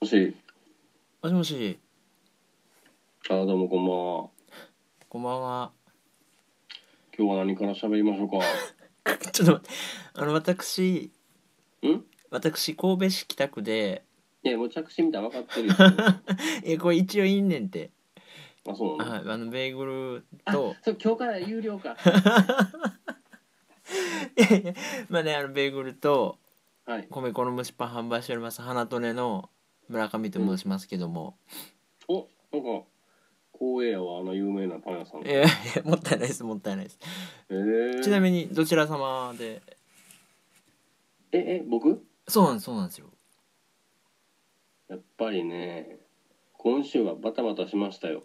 [0.00, 0.36] もし、
[1.22, 1.78] もしもし、
[3.30, 4.28] あどうもこんばんは。
[5.08, 5.72] こんばんは。
[7.18, 8.38] 今日は何から喋りましょうか？
[9.32, 9.70] ちょっと待って、
[10.14, 11.10] あの、私、
[11.82, 12.04] ん？
[12.30, 14.04] 私、神戸市北区で、
[14.44, 15.74] いや、もう着信みたいな分かってるよ。
[16.62, 17.90] え、これ一応いいんねんって。
[18.68, 19.10] あ、そうなの？
[19.10, 21.96] はい、あの、ベーグルと、そう、今日から有料か。
[25.10, 26.38] まあね、あの、ベーグルと、
[26.86, 27.06] はい。
[27.10, 29.50] 米粉の蒸しパン販売しております、花トネの
[29.88, 31.36] 村上と申しますけども、
[32.08, 32.84] お、なんか、
[33.52, 35.22] 光栄やわ、あの有名なパン屋さん。
[35.22, 36.98] いやいや、もったいないです、もったいないです。
[37.50, 39.62] えー、ちなみに、どちら様で、
[41.32, 42.06] え、え、僕？
[42.26, 43.06] そうなんです、そうなんですよ。
[44.88, 45.98] やっぱりね、
[46.52, 48.24] 今週はバタバタしましたよ。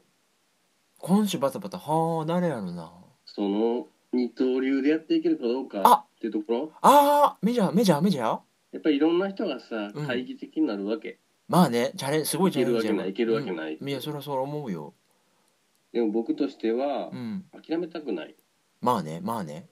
[0.99, 2.91] 今週バタバタ、はあ、誰やろな。
[3.25, 8.23] その、二刀流でやっていけるかどうかあっていうところ、あー、メジャー、メジャー、メジャー？
[8.71, 11.19] やっぱりいろんな人がさ、うん懐疑的になるわけ。
[11.47, 14.93] まあね、チャレンすごいチャレンジやいけるわけないいけるわけないうんいや、そりゃそう思うよ。
[15.91, 17.45] でも僕としてはう、ん。
[17.51, 18.35] 諦めたくない。
[18.81, 19.67] まあね、まあね。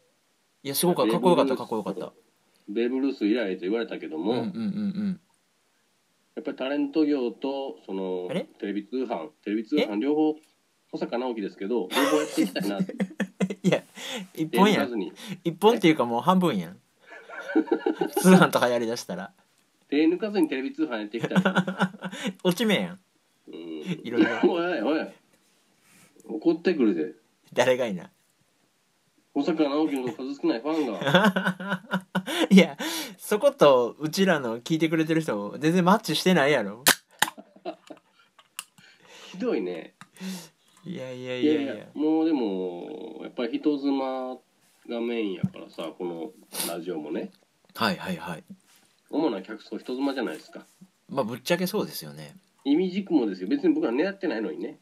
[0.64, 2.14] いや、すごくかっこよかった、かっこよかった。
[2.70, 5.22] ベーブ・ルース以来と言われたけども、うんうんうんうん。
[6.36, 8.48] やっぱりタレント業とそのあれ？
[8.60, 10.34] テレビ通販テレビ通販両方
[10.92, 12.94] 保坂直樹ですけど両方やっていきたいなって
[13.64, 13.84] いや、
[14.34, 15.12] 一本やん。
[15.44, 16.80] 一本っていうかもう半分やん。
[18.22, 19.34] 通販とかやりだしたら。
[19.92, 21.44] 手抜かずにテレビ通販やっていきたい、
[22.44, 23.00] 落ち目やん。
[23.48, 25.08] うん、いろいろ おいおい
[26.26, 27.14] 怒ってくるで
[27.52, 28.10] 誰がいな？
[29.34, 32.06] 保坂直樹の数少ないファンが
[32.50, 32.78] いや、
[33.18, 36.84] そことうちらの聞いてくれてる人全然マッチしてないやろ。
[39.32, 39.94] ひどいね
[40.86, 41.88] いやいやいいやいややいや。
[41.94, 44.36] もうでもやっぱり人妻
[44.88, 46.32] がメインやからさこの
[46.68, 47.32] ラジオもね
[47.76, 48.44] はいはいはい。
[49.12, 50.66] 主な客層人妻じゃないですか。
[51.10, 52.36] まあぶっちゃけそうですよね。
[52.64, 53.48] 意味軸もですよ。
[53.50, 54.80] 別に僕ら狙ってないのにね。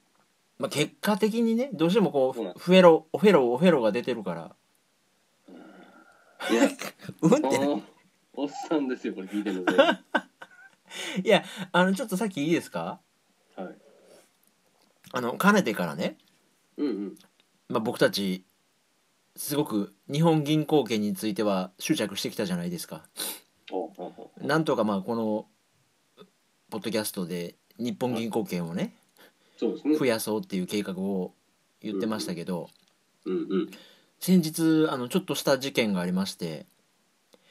[0.58, 4.56] まあ結果的にね、どうしてもこそうなんう、フェロ、オフェロ、オフェロが出てるから。
[6.52, 6.70] いや。
[7.22, 7.84] うんってね。
[8.34, 9.66] おおっさんですよこれ聞いてるの。
[9.66, 9.78] で
[11.24, 13.00] いや、あの、ちょっとさっきいいですか？
[13.56, 13.76] はい。
[15.12, 16.18] あの、かねてからね、
[16.78, 17.16] うんうん。
[17.68, 18.44] まあ、僕たち、
[19.36, 23.08] すごく日本銀行券については執着してきたじゃないですか。
[24.42, 25.48] なんとかまあ、この、
[26.70, 28.96] ポッドキャストで日本銀行券をね、
[29.58, 29.98] そうですね。
[29.98, 31.34] 増やそうっていう計画を
[31.82, 32.70] 言ってましたけど、
[33.26, 33.72] うんうん
[34.22, 36.66] 先日、あの、ちょっとした事件がありまして、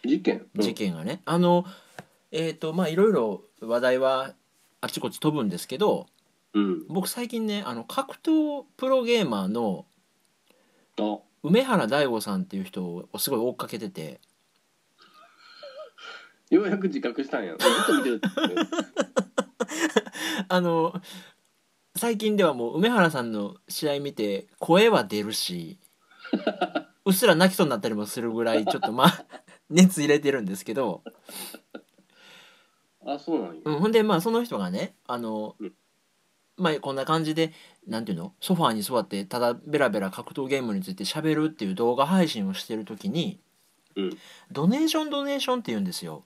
[0.05, 0.47] 事件？
[0.55, 1.65] 事件がね、あの、
[2.31, 4.35] えっ、と、まあ、いろいろ話題は
[4.83, 6.07] あちこち飛ぶんですけど、
[6.53, 6.87] うん。
[6.89, 9.87] 僕最近ね、あの、格闘プロゲーマーの
[11.01, 11.19] あ。
[11.43, 14.21] 梅原大吾さんっていう人をすごい追っかけてて
[16.51, 17.57] ようやく自覚したんや。
[17.57, 18.29] ずっと見てるって。
[20.49, 20.95] あの
[21.97, 25.79] 最近ではもう梅原さんの試合見て声は出るし
[27.05, 29.25] うっすら泣きそうになったりもするぐらいちょっとまあ
[29.69, 31.03] 熱入れてるんですけど、
[33.05, 33.61] あそうなんや。
[33.65, 35.73] うん、ほんでまあその人がねあの、うん。
[36.57, 37.53] まあこんな感じで
[37.87, 38.35] なんていうの？
[38.41, 43.41] ソファーに座ってただベラベラ格闘ゲームについて喋るっていう動画配信をしてる時に
[43.97, 44.19] うん。
[44.51, 46.25] ドネーションドネーションって言うんですよ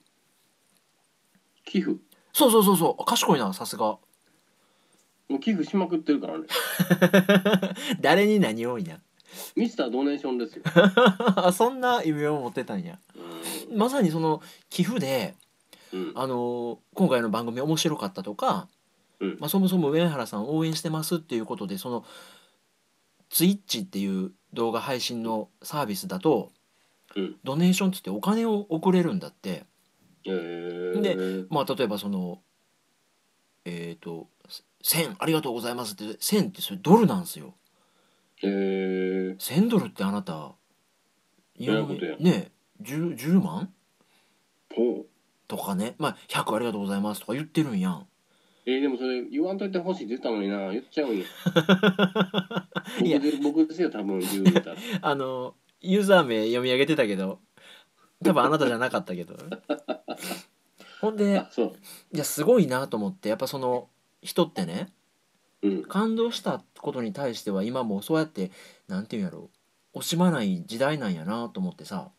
[1.65, 1.99] 寄付？
[2.33, 3.05] そうそうそうそう。
[3.05, 3.99] 賢いなさすが。
[5.29, 6.47] もう寄付しまくってるからね。
[8.01, 9.01] 誰に何をいな
[9.57, 10.63] ミスタードネーションですよ。
[11.37, 12.99] あ そんな夢を持ってたんや。
[13.71, 15.35] うまさにその寄付で、
[15.93, 16.13] んうん。
[16.15, 18.69] あのー今回の番組面白かったとか、
[19.21, 19.37] うん。
[19.41, 22.05] まあ、そもそも上原さんを応援してますっていうことでその
[23.31, 26.51] ツイッチっていう動画配信のサービスだと
[27.15, 27.37] うん。
[27.45, 29.51] ドネーションっつってお金を送れるんだって。
[29.51, 29.65] えー、
[30.25, 32.41] でまあ例えばその
[33.65, 34.29] えっ、と
[34.83, 37.55] 「1000ありがとうございます」って1000ってそれドルなんですよ。
[38.43, 40.55] えー、1000ドルってあなた
[41.61, 43.73] えらいことやねえ 10, 10万
[45.47, 45.95] とかね。
[45.99, 48.07] まあ100ありがとうございますとか言ってるんやん。
[48.65, 50.73] えー、でもそれ言わんといてほしいって言ったのにな。
[50.73, 51.19] 言っちゃうん
[53.09, 53.19] や。
[53.19, 54.77] 僕で僕ですよ多分言うたら。
[55.03, 57.41] あのユーザー名読み上げてたけど
[58.23, 59.37] 多分あなたじゃなかったけど。
[61.01, 61.73] ほんであそう。
[62.13, 63.89] いやすごいなと思ってやっぱその
[64.23, 64.93] 人ってね
[65.63, 65.83] うん。
[65.83, 68.51] 感動したことに対しては今もそうやって
[68.89, 69.51] なんていうんやろ
[69.95, 72.11] 惜しまない時代なんやなと思ってさ。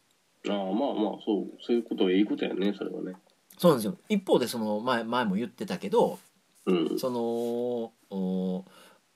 [0.50, 0.74] ああまあまあ
[1.26, 3.14] そうそういうことはいいことやねそれはね。
[3.58, 3.98] そうなんですよ。
[4.10, 6.20] 一方でその前前も言ってたけど
[6.66, 7.00] うん。
[7.00, 8.66] そのお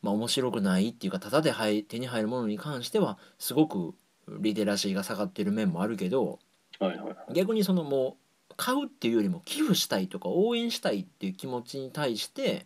[0.01, 3.93] まあ面白くないっていうかただで入手に入るものに関してはすごく
[4.39, 6.39] リテラシーが下がってる面もあるけど
[6.79, 7.07] はいはい。
[7.07, 8.17] はい逆にそのも
[8.49, 12.63] う買うっていうよりも寄付したいとか応援したいっていう気持ちに対して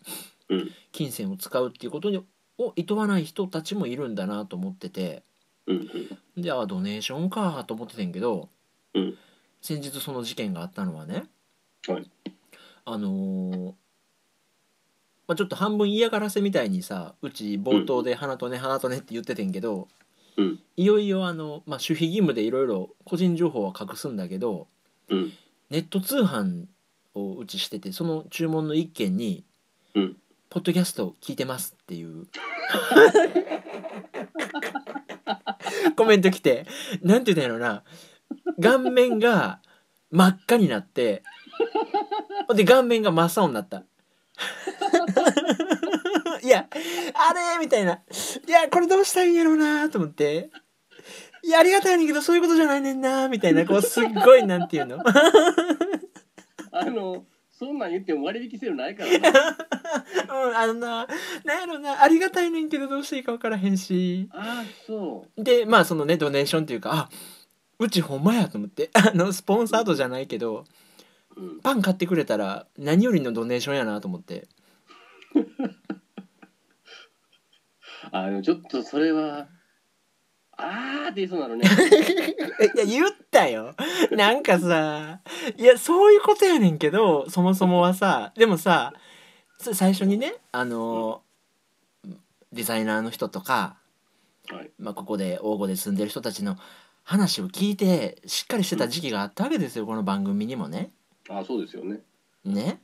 [0.50, 0.72] うん。
[0.92, 2.24] 金銭を使うっていうことに
[2.58, 5.24] を厭わない人たちもいるんだなと思ってて。
[6.38, 8.50] であドネーションかと思っててんけど、
[8.94, 9.18] うん。
[9.62, 11.24] 先日その事件があったのはね、
[11.88, 12.10] はい。
[12.86, 13.74] あのー
[15.28, 19.88] まあ、ちょっと半分嫌がらせみたいにさうち冒頭で「花とね花とね」って言っててんけど、
[20.38, 20.60] うん。
[20.78, 24.68] いよいよあの、まあ、守秘義務でいろいろ個人情報は隠すんだけど
[25.10, 25.34] うん。
[25.70, 26.66] ネット通販
[27.14, 29.46] をうちしててその注文の一件に
[29.96, 30.18] うん
[30.50, 32.28] 「ポッドキャスト聞いてます」っていう。
[35.96, 36.66] コメント来て
[37.02, 37.84] なんて言うんだろうな。
[38.62, 39.62] 顔面が
[40.10, 41.24] 真っ赤になって
[42.48, 43.84] ほんで顔面が真っ青になった
[46.44, 46.68] いや
[47.14, 48.02] あれみたいな。
[48.48, 50.50] いやこれどうしたらいいんやろうなと思って。
[51.44, 55.00] いやありがたいねんけどそういうことじゃないねんなみたいなこうすっごいなんていうの。
[56.72, 57.26] あの
[57.62, 59.30] そんなん言っても割引セールないからな。
[60.48, 61.08] うん、あのな、
[61.44, 64.28] なんやろな、ありがたいねんけどどうしていいか分からへんし。
[64.32, 67.10] ああそで、まあそのね、ドネーションっていうか、あ、
[67.78, 70.66] うちほんまやと思って、あの、スポンサードじゃないけど、
[71.64, 74.48] パン買ってくれたら何よりのドネーションやなと思って。
[78.14, 79.48] あのちょっとそれは
[80.58, 81.66] あーって言いそうなのね
[82.76, 83.76] いや、言ったよ。
[84.12, 85.22] なんかさ、
[85.58, 88.94] いや、そういうことやねんけど、そもそもはさ、でもさ、
[89.58, 91.24] さ最初にね、あの、
[92.52, 93.78] デザイナーの人とか、
[94.50, 96.58] はいまあ、ここで大御で住んでる人たちの
[97.04, 100.92] 話を聞いてしっかりしてた時期があったわけですよこの番組にもね。
[101.36, 102.02] ああそうですよね。
[102.46, 102.82] ね。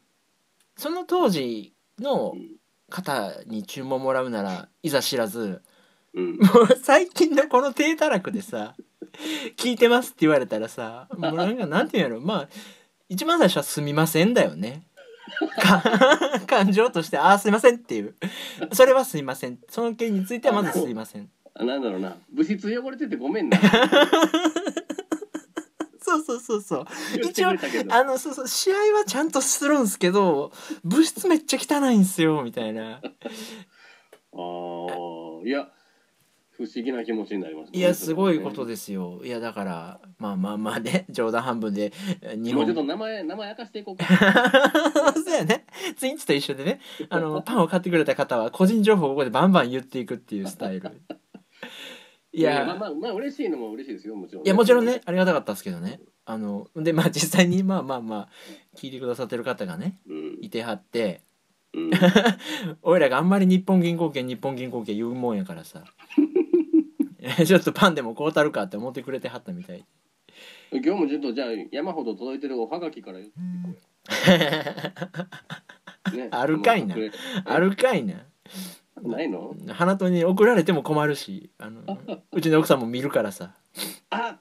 [0.77, 2.57] その当時のうん。
[2.89, 5.61] 方に注文もらうならいざ知らず
[6.13, 6.37] うん。
[6.37, 8.75] もう最近のこの低たらくでさ
[9.57, 12.21] 「聞いてます」って言われたらさもうなんかなんていうんやろ。
[12.21, 12.49] まあ
[13.09, 14.83] 一番最初は「すみません」だよね。
[15.59, 15.83] か
[16.47, 18.15] 感情として「ああすいません」っていう。
[18.71, 19.59] それはすいません。
[19.69, 21.29] その件についてはまずすいません。
[21.55, 22.15] あなんだろうな。
[22.31, 23.59] 物質汚れててごめんな
[26.07, 26.85] そうそうそうそう。
[27.15, 27.93] 言ってくれたけど。
[27.93, 30.53] あのそうそう試合はちゃんとするんすけど
[30.85, 33.01] 物質めっちゃ汚いんすよみたいな。
[33.01, 33.01] ああ
[35.45, 35.67] いや
[36.51, 39.21] 不思議な気持ちになりますねいやすごいことでですよ。
[39.23, 44.05] いやだからまあまあまあね冗談半分でえ日本もうちょっと名前名前明かしていこうか。
[45.13, 45.65] そうやね。
[45.97, 46.79] ツインチと一緒でね。
[47.09, 50.91] あの パンを買ってくれた方は個人情報をここでバンバン言っていくっていうスタイル
[52.37, 52.65] いや。
[52.65, 55.99] まあまあまあ嬉しいのも嬉しいですよもちろんいやもちろんねありがたかったですけどね。
[56.25, 58.29] あのでまあ実際にまあまあまあ
[58.75, 60.37] 聞いてくださってる方がねうん。
[60.41, 61.21] いてはって
[61.73, 61.91] うん。
[62.83, 65.83] 俺らがあんまり日本銀行券日本銀行券言うもんやからさ。
[67.45, 69.83] ちょっとパンでもこうたるかって思ってくれてはったみたい。
[70.71, 73.69] 今日もちょっとじゃあ山ほど届いてるおはがきから言ってこ
[76.13, 76.95] うよ、 ね、あるかいな。
[77.45, 78.25] あるかいな
[79.03, 79.55] ないの？
[79.69, 81.81] 花とに送られても困るしあの
[82.31, 83.55] うちの奥さんも見るからさ。
[84.09, 84.37] あ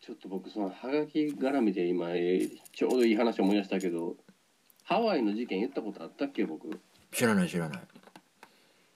[0.00, 4.16] ちょっと僕そのはがき絡みで今えーちょうどいい話思い出したけど
[4.84, 6.80] ハワイの事件言ったことあったっけ僕？
[7.12, 7.80] 知らない知らない。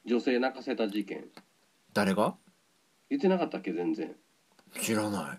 [0.06, 1.24] 女性泣かせた事件。
[1.92, 2.34] 誰が？
[3.10, 3.72] 言ってなかったっけ？
[3.72, 4.14] 全然。
[4.80, 5.38] 知らない。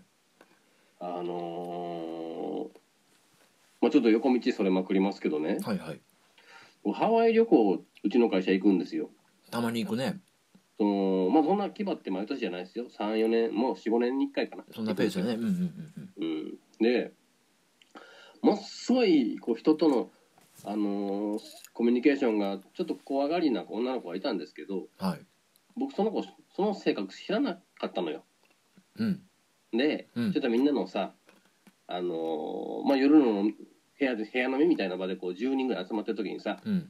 [1.00, 2.80] あのー
[3.82, 5.58] まあちょっと横道それまくりますけどね。
[5.64, 6.00] はいはい。
[6.94, 9.10] ハワイ旅行うちの会社行くんですよ
[9.54, 10.20] たまに行くね。
[10.80, 12.88] そのまあそんな規模って毎年じゃないですよ。
[12.90, 14.64] 34年もう45年に1回かな。
[14.74, 15.34] そんなペースだね。
[15.36, 17.14] うんうんうんうん、で
[18.42, 20.10] もっそいこう人との、
[20.66, 21.40] あのー
[21.72, 25.20] コミュニケーションがちょっと怖がりな女の子がいたんですけどうんはい。
[25.78, 26.24] 僕その子
[26.56, 28.24] その性格知らなかったのよ。
[28.98, 29.22] うん。
[29.72, 30.34] で、うん。
[30.34, 31.14] ちょっとみんなのさ、
[31.86, 33.54] あのーまあ、夜の部
[34.00, 36.90] 屋で部屋飲みみたいな場でこう10人ぐらい集まってる時にさうん。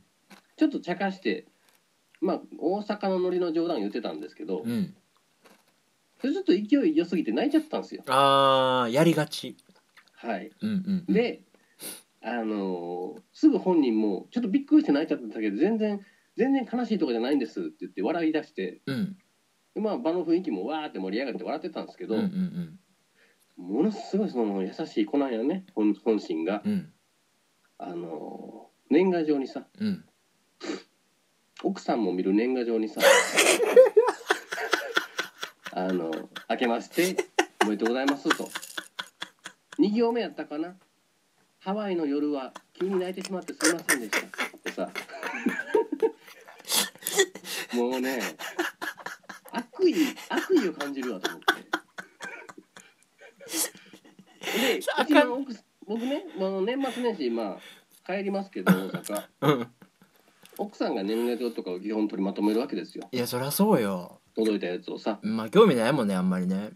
[0.55, 1.47] ちょっと茶化して
[2.23, 4.95] まあ大阪のノリの冗談言ってたんですけど、うん。
[6.21, 8.03] それちょっと勢い良すぎて泣いちゃったんですよ。
[8.07, 9.57] あーやりがち。
[10.15, 10.51] はい。
[10.61, 11.13] うんうんうん。
[11.13, 11.41] で、
[12.21, 15.99] あのーすぐ本人もちょっとびっくりして泣いちゃったけど全然
[16.37, 19.17] 全然悲しいとこじゃないんですって言って笑い出してうん。
[19.75, 22.79] で、まあ、場の雰囲気もわーって盛り上がって笑ってたんですけど、うんうん
[23.55, 26.93] ものすごいその優しい子なんやね本本心が、うんうん。
[27.77, 30.05] あのー年賀状にさうん
[31.63, 32.99] 奥さんも見る年賀状にさ
[35.71, 36.11] あの
[36.49, 37.15] 「明けまして
[37.63, 38.49] おめでとうございます」と。
[39.79, 40.75] 2行目やったかな
[41.59, 44.91] 「ハワイの夜は急に泣いてしまってすいませんでした」ってさ。
[47.73, 48.21] もうね
[49.51, 49.95] 悪意
[50.29, 51.53] 悪意を感じるわと思って。
[54.59, 55.55] でうちの奥
[55.87, 57.57] 僕ねあの年末年始ま
[58.05, 59.27] あ帰りますけど大阪。
[59.41, 59.73] うん
[60.57, 63.07] 奥さんが年賀状とかを基本取りまとめるわけですよ。
[63.11, 64.19] いやそりゃそうよ。
[64.35, 65.19] 届いたやつをさ。
[65.21, 66.69] まあ興味ないもんねあんまりね。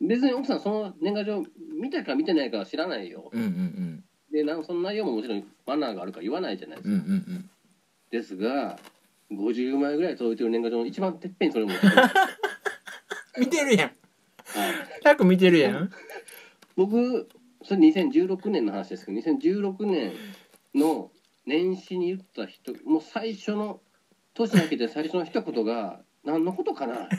[0.00, 1.42] 別に奥さんその年賀状
[1.80, 3.30] 見たか見てないかは知らないよ。
[3.32, 7.50] うんうんでなんその内容ももちろんマナーがあるから言わないじゃないですか、うんうんうん。
[8.10, 8.78] ですが
[9.32, 12.02] 50枚ぐらい届いてる年賀状の一番てっぺんにそれ持ってくる、は
[13.36, 13.88] うん見てるやん。
[13.88, 13.92] い、
[15.04, 15.90] 100見てるやん。
[16.76, 17.28] 僕
[17.64, 20.12] それ2016年の話ですけど2016年
[20.74, 21.10] の
[21.48, 23.80] 年始に言った人もう最初の
[24.34, 27.08] 年明けて最初の一言が「何のことかな?」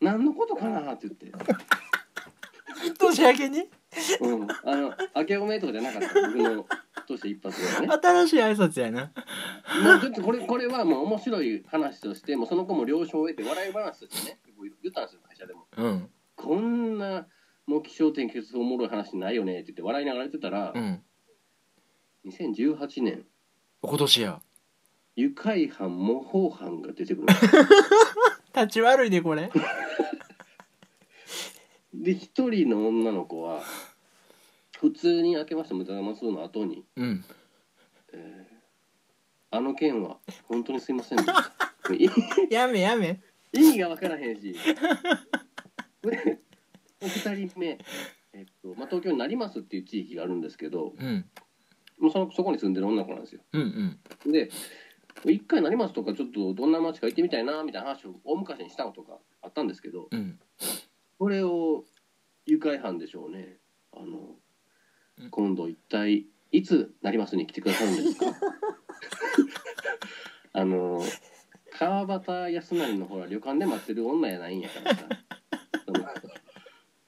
[0.00, 0.94] 何のことかな？
[0.94, 1.30] って言って、
[2.98, 3.68] 年明けに？
[4.20, 6.08] うん、あの明けおめとかじゃなかった。
[6.08, 6.66] 僕の
[7.06, 7.88] 年一発がね。
[8.02, 9.12] 新しい挨拶やな。
[9.84, 14.40] もうちょっとこれこれはもう面白い話としてもうその子も了承を得て笑い話としてね
[14.82, 15.68] 言ったんですよ会社でも。
[15.76, 16.10] うん。
[16.34, 17.28] こんな
[17.66, 21.04] もう気象点結おもろい話ないよねって言って笑いながら言ってたらう、ん
[22.26, 23.26] 2018年。
[23.82, 24.40] 今年や。
[25.16, 27.26] 愉快犯模倣犯が出てくる。
[28.54, 29.50] 立ち悪いでこれ。
[31.92, 33.62] で一人の女の子は
[34.78, 37.24] 普通に「明けましておめでとうございます」の後にうん
[39.50, 41.52] 「あの件は本当にすいませんでした」
[41.92, 42.08] い
[42.50, 43.20] やめやめ。
[43.52, 44.56] 意味が分からへんし。
[46.02, 46.40] で
[47.00, 47.78] 2人目、
[48.32, 51.28] えっとまあ、東京になりますっていう地域があるんですけどうん
[52.02, 53.40] もうそのそこに住んでる女の子なんですよ。
[53.52, 54.32] うんうん。
[54.32, 54.50] で
[55.24, 60.38] 一回なりますとかちょっとどんな街か行ってみたいなみたいな話を大昔にしたのとかあったんですけどうん。
[61.18, 61.84] これを
[62.44, 63.58] 愉快犯でしょうね。
[63.92, 64.36] あの
[65.18, 65.30] うん。
[65.30, 68.26] 今度一体いつなりますに来てくださるんですか？
[70.54, 71.00] あの
[71.78, 75.08] 川端康成のほら旅館で待ってる女やないんやからさ。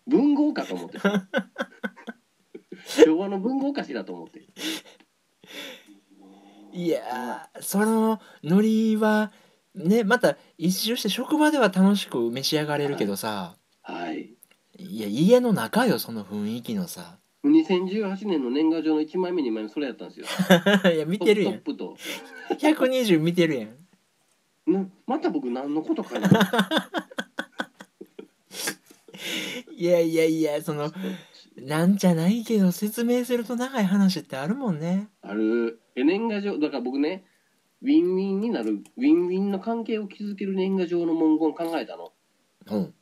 [0.07, 1.27] 文豪かと思ってさ
[2.87, 4.45] 昭和の文豪かしらと思って。
[6.73, 9.33] いやーそのノリは
[9.75, 13.57] ねまた一周して職場では楽しく召し上がれるけどさ。
[13.83, 14.35] はい。
[14.77, 17.19] いや家の中よその雰囲気のさ。
[17.45, 20.27] 2018年の年賀状の1枚目2枚目それやったんですよ。
[20.93, 21.55] いや見てるやん。
[21.55, 21.97] トップと。
[22.51, 23.85] 120見てるやん。
[24.67, 26.29] なまた僕何のことかな
[29.77, 30.91] いやいやいやその
[31.57, 35.09] なんじゃないけど説明すると長い話ってあるもんね。
[35.23, 35.81] ある。
[35.95, 36.59] え年賀状。
[36.59, 37.25] だから僕ね
[37.83, 42.13] ウィンウィンになるウィンウィンの関係を築ける年賀状の文言考えたの。
[42.67, 42.95] うん。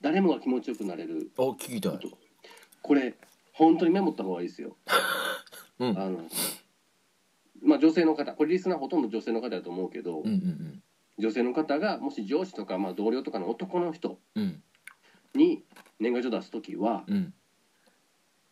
[0.00, 1.30] 誰もが気持ちよくなれる。
[1.36, 2.00] お聞きたい。
[2.82, 3.14] これ
[3.52, 4.76] 本当にメモった方がいいですよ、
[5.78, 5.98] うん。
[5.98, 6.20] あの
[7.62, 8.32] まあ女性の方。
[8.32, 10.82] これリスナーほとんど女性の方だと思うけど、うんうん
[11.18, 14.62] 女性の方がもし上司とか、まあ、同僚とかの男の人うんうん。
[15.34, 15.64] に
[15.98, 17.34] 年賀状出す時はうん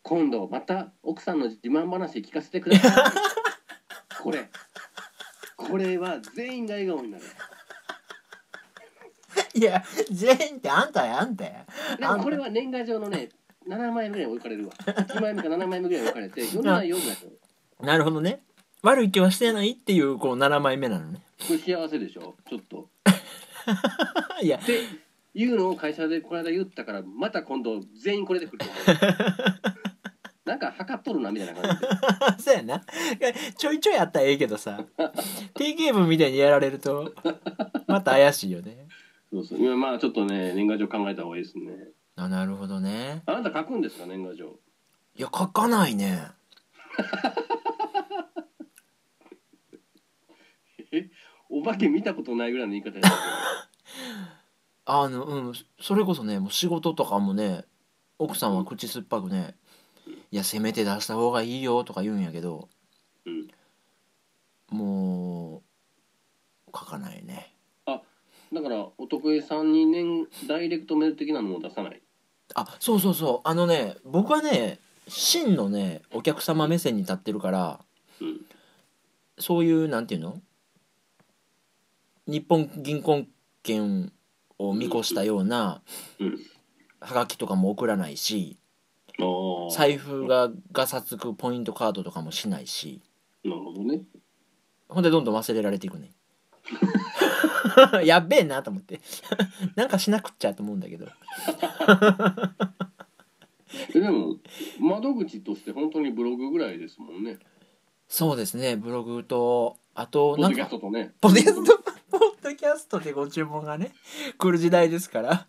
[0.02, 2.92] 今度また奥さんの自慢話聞かせてください。
[4.22, 4.48] これ。
[5.56, 7.24] これは全員が笑顔になる。
[9.54, 11.64] いや全員ってあんたやあんたや
[11.98, 13.28] でもこれは年賀状のね
[13.66, 14.72] 7枚目ぐらい置かれるわ。
[14.86, 18.42] 1枚目か7枚目ぐらい置かれて読めないよぐらいこなるほどね。
[18.82, 21.20] 悪い気はしてないっていうこう7枚目なのね。
[21.50, 22.34] れ幸せでしょ？
[22.48, 22.88] ちょっと。
[24.42, 24.58] いや。
[24.58, 24.80] って
[25.34, 29.87] いうのを会社でこの間言ったからまた今度全員これで来ると思う
[30.48, 31.80] なんか測っとるなみたいな感じ。
[31.80, 31.88] で
[32.42, 32.82] そうやな。
[33.56, 34.82] ちょいちょいあったらええけどさ。
[35.54, 37.14] 定型文みたいにやられると
[37.86, 38.88] また怪しいよね。
[39.30, 39.58] そうそう。
[39.58, 41.90] 今まあちょっとね年賀状考えた方がいいですね。
[42.16, 43.22] あなるほどね。
[43.26, 44.58] あなた書くんですか年賀状。
[45.16, 46.28] いや書かないね。
[51.50, 53.12] お化け見たことないぐらいの言い方です
[54.86, 57.64] あのうんそれこそねもう仕事とかもね
[58.18, 59.54] 奥さんは口酸っぱくね
[60.30, 62.68] 「いやせめて出した方がいいよ」とか言うんやけど
[63.26, 63.48] うん、
[64.70, 65.62] も
[66.66, 67.54] う書かないね。
[68.50, 72.00] だからお得意さんに年ダイレクトメール的なのも出さない？
[72.54, 73.48] あそうそうそう。
[73.48, 77.84] あのね僕はね真のねお客様目線に立ってるから
[78.20, 78.40] うん。
[79.38, 80.40] そういうなんていうの？
[82.26, 83.26] 日本銀行
[83.62, 84.12] 券
[84.58, 85.82] を見越したような
[86.18, 86.38] うん。
[87.00, 88.57] はがきとかも送らないしああ
[89.70, 93.00] 財布がガサつくポイントカードとかもしないし。
[93.44, 94.02] なるほどね。
[94.88, 96.12] ほんでどんどん忘れられていくね。
[98.04, 99.00] やっべえなと思って。
[99.74, 101.06] なんかしなくっちゃと思うんだけど。
[103.94, 104.36] えでも
[104.80, 107.38] 窓口として本当にブログぐらいですもんね。
[108.08, 108.76] そうですね。
[108.76, 111.12] ブログとあとポッドキャなんかストとね。
[111.20, 113.92] ポッドキャスト ポッドキャストでご注文がね
[114.38, 115.46] 来る時代ですから。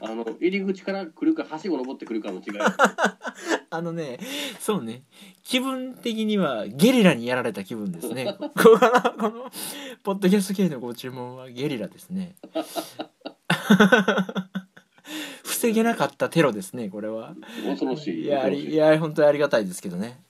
[0.00, 2.42] あの入り口から来るかはしご登ってくるかの違い
[3.70, 4.18] あのね
[4.60, 5.04] そうね。
[5.42, 8.36] 気分的にはゲリラにやられた気分ですね。
[8.38, 9.50] ここのこの
[10.02, 12.36] ポッドキャスト系のご注文はゲリラですね。
[15.44, 17.34] 防げなかったテロですねこれは。
[17.64, 18.74] 恐ろしいいやい。
[18.74, 20.20] や本当にありがたいですけどね。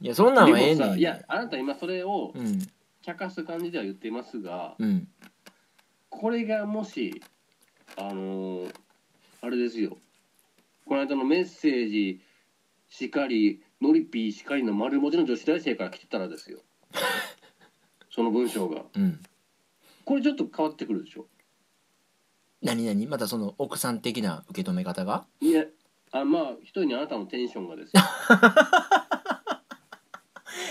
[0.00, 2.58] いやそんなんはええねんさいやあなた今それをうん
[3.02, 5.08] 茶化す感じでは言っていますがうん。
[6.08, 7.22] これがもし
[7.96, 8.74] あのー
[9.42, 9.96] あれですよ。
[10.84, 12.20] この間のメッセージ
[12.90, 16.60] しかりノリピーしかりの丸文字の女子大生から来てたらですよ。
[18.10, 18.84] その文章が。
[18.94, 19.20] うん。
[20.04, 21.26] これちょっと変わってくるでしょ。
[22.60, 23.06] 何何？
[23.06, 25.26] またその奥さん的な受け止め方が？
[25.40, 25.64] いや
[26.12, 28.02] あまあ一人にあなたのテンションがですよ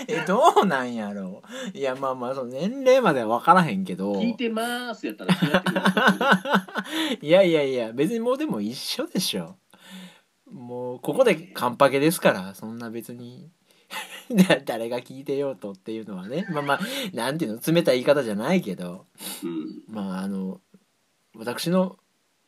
[0.08, 1.42] えどうなんやろ
[1.74, 1.76] う。
[1.76, 4.14] いやまあまあその年齢までは分からへんけど。
[4.14, 5.74] 聞いてまーすやったら違ってく
[7.20, 7.30] るい。
[7.30, 9.56] やいやいや別にもうでも一緒でしょ。
[10.50, 13.50] もうここでカンパケですからそんな別に。
[14.30, 16.46] だ 誰が聞いてようとっていうのはね。
[16.50, 16.80] まあまあ
[17.12, 19.06] なんていうの冷たい言い方じゃないけど。
[19.42, 19.82] うん。
[19.88, 20.60] まああの
[21.34, 21.98] 私の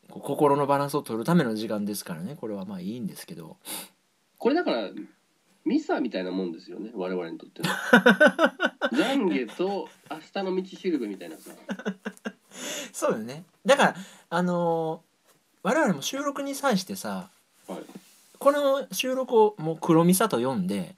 [0.09, 2.35] 心のバランスを取るための時間ですからね。
[2.35, 3.57] これはまあいいんですけど。
[4.37, 4.89] これだから
[5.65, 7.69] ミサみたいなもんですよね我々にとっての
[8.91, 11.51] 懺悔と明日の道しるべみたいなさ。
[12.91, 13.43] そうよね。
[13.65, 13.95] だから
[14.29, 15.03] あの
[15.63, 17.29] 我々も収録に際してさ
[17.67, 17.79] はい。
[18.37, 20.95] この収録をもう黒ミサと読んで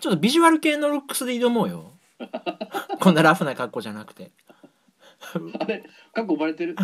[0.00, 1.92] ちょっとビジュアル系のルックスで挑もうよ。
[3.00, 4.30] こんなラフな格好じゃなくて。
[5.58, 6.76] あれ過去バレてる？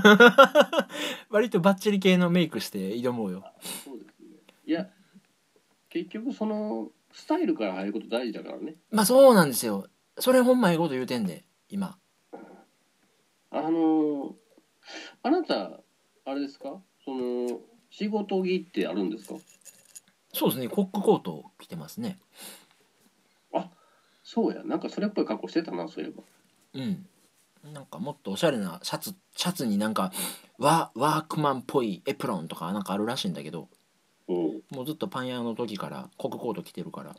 [1.28, 3.44] 割とバッチリ系のメイクして挑もうよ。
[3.84, 4.38] そうですね。
[4.66, 4.88] いや
[5.90, 8.76] 結局そのスタイルから入ること大事だからね。
[8.90, 9.86] まあそうなんですよ。
[10.18, 11.98] それほんまええこと言うてんで今。
[13.50, 14.32] あのー
[15.22, 15.80] あなた
[16.24, 16.80] あれですか？
[17.04, 17.60] その
[17.90, 19.34] 仕事着ってあるんですか？
[20.32, 20.68] そうですね。
[20.68, 22.18] コックコート着てますね。
[24.22, 24.62] そうや。
[24.62, 26.22] なんかそれっぽい格好してたなそういえば。
[26.74, 27.06] うん。
[27.74, 30.12] なんかもっとおしゃれなシャツシャツになんか
[30.56, 33.68] ワワークマンっぽいエプロンとかなんかあるらしいんだけど
[34.30, 34.76] うん。
[34.76, 37.16] もうずっとパン屋の時からコックコート着てるから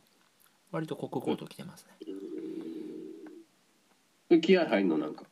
[0.70, 2.14] 割とコックコート着てますね。
[4.30, 5.24] で気合入んのなんか？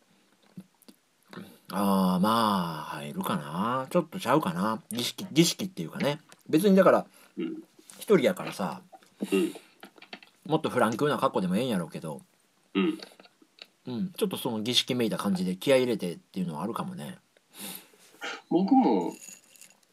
[1.72, 3.86] ああまあ入るかな。
[3.88, 4.82] ちょっとちゃうかな。
[4.90, 6.20] 儀式儀式っていうかね。
[6.48, 7.06] 別にだから
[7.38, 7.62] うん
[7.98, 8.82] 一人やからさ
[9.32, 9.54] うん
[10.46, 12.20] もっとフランクな格好でもええんやろうけど
[12.74, 12.98] うん。
[13.86, 14.12] うん。
[14.12, 17.16] ちょっとその儀式めいた感じで気合い入れてっていうのはあるかもね。
[18.50, 19.12] 僕も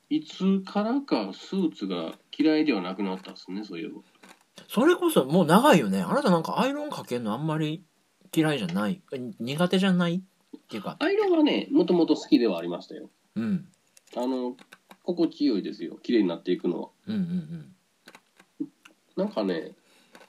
[0.10, 4.02] いつからかスーツが嫌いではなくなったんですねそういえば。
[4.70, 6.02] それこそもう長いよね。
[6.02, 7.84] あなたなんかアイロンかけるのあんまり
[8.36, 9.02] 嫌いじゃない？
[9.14, 10.24] え苦手じゃない？
[10.56, 10.98] っていうか。
[11.00, 13.10] アイロンはねもともと好きではありましたよ。
[13.36, 13.68] うん。
[14.16, 14.56] あの
[15.04, 15.98] 心地よいですよ。
[16.02, 16.90] 綺麗になっていくのは。
[17.08, 17.74] うんうん
[19.16, 19.72] なんかね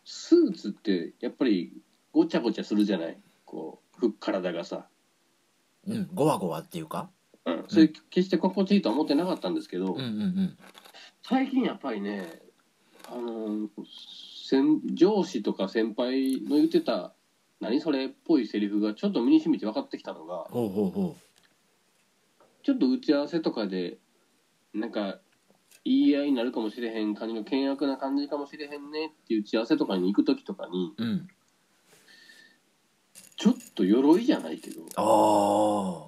[0.05, 1.73] スーツってやっぱり
[2.13, 3.19] ごちゃごちゃするじゃない？
[3.45, 4.87] こうふ体がさ、
[5.87, 6.09] うんうん。
[6.15, 7.11] ゴワゴワっていうか
[7.53, 10.59] うん、それ決して心地いいとは思ってなかったんですけど、うんうんうん。
[11.23, 12.43] 最近やっぱりね
[13.11, 13.69] あの
[14.49, 17.15] 先上司とか先輩の言ってた
[17.61, 20.47] 何それっぽいセリフがちょっと身に染みて分かってきたのが
[22.63, 23.99] ちょっと打ち合わせとかで
[24.75, 25.19] なんか
[25.85, 31.29] 言い合いになるかもしれへん感じの険悪な感じかもしれへんねっていう打ち合わせとかに行く時とかにううん。
[33.37, 36.08] ちょっと鎧じゃないけどあ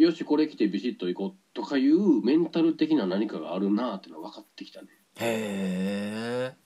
[0.00, 4.88] よしこれ着てビシッと行こうとかいうメンタル的な何かがあるなってのが分かってきたね。
[5.18, 6.56] へえ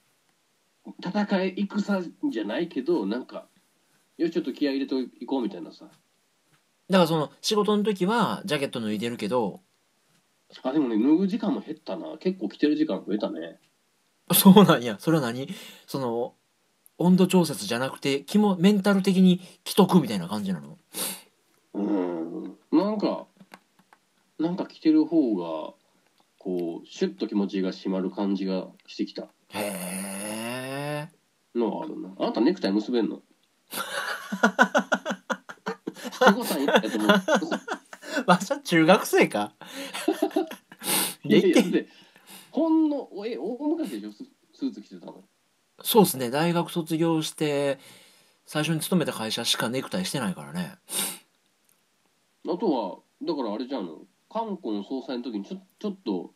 [1.05, 3.49] 戦い戦じゃないけどなんか
[4.19, 5.95] よしちょっと気合入れていこうみたいなさだか
[6.89, 9.61] らその仕事の時はジャケット脱いでるけど
[10.63, 13.59] あでもね脱ぐ時間も減ったな結構着てる時間増えたね
[14.33, 15.49] そうなんやそれは何
[15.87, 16.35] その
[16.99, 20.79] 温度調節じゃなくて気もメンタル的に着とくみたいな感じなの
[21.73, 22.14] うん
[22.75, 23.27] なんか
[24.41, 25.75] なんか着てる方が
[26.41, 29.29] こうシュッと気持ちが締まる感じがしてきた。
[29.51, 31.09] へえ
[31.57, 32.11] のはあるな。
[32.19, 33.23] あなたネクタイ結べんの？
[38.27, 39.53] わしゃ中学生か。
[41.23, 41.87] いやいやで
[42.51, 44.13] ほんのえ大昔でしょ？
[44.13, 45.23] ススーツ着てたの。
[45.81, 46.29] そうですね。
[46.29, 47.79] 大学卒業して
[48.47, 50.73] 最初に勤めた会社しかネクタイしてないからね
[52.47, 53.99] あとはだからあれじゃんの？
[54.31, 56.33] 冠婚葬祭の時にちょちょっと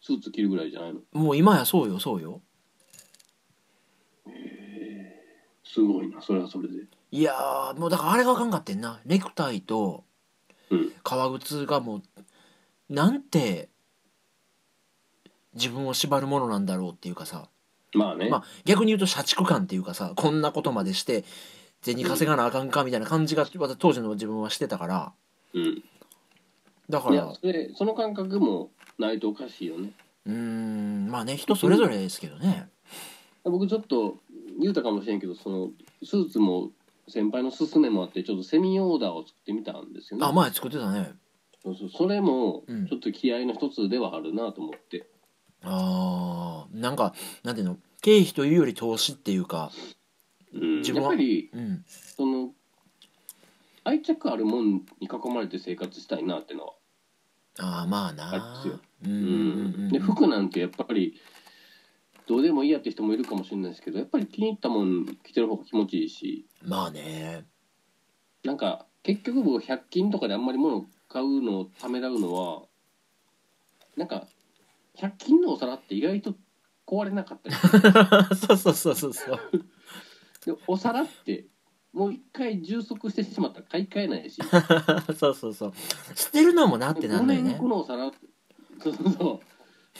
[0.00, 1.00] スーツ着るぐらいじゃないの？
[1.12, 2.40] もう今やそうよそうよ。
[5.64, 6.22] すごいな。
[6.22, 6.74] それはそれで。
[7.10, 9.00] いやーもうだからあれがあかんかってんな。
[9.04, 10.04] ネクタイと
[10.70, 10.92] うん。
[11.02, 12.02] 革靴がもう
[12.88, 13.68] なんて
[15.54, 17.48] 自分を縛るものなんだろうっていうかさ、
[17.94, 21.24] まあね、まあ、逆に言うと社畜感っていうかさこんなことまでして
[21.82, 25.12] 銭稼がなあかんかみたいな感じが私当時の自分はしてたから
[25.54, 25.84] うん。
[26.88, 27.14] だから。
[27.14, 29.92] いやそれその感覚もないとおかしいよね。
[30.26, 31.08] うーん。
[31.10, 32.68] まあね人それぞれですけどね。
[33.44, 34.16] 僕ちょっと
[34.60, 35.70] 言うたかもしれんけどその
[36.02, 36.70] スーツも
[37.08, 40.26] 先輩の勧めもあってちょっとセミオーダーを作ってみたんですよね。
[40.26, 41.12] あ前作ってたね。
[41.62, 41.90] そうそう。
[41.90, 42.86] それもうん。
[42.86, 45.06] ちょっと気合の一つではあるなと思って、
[45.62, 46.78] あー。
[46.78, 47.76] なんかなんていうの？
[48.02, 49.72] 経費というより投資っていうか。
[50.54, 51.84] うん、自分はやっぱりうん。
[51.86, 52.50] その
[53.88, 56.72] 愛着あるもんに囲まれて生活したいなってのは。
[57.58, 58.30] ああまあな。
[58.30, 58.80] あれですよ。
[59.06, 59.88] うんうんうんうん。
[59.90, 61.18] で服なんてやっぱり
[62.26, 66.46] どうでもいいやって人もいるかもしれないですけどやっぱり気に入ったもん着てる方が気持ちいいし。
[66.62, 67.46] まあね。
[68.44, 72.64] なんか結局僕100均とかであんまり物買うのをためらうのは
[73.96, 74.26] なんか
[74.98, 76.34] 100均のお皿って意外と
[76.86, 77.56] 壊れなかったり
[78.36, 79.38] そうそうそうそうそう。
[80.44, 81.46] でお皿って
[81.92, 84.40] もう一回充足してしまったら買い替えないし。
[85.16, 85.72] そうそうそう。
[86.14, 87.50] 捨てるのもなってなんないね。
[87.50, 88.10] 5年後のお皿。
[88.80, 89.40] そうそうそ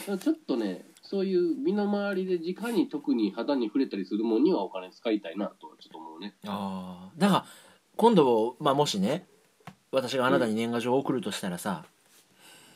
[0.06, 0.18] う。
[0.18, 6.36] ちょっとねそういう身の回りで直に特に肌に触れたりするものにはお金使いたいなとはちょっと思うね。
[6.46, 7.46] ああだから
[7.96, 9.26] 今度、まあ、もしね
[9.90, 11.84] 私があなたに年賀状を送るとしたらさ、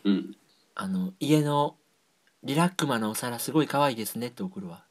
[0.04, 0.36] うん。
[0.74, 1.76] あの家の
[2.42, 4.84] リラックマのお皿すごい可愛いですねって送るわ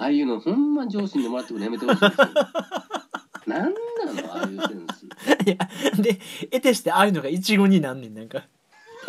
[0.00, 2.28] ああいうのほんま上司にもらってくるのやめてほしいですよ
[3.46, 5.06] なんなのああいうセンス。
[5.44, 5.56] いや
[6.00, 6.20] で
[6.52, 8.44] 得てしてああいうのが一語になんねんなんか。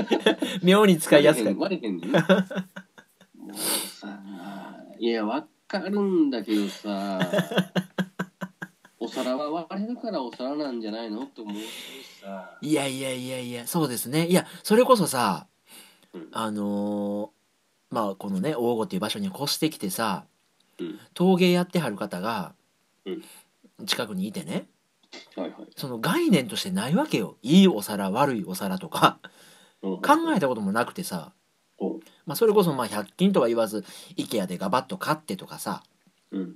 [0.64, 1.60] 妙に使いやすかった。
[1.60, 4.20] 割れへんねもうさ
[4.98, 7.20] いやわかるんだけどさ。
[8.98, 11.68] お皿は割れるからお皿なんじゃないのって思うし
[12.22, 12.58] さ。
[12.62, 14.28] いやいやいやいやそうですね。
[14.28, 15.48] いやそれこそさ
[16.14, 16.30] うん。
[16.32, 17.40] あのー
[17.92, 20.29] まあこのね大御っていう場所に越してきてさうん
[21.14, 22.54] 陶芸やってはる方が
[23.06, 23.24] うん。
[23.86, 24.68] 近くにいてね
[25.36, 25.68] はいはい。
[25.76, 27.38] その概念としてないわけよ。
[27.42, 29.20] いいお皿悪いお皿とか。
[29.24, 29.30] うん
[30.02, 31.32] 考えたこともなくてさ、
[32.26, 33.86] まあ、それこそまあ100均とは言わず
[34.18, 35.84] IKEA でガバッと買ってとかさ。
[36.32, 36.56] うん。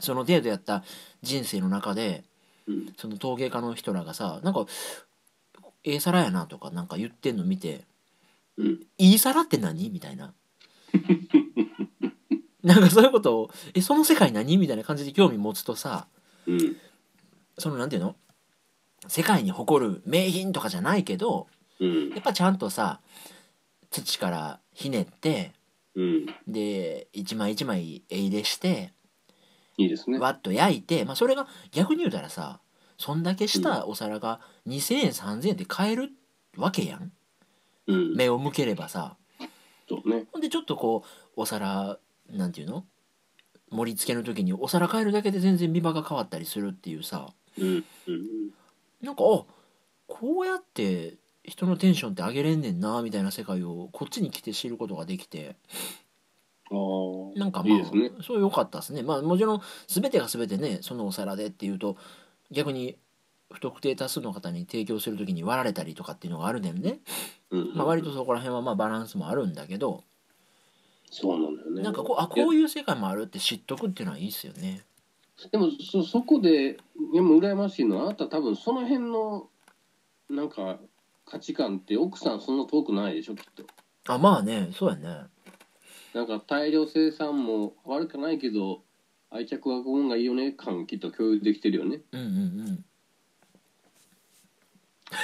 [0.00, 0.84] その程度やった
[1.22, 2.24] 人生の中で
[2.66, 2.92] うん。
[2.96, 4.66] その陶芸家の人らがさなんか
[5.82, 7.84] 「ええ皿やな」とかなんか言ってんの見て
[8.58, 10.34] うん「いい皿って何?」みたいな
[12.68, 16.06] なんかそういうことを「えその世界何?」みたいな感じで興味持つとさ
[16.46, 16.76] うん。
[17.56, 18.14] そのなんていうの？
[19.08, 21.46] 世界に誇る名品とかじゃないけど
[21.80, 22.10] うん。
[22.10, 23.00] やっぱちゃんとさ
[23.90, 25.52] 土からひねって
[25.94, 26.26] うん。
[26.46, 28.92] で一枚一枚絵入れして
[29.78, 30.18] いいですね。
[30.18, 32.60] わっと焼いて、まあ、それが逆に言うたらさ
[32.98, 36.10] そんだけしたお皿が2,000円3,000円で買える
[36.56, 37.12] わけやん。
[37.86, 38.14] うん。
[38.14, 39.16] 目を向ければさ。
[39.88, 40.26] そうね。
[40.32, 41.04] ほんでちょっとこ
[41.36, 41.98] うお皿
[42.30, 42.84] なんていうの？
[43.70, 47.28] 盛り付けの時にお皿変えるだけで全然見場が変わったりするっていうさ。
[47.58, 47.84] うんうん
[49.02, 49.44] なんかあ
[50.08, 51.14] こうやって
[51.44, 55.56] 人のテンションって上げれんねんなみたいな世界をこっちに来て知ることができて。
[57.36, 58.10] なんかまあね。
[58.22, 59.02] そう良かったですね。
[59.02, 61.96] まあもちろん全てが全てねそのお皿でっていうと
[62.50, 62.98] 逆に
[63.52, 66.72] 不特定多数の方に提供する時に割られたりとかっていうのがあるね。
[66.72, 66.98] んね、
[67.50, 67.74] うん。
[67.74, 70.04] まあ、割とそこら辺はまあバランスもあるんだけど
[71.10, 71.82] そうなんだよね。
[71.82, 74.84] なんかこうあこういう世界もあるって知っとくっていうのはいいっすよね。
[75.50, 76.78] でもそそこで
[77.12, 79.48] でも羨ましいのはあなた多分その辺の
[80.28, 80.78] なんか
[81.24, 83.64] 価値観って奥さんそんな遠くないでしょきっと。
[84.12, 85.26] あまあねそうやね。
[86.14, 88.82] なんか大量生産も悪くないけど
[89.30, 92.00] 愛着はこんがいいよね感きっと共有できてるよね。
[92.12, 92.30] うんうんう
[92.70, 92.84] ん。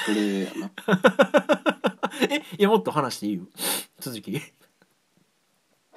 [0.06, 0.70] それやな。
[2.30, 3.46] えいやもっと話していいよ。
[3.98, 4.40] 続き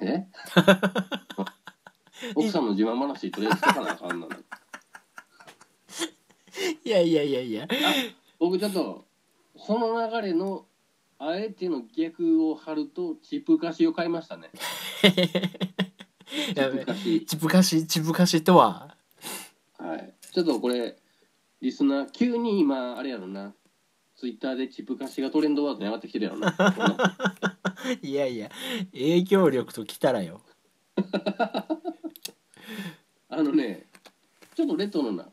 [0.00, 0.26] え？
[2.34, 4.26] 奥さんの自慢話とりあえず聞かなあかんな
[6.84, 7.68] いやいやいやいや。
[8.38, 9.04] 僕ちょっと
[9.56, 10.66] その流れの
[11.18, 14.50] あえての逆を張るとチップ菓子を買いましたね。
[15.02, 15.08] チ
[16.54, 18.96] ップ菓子ちぶかしちぶかしとは。
[19.78, 20.14] はい。
[20.32, 20.96] ちょっとこれ
[21.60, 23.54] リスナー急に今あれやろな
[24.18, 26.52] ツイッターでチップ菓子がトレンドワードに上がってきてるやろな。
[28.02, 28.50] いやいや
[28.92, 30.40] 影響力ときたらよ。
[33.30, 33.86] あのね
[34.56, 35.28] ちょっとレトロな。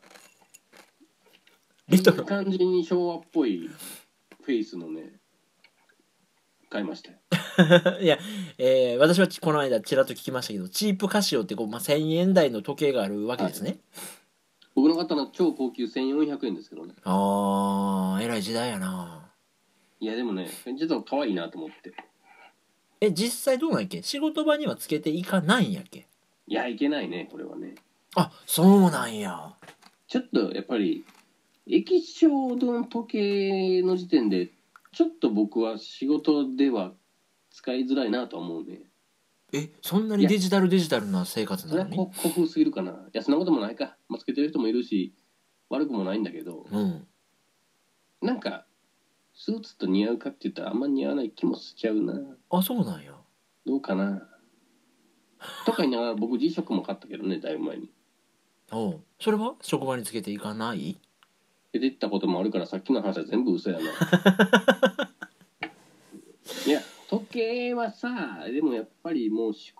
[1.88, 2.17] レトロ？
[2.17, 3.71] いい感じに昭和っぽい
[4.43, 5.13] フェイスのね
[6.69, 7.17] 買いましたよ。
[8.02, 8.19] いや、
[8.60, 13.80] えー私はこの間ちらっと聞きましたけどチープカシオってこう、まあ、1,000円台の時計があるわけですね、
[14.76, 16.94] 僕の方の超高級1400円ですけどね。
[17.04, 19.32] あーえらい時代やな。
[20.02, 21.94] いやでもねちょっと可愛いなと思って。
[23.02, 24.04] え実際どうなんやっけ？
[24.04, 26.08] 仕事場にはつけていかないんやっけ？
[26.48, 27.76] いやいけないねこれはね。
[28.16, 29.54] あそうなんや。
[30.08, 31.06] ちょっとやっぱり
[31.68, 34.52] 液晶の時計の時点で
[34.92, 36.92] ちょっと僕は仕事では
[37.52, 38.82] 使いづらいなとは思うね
[39.54, 42.08] えそんなにデジタルデジタルな生活それはなのに？
[42.08, 42.92] こ古風すぎるかな。
[42.92, 45.14] いやそんなこともないか、まあ、つけてる人もいるし
[45.70, 46.66] 悪くもないんだけど。
[46.72, 47.08] うん。
[48.22, 48.66] なんか
[49.34, 52.14] スーツと似合うかって言ったらあんま似合わない気もしちゃうな。
[52.50, 53.12] あそうなんや。
[53.66, 54.28] どうかな。
[55.66, 57.90] とか言いながら僕 G ショックも買ったけどねだいぶ前に。
[58.72, 59.02] おう。
[59.20, 59.54] それは？
[59.62, 60.98] 職場につけていかない？
[61.72, 65.10] 出てったこともあるからさっきの話は全部嘘やな
[67.19, 69.73] 時計はさでもやっぱりもうし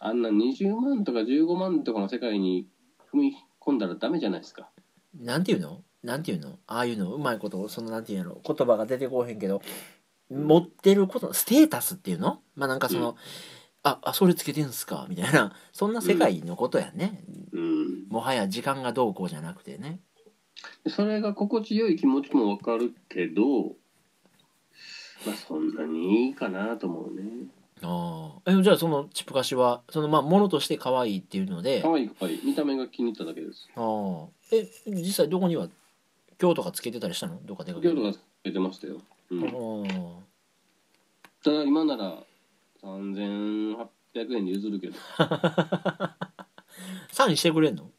[0.00, 2.66] あんな20万とか15万とかの世界に
[3.12, 4.68] 踏み込んだらダメじゃないですか。
[5.18, 5.82] なんていうの？
[6.02, 6.58] なんていうの？
[6.66, 7.14] ああいうの？
[7.14, 9.62] うまいことそのなんていうの言葉が出てこうへんけど
[10.30, 12.40] 持ってることステータスっていうの？
[12.54, 13.14] まあなんかその、う
[13.82, 15.06] ああそれつけてんすか？
[15.08, 15.52] みたいな。
[15.72, 18.08] そんな世界のことやね、うん。
[18.08, 20.00] もはや時間がどうこうじゃなくてね。
[20.88, 23.74] それが心地よい気持ちもわかるけど
[25.24, 27.22] まあそんなにいいかなと思うね。
[27.82, 31.82] ああえじゃあそのチップ菓子はそのまあものとして可愛いっていうので。
[31.82, 33.68] 可愛い可愛い見た目が気に入っただけです。
[33.76, 35.68] ああえ実際どこには
[36.40, 37.40] 今日とかつけてたりしたの？
[37.44, 39.00] どっか出かける今日とか出てましたよ、
[39.30, 39.48] うん、あ
[39.88, 39.92] あ
[41.42, 42.18] ただ今なら
[42.82, 43.86] 3800
[44.36, 44.94] 円で譲るけど。
[47.10, 47.90] サインしてくれんの？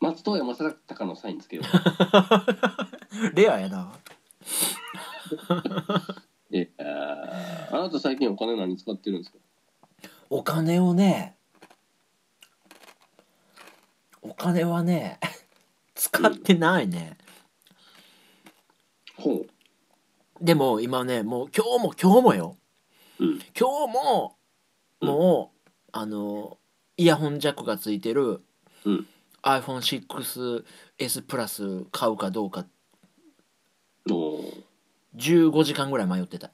[0.00, 1.62] 松任谷正隆のサインつけよ
[3.34, 3.92] レアやな
[7.70, 9.38] あなた最近お金何使ってるんですか？
[10.30, 11.36] お金をね
[14.22, 15.18] お金はね
[15.94, 17.16] 使ってないね、
[19.16, 19.44] ほ
[20.40, 22.56] でも今ねもう今日も今日もよ。
[23.18, 23.38] ううん。
[23.58, 24.36] 今日も
[25.00, 25.58] もう、
[25.92, 26.58] あの
[26.96, 28.42] イヤホンジャックがついてる、
[28.84, 29.06] うん。
[29.42, 32.66] iPhone6S プラス買うかどうか
[34.08, 36.50] 15時間ぐらい迷ってた。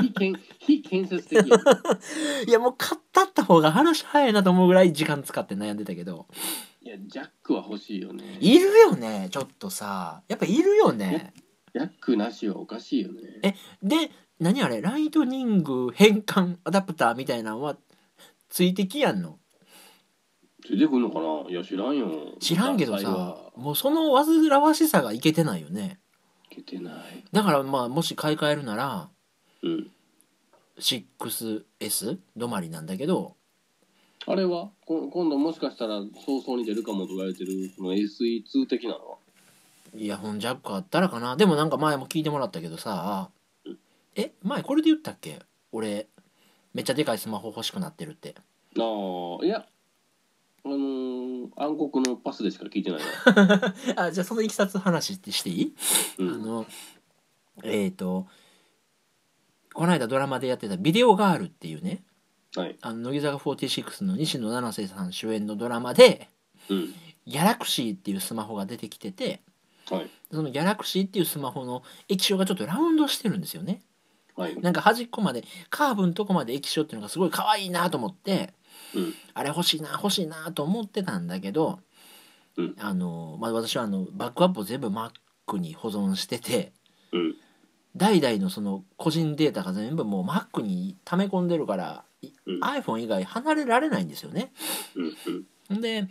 [0.00, 1.56] 非建非建設的や。
[2.46, 6.26] いやもう買ったった方が話早いなと思うぐらい時間使って悩んでたけど。
[6.82, 8.38] いやジャックは欲しいよね。
[8.40, 10.22] いるよねちょっとさ。
[10.28, 11.32] やっぱいるよね。
[11.74, 13.20] ジャックなしはおかしいよね。
[13.42, 14.80] えで何あれ？
[14.80, 17.76] ライトニング変換アダプターみたいなのは
[18.48, 19.38] ついてきやんの？
[20.70, 21.50] 出てくんのかな？
[21.50, 22.10] いや知らんよ。
[22.40, 25.98] 知らんけどさもうその煩わしさがいけてないよね。
[26.50, 26.94] いけてない。
[27.32, 29.08] だからまあもし買い替えるなら
[29.62, 29.90] うん
[30.78, 33.34] 6S 止まりなんだけど。
[34.26, 34.70] あれは？
[34.84, 39.16] こ今度もしかしたら早々に出るかもと言われてるこの SE2 的なのは？
[39.94, 41.36] イヤホンジャックあったらかな。
[41.36, 43.30] でもなんか前も聞いてもらったけどさ
[44.16, 45.38] え前これで言ったっけ？
[45.70, 46.08] 俺
[46.74, 48.34] めっちゃでかいスマホ欲しくなってるって。
[48.78, 48.82] あ
[49.40, 49.64] あいや
[50.66, 53.74] あのー暗黒のパスでしか聞いてないな。
[54.06, 55.74] あじゃあそのいきさつ話ってしていい、
[56.18, 56.34] うん。
[56.34, 56.66] あの
[57.62, 58.26] えっ、と
[59.72, 62.02] この間ドラマでやってた「ビデオガール」っていうね
[62.56, 62.76] はい。
[62.80, 66.28] あの乃木坂46の西野七瀬さん主演のドラマで
[66.68, 66.94] うん。
[67.26, 69.42] ギャラクシーっていうスマホが出てきてて
[69.88, 70.10] はい。
[70.32, 73.82] そのギャラクシーっていうスマホの液晶がちょっとラウンドしてるんですよね。
[74.34, 74.60] はい。
[74.60, 78.52] なんか端っこまでカーブのとこまで液晶っていうのがすごい可愛いなと思って
[78.94, 79.14] うん。
[79.34, 81.80] あれ欲しいな欲しいなと思ってたんだけど、
[82.56, 82.76] うん。
[82.78, 85.10] あのまあ、私はあのバックアップを全部 Mac
[85.58, 86.72] に保存してて
[87.12, 87.34] うん。
[87.96, 92.60] 代々のその個人データが全部もう Mac に溜め込んでるから、いうん。
[92.60, 94.52] iPhone 以外離れられないんですよね。
[95.70, 96.08] で、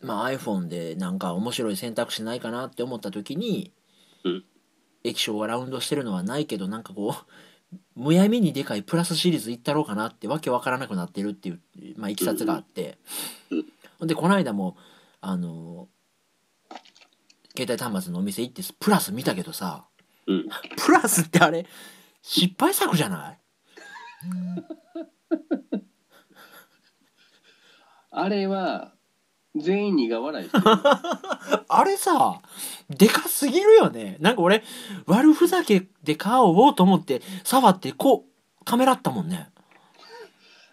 [0.00, 3.72] まあ、iPhone でなんか面白い選択肢ないかなって思った時に、
[4.24, 4.44] うん。
[5.04, 7.32] 液晶がラウンドしてるのはないけどなんかこう
[7.94, 11.60] むやみにでかいプラスシリーズいったろうかなってわけわからなくなってるっていう、
[11.96, 12.98] まあ、いきさつがあって、
[13.50, 13.64] うん
[14.00, 14.76] ほんでこの間も
[15.20, 15.88] あの
[17.56, 19.86] 携帯端末のお店行ってプラス見たけどさ
[20.26, 20.48] うん
[20.84, 21.64] プラスってあれ
[22.20, 23.38] 失敗作じゃない？
[28.10, 28.93] あれは
[29.56, 30.64] 全員苦笑いしてる。
[31.68, 32.40] あれさ
[32.90, 34.16] でかすぎるよね。
[34.20, 34.62] なんか俺
[35.06, 39.50] 悪ふざけで買おうと思って触ってこうためらったもんね。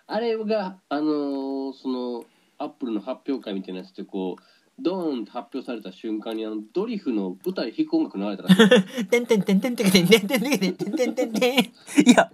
[0.07, 2.25] あれがあのーその
[2.57, 4.43] アップルの発表会みたいなやつでこう
[4.79, 9.05] ドーンと発表された瞬間にあのドリフの舞台弾く音楽流れたらしい。
[9.07, 11.63] てんてんてんてんてんてんてんてんてんてんてんてんてんてんい
[12.15, 12.31] や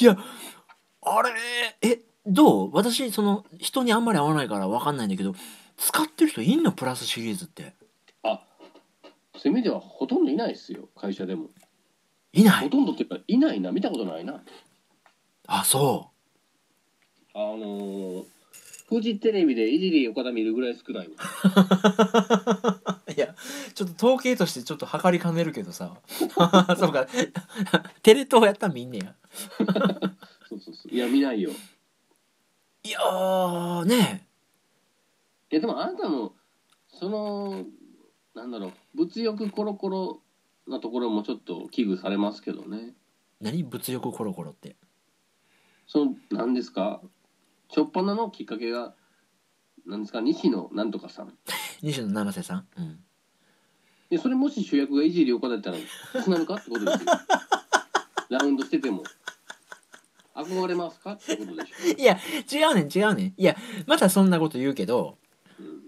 [0.00, 0.18] いや
[1.02, 1.30] あれ
[1.82, 2.00] え
[2.32, 2.70] どう？
[2.74, 5.34] 私その人にあんまり合わないから分かんないんだけど
[5.76, 6.72] 使ってる人いんの？
[6.72, 7.74] プラスシリーズって。
[8.22, 8.40] あ
[9.34, 11.44] そういう意味ではほとんどいないですよ会社でも。
[11.44, 11.50] ほ
[12.32, 12.70] いない？
[12.70, 13.72] とんどっていうかいないな。
[13.72, 14.40] 見たことないな。
[15.46, 16.10] あそ
[17.34, 18.24] あのー、
[18.88, 21.14] フジテレビでいじり岡田見るぐらい少ないわ。
[23.08, 23.34] う いや
[23.74, 25.96] ちょっと統計としてちょっと測りかねるけどさ。
[26.78, 27.06] そうか。
[28.02, 29.14] テレ東やったら見んねや。
[30.48, 30.94] そうそうそう。
[30.94, 31.50] いや見ないよ
[32.82, 34.26] いやーね
[35.50, 36.32] いやでもあなたも
[36.88, 37.64] その
[38.34, 40.20] なんだろう物欲コロコロ
[40.66, 42.94] なところもちょっと危惧されますけどね。
[43.40, 43.64] 何？
[43.64, 44.76] 物欲コロコロって。
[45.86, 47.00] その何ですか？
[47.68, 48.94] 初っ端のきっかけが
[49.86, 50.20] 何ですか？
[50.20, 51.36] 西野なんとかさん。
[51.82, 52.66] 西野七瀬さん？
[52.76, 53.00] うん。
[54.10, 56.54] でそれもし主役がいじり岡田だったらつなるか？
[56.54, 57.10] ってことですよ。
[58.30, 59.02] ラウンドしてても
[60.42, 61.12] 憧れますか？
[61.12, 61.98] ってことでしょ。
[61.98, 62.18] いや
[62.50, 63.34] 違うねん違うねん。
[63.36, 65.18] いやまたそんなこと言うけど
[65.58, 65.80] うん。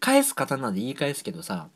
[0.00, 1.68] 返す刀で言い返すけどさ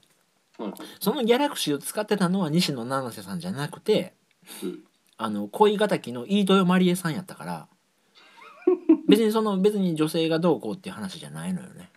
[0.58, 0.80] はいはい。
[1.00, 4.14] そのギャラクシーを使ってたのは西野七瀬さんじゃなくて
[4.62, 4.84] うん。
[5.16, 7.68] あの恋敵の飯豊まりえさんやったから
[9.08, 11.90] 別にその別に女性がどうこうっていう話じゃないのよね。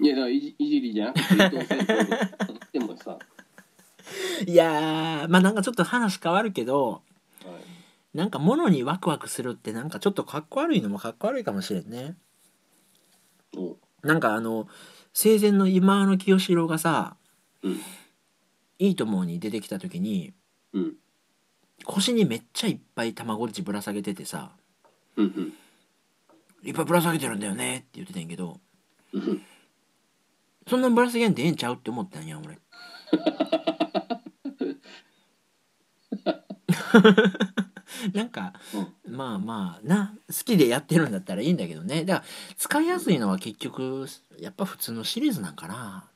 [0.00, 3.18] いやだからいじいじりじゃなくて伊藤先生でもさ、は
[4.46, 7.09] いやーまあなんかちょっと話変わるけどい、
[8.14, 12.16] なんか物にワクワクするってなんかちょっとかっこ悪いのもかっこ悪いかもしれんね。
[13.56, 14.68] おなんかあの
[15.12, 17.16] 生前の今の清志郎がさ
[17.62, 17.80] うん
[18.78, 20.32] 「いいとも」に出てきた時に
[20.72, 20.96] うん。
[21.84, 24.52] 腰にめっちゃいっぱい卵っちぶら下げててさ
[25.16, 25.54] うんうん
[26.62, 28.60] 「いっぱいぶら下げてるんだよね」って言ってたんやけど
[29.12, 29.42] うん
[30.68, 32.58] そんなぶら下げんでええんちゃうって思ったんや俺
[38.14, 38.52] なんか
[39.08, 42.04] まあまあな好きでやってるんだったらいいんだけどね。
[42.04, 42.26] だから
[42.56, 44.06] 使いやすいのは結局
[44.38, 46.08] やっぱ普通のシリーズなんかな。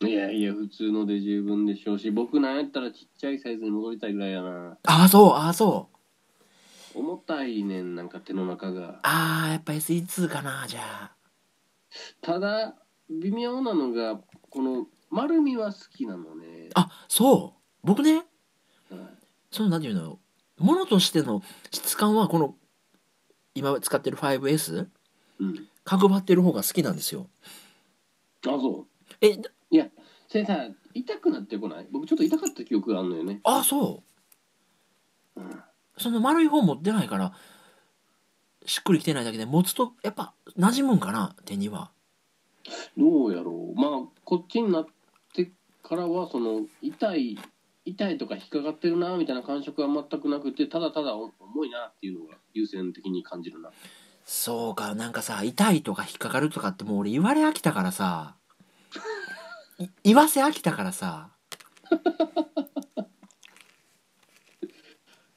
[0.00, 4.76] いやいや普通ので十分でしょうし僕なんやったらちっちゃいサイズに戻りたいぐらいやな。
[4.84, 5.88] ああそうああそ
[6.94, 6.98] う。
[6.98, 9.00] 重たいねんなんか手の中が。
[9.02, 11.12] あーやっぱ SE2 かなじゃあ。
[12.20, 12.74] ただ
[13.08, 16.70] 微妙なのがこの丸みは好きなのね。
[16.74, 17.60] あそう。
[17.86, 18.16] 僕ね。
[18.16, 18.24] はい。
[19.50, 20.18] そのなんていうの
[20.58, 22.54] ものとしての質感はこの
[23.54, 24.88] 今使ってる 5S
[25.38, 25.68] うん。
[25.84, 27.28] 角張ってる方が好きなんですよ。
[28.44, 28.86] あそ
[29.20, 29.86] えういや
[30.28, 31.86] それさ痛くなってこない？
[31.92, 34.02] 僕ちょっと痛かった記憶があるのよね、あそ
[35.36, 35.40] う。
[35.40, 35.62] うん、
[35.96, 37.32] その丸い方持ってないから
[38.64, 41.36] しっくりきてないだけで持つとやっぱ馴染むんかな？
[41.44, 41.90] 手には。
[42.96, 43.80] どうやろう。
[43.80, 43.90] まあ
[44.24, 44.86] こっちになっ
[45.34, 45.52] て
[45.84, 47.38] からはその痛い
[47.86, 51.30] 痛いとか引っかかってるなみたいな感触は全くなくてただただ重
[51.64, 53.70] いなっていうのが優先的に感じるな。
[54.24, 58.34] そうかなんかさ痛いとか引っかかるとかってもう俺言われ飽きたからさ。
[59.78, 61.30] い言わせ飽きたからさ。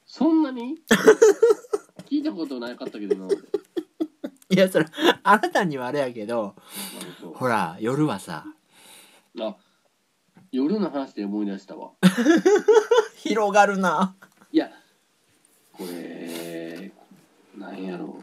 [0.06, 0.76] そんなに？
[2.10, 3.26] 聞いたことなかったけどな。
[3.26, 3.38] 俺い
[4.58, 4.86] やそれ
[5.22, 6.56] あなたにはあれやけど
[7.22, 8.44] ほほら夜はさ
[9.32, 9.56] どあ
[10.52, 11.92] 夜の話で思い出したわ。
[13.16, 14.16] 広がるな。
[14.52, 14.70] いや
[15.72, 16.92] これ
[17.56, 18.22] なんやろ。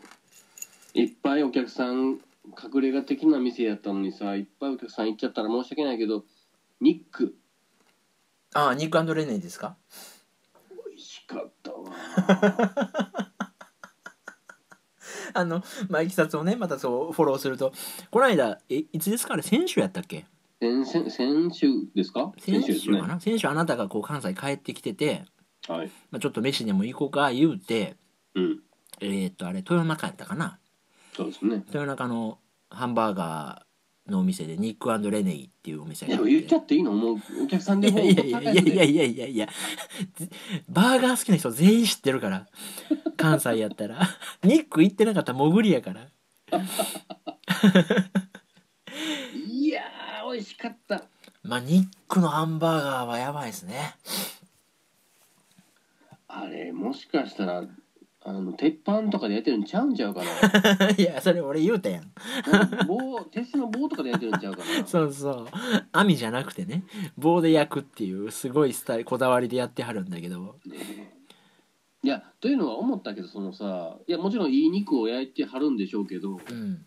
[0.95, 2.19] ういっぱいお客さん
[2.61, 6.25] 隠れ家的な店やったのにさいっぱいお客さん行っちゃったら申し訳ないけど
[6.81, 7.35] ニック。
[8.53, 9.77] あニックレネーですか？
[10.87, 11.91] 美味しかったわ。
[15.33, 17.71] あのまあいきさつをねまたそうフォローすると。
[18.09, 19.33] この間えいつですか？
[19.35, 20.25] あれ先週やったっけ？
[20.59, 22.31] 先先先週ですか？
[22.39, 22.85] 先週です
[23.19, 25.23] 先週あなたがこう関西帰ってきてて、
[25.67, 25.91] はい。
[26.09, 27.95] まあ、ちょっと飯でも行こうか言うて
[28.33, 28.59] うん。
[28.99, 30.59] えっとあれ豊中やったかな？
[31.15, 31.63] そうですね。
[31.67, 32.39] 豊中の
[32.69, 36.91] ハンバーガーのお店でニックレネイっていうお店がでっ言っちゃっていいの？
[36.91, 39.49] もうお客さんでいもやいやいやいやいやいやいやいや。
[40.69, 42.47] バーガー好きな人全員知ってるから。
[43.15, 43.99] 関西やったら。
[44.43, 46.07] ニック行ってなかったら潜りやから。
[49.45, 49.81] いや
[50.37, 51.03] 美味しかった。
[51.41, 53.95] まあニックのハンバーガーはやばいですね。
[56.27, 57.63] あれもしかしたら
[58.23, 60.89] あの鉄板とかでやってるんちゃうんちゃうかな。
[60.95, 62.11] いやそれ俺言うたやん。
[62.85, 64.85] 棒鉄の棒とかでやってるんちゃうかな。
[64.85, 65.47] そうそう。
[65.91, 66.83] 網じゃなくてね。
[67.17, 70.59] 棒で焼くっていうすごいスタイルこだわりでやってはるんだけど。
[70.67, 71.15] ね。
[72.03, 76.85] いやというのは思ったけどそのさいやもちろんいい肉を焼いてはるんでしょうけどうん。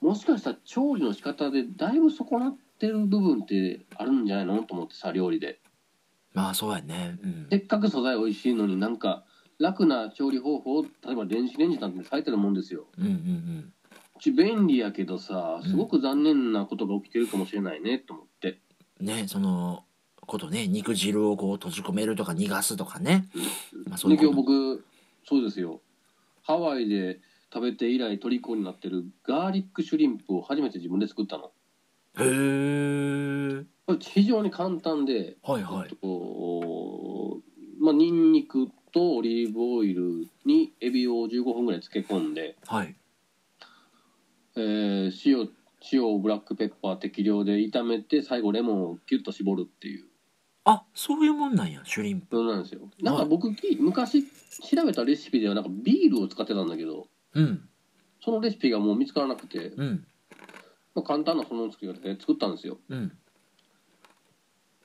[0.00, 5.60] もしかしたら調理の仕方でだいぶ損なってる部分ってあるんじゃないのと思ってさ料理で。
[6.34, 7.18] まあそうやね。
[7.22, 7.46] うん。
[7.50, 9.24] せっかく素材美味しいのになんか
[9.58, 12.86] 楽な調理方法例えば電子レンジなんて最たるもんですよ。
[12.98, 13.72] うんうんうん。
[14.16, 18.58] うち便利やけどさすごく残念なことが起きてるかもしれないねと思って、
[19.00, 19.84] ねその
[20.26, 23.28] ことね肉汁をこう閉じ込めるとか逃がすとかね、
[23.88, 24.84] まあ、そうう今日僕
[25.24, 25.80] そうですよ。
[26.42, 27.20] ハワイで
[27.52, 31.52] 食べて以来虜になってるガーリックシュリンプを初めて自分で作ったの
[32.18, 33.64] へえ
[34.00, 35.88] 非常に簡単で、はいはい。
[35.90, 37.40] えっと
[37.80, 42.96] まあニンニクとオリーブオイルにエビを15分ぐらい漬け込んで、はい。
[44.56, 45.48] えー塩
[45.92, 50.04] 塩ブラックペッパー適量で炒めて最後レモンをキュッと絞るっていう。
[50.64, 52.36] あそういうもんなんやシュリンプ。
[52.36, 52.82] そうなんですよ。
[53.00, 57.68] なんか僕き昔調べたレシピではなんかビールを使ってたんだけどうん
[58.24, 60.06] そのレシピがもう見つからなくて、うん
[60.94, 62.78] まあ、簡単なその作り方で作ったんですよ。
[62.88, 63.12] うん。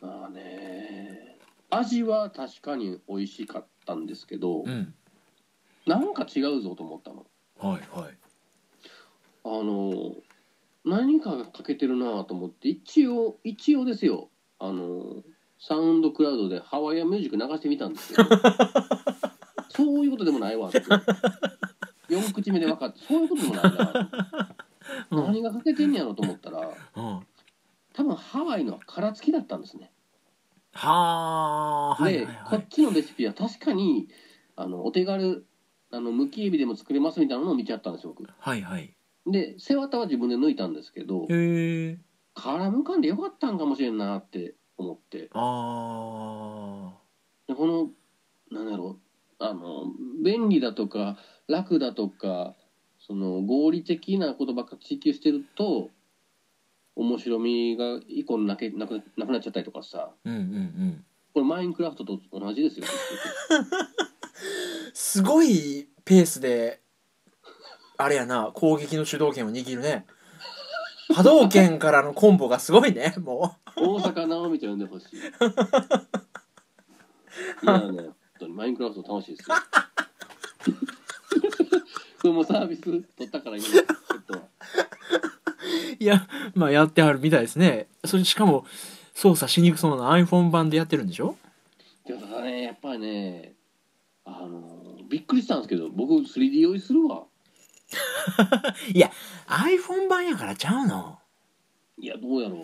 [0.01, 1.37] まあね
[1.69, 4.93] 味は確かに美味しかったんですけど、うん。
[5.85, 7.25] なんか違うぞと思ったの。
[7.59, 8.17] はいはい。
[9.43, 10.13] あの
[10.85, 14.29] 何かが欠けてるなと思って一応一応ですよ。
[14.59, 15.23] あの
[15.59, 18.29] サウンドクラウドでハワイアンミュージック流してみたんですけど
[19.69, 20.81] そういうことでもないわって。
[22.09, 24.46] 4口目で分かってそういうことでもないな
[25.21, 25.27] うん。
[25.27, 27.27] 何が欠けてんねやろと思ったら うん。
[27.93, 29.91] 多分ハワイのは殻付きだったんですね。
[30.73, 32.45] はあはいで、はいはい。
[32.49, 34.07] こっちのレシピは確かに
[34.55, 35.45] あのお手軽
[35.91, 38.29] あのむきエビでも作れますみたいなのを見ちゃったんですよ僕。
[38.37, 38.93] はいはい。
[39.25, 41.99] で背わたは自分で抜いたんですけどへえ。
[42.33, 45.29] 殻むかんでよかったんかもしれんなって思って。
[45.33, 46.93] あ
[47.47, 47.89] でこの
[48.51, 48.99] なんだろ
[49.39, 49.85] うあの
[50.23, 52.55] 便利だとか楽だとか
[53.07, 55.91] その合理的なことばっか追求してると
[56.97, 60.11] 面白みが一個なけなくなくなっちゃったりとかさ。
[60.25, 61.05] ーうんうんうん。
[61.33, 62.85] これマインクラフトと同じですよ。
[64.93, 66.81] すごいペースで
[67.95, 70.05] あれやな攻撃の主導権を握るね。
[71.13, 75.17] 波動拳からのコンボがすごいねも大阪直美ちゃん呼んでほしい。
[77.63, 79.55] いやね本当にマインクラフト楽しいですよ
[82.27, 83.85] これもサービス取ったから今ちょっ
[84.27, 84.41] とう
[85.99, 87.87] いやまあやってはるみたいですね。
[88.05, 88.65] それしかも
[89.13, 91.37] 操作しにくそうな iPhone 版でやってるんでしょ？
[92.05, 93.53] でもさねやっぱりね
[94.25, 97.23] あのびっくりしたんですけど僕 3D 用意するわ。
[99.47, 101.19] iPhone 版やからちゃうの。
[101.97, 102.59] いやどうやろう。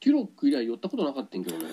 [0.00, 1.64] テュロック以来寄ったことなかったんけどね。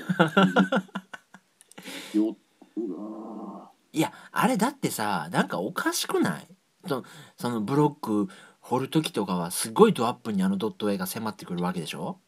[2.13, 2.35] よ
[2.77, 6.47] うわいやあれだってさなんかおかしくない？
[6.87, 7.03] その
[7.37, 8.27] そのブロック
[8.61, 12.19] 掘る時とかはすごいドアップにあのドット絵が迫ってくるわけでしょ？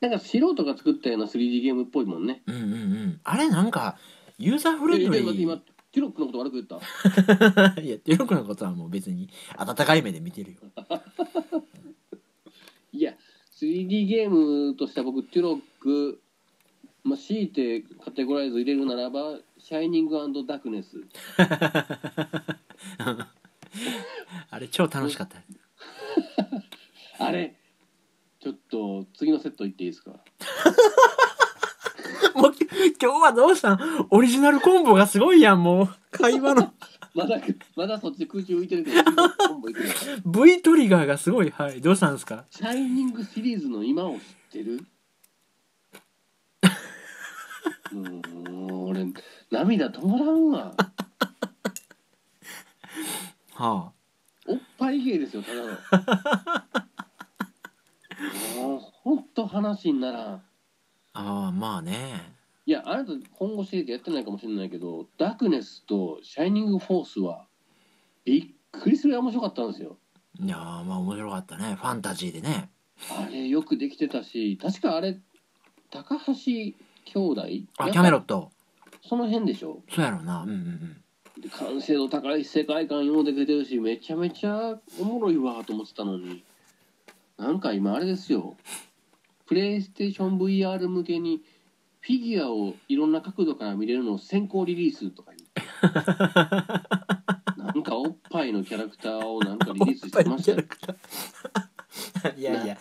[0.00, 2.42] なんか素人が作ったような 3D ゲームっぽいもんね。
[2.46, 3.20] うんうんうん。
[3.24, 3.96] あれなんか
[4.38, 5.60] ユーザーフレンドリええ今ー。
[5.90, 6.76] テュロックのこと悪く言った？
[7.80, 10.58] いやテロックのことはもう別に温かい目で見てるよ。
[12.92, 13.14] いや
[13.60, 16.20] 3D ゲームとしては僕テュロック
[17.04, 20.96] まあ強いてカテゴライズ入れるならば「シャイニングダークネス
[24.50, 25.38] あれ超楽しかった」
[27.24, 27.56] あれ
[28.40, 30.12] ちょっと次のセットいっていいですか？
[32.34, 32.60] もうき
[33.00, 34.06] 今日はどうしたん？
[34.10, 35.88] オリジナルコンボがすごいやんもう。
[36.12, 36.72] 会話の。
[37.14, 37.40] まだ
[37.74, 39.92] まだそっち空中浮いてるけど次のコンボいくよ
[40.24, 41.50] V トリガーがすごい。
[41.50, 41.80] はい。
[41.80, 42.44] どうしたんですか？
[42.50, 44.20] シャイニングシリーズの今を知っ
[44.52, 44.86] てる？
[47.90, 48.02] も
[48.86, 49.06] う俺
[49.50, 50.74] 涙止まらんわ
[53.58, 53.92] は
[54.46, 55.66] おっぱい芸ですよただの。
[58.68, 60.24] もうほんと話にならん。
[60.34, 60.42] あ
[61.14, 62.34] ああまあね。
[62.66, 67.46] いやあなた今後シリーズやってないかもしれないけどダークネスとシャイニングフォースは
[68.24, 69.96] びっくりするぐらい面白かったんですよ。
[70.40, 71.74] いやーまあ面白かったね。
[71.74, 72.70] ファンタジーでね。
[73.10, 75.18] あれよくできてたし確かあれ
[75.90, 76.74] 高橋兄
[77.14, 77.42] 弟？
[77.78, 78.52] あキャメロット。
[79.08, 79.82] その辺でしょ？
[79.90, 80.42] そうやろうな。
[80.42, 80.92] うんうんうん。
[80.92, 81.00] で
[81.46, 86.42] 完成度高い世界観ようできてるしめちゃめちゃおもろいわと思ってたのに。
[87.36, 88.56] なんか今あれですよ。
[89.46, 91.42] プレイステーション VR 向けに
[92.00, 95.62] フィギュアをいろんな角度から見れるのを先行リリースとか言って
[97.62, 100.58] なんかおっぱいのキャラクターをなんかリリースしてましたよ
[102.36, 102.78] いやいや。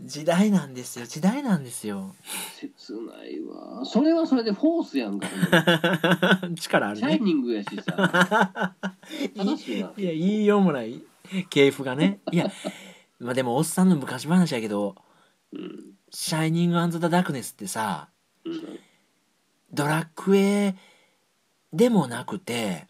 [0.00, 1.06] 時代なんですよ。
[1.06, 2.14] 時代なんですよ。
[2.56, 3.84] 切ないわ。
[3.84, 5.28] それはそれでフォースやんか。
[6.56, 7.94] 力あるシャイねニングやしさ。
[9.36, 9.92] 楽しいな。
[9.96, 11.02] いや言いようもない。
[11.50, 12.20] 系譜がね。
[12.30, 12.50] いや
[13.20, 14.94] まあでもおっさんの昔話やけど
[15.52, 18.08] うん「シャイニングザ・ダークネス」ってさ
[18.44, 18.78] うん
[19.72, 20.76] ドラクエ
[21.72, 22.86] でもなくて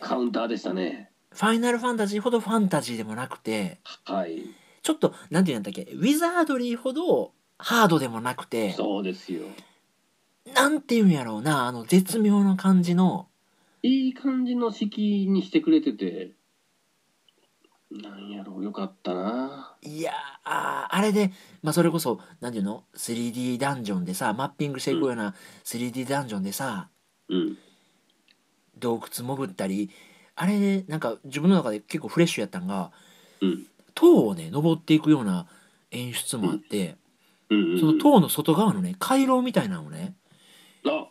[0.00, 1.10] カウンターでしたね。
[1.30, 4.42] ファイナルファンタジーほどファンタジーでもなくてはい
[4.86, 9.40] ちょっとなんていうんだっけウィザードリーほどハードでもなくてそうですよ。
[10.54, 13.26] なんていうんやろうなあの絶妙な感じの。
[13.82, 16.34] いい感じの式にしてくれてて
[17.90, 19.74] なんやろうよかったな。
[19.82, 20.14] いやー
[20.44, 21.32] あーあれで、
[21.64, 25.34] まあ、それこそなんていうの 3D ダンジョンでさマッピングしていくような
[25.64, 26.90] 3D ダンジョンでさ
[27.28, 27.58] うん。
[28.78, 29.90] 洞窟潜ったり
[30.36, 32.92] あれでなんか自分の中で結構フレッシュやったんが
[33.40, 33.66] うん
[33.96, 35.48] 塔をね登っていくような
[35.90, 36.96] 演出もあって、
[37.48, 37.54] そ
[37.86, 40.14] の塔の外側のね回廊みたいなのをね
[40.86, 41.08] あ。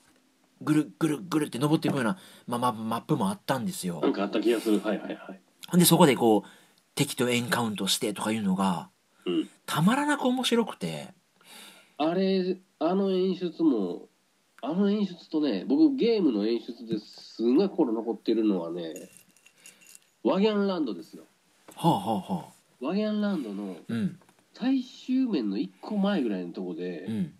[0.62, 2.18] ぐるぐるぐるって登っていくような、
[2.48, 4.00] まあ、まマップもあったんですよ。
[4.02, 4.80] なんかあった気がする。
[4.80, 5.36] はいはいは
[5.74, 5.78] い。
[5.78, 6.50] でそこでこう
[6.96, 8.90] 敵とエンカウントしてとかいうのが
[9.26, 9.50] うん。
[9.66, 11.10] たまらなく面白くて。
[11.98, 14.08] あれあの演出も
[14.62, 19.10] あの演出とね僕ゲームの演出ですごい心残ってるのはね
[20.24, 21.24] ワギャンランドですよ。
[21.76, 24.20] はあはあはあワギャンランドのうん。
[24.54, 27.34] 最終面の1個前ぐらいのとこで、うん。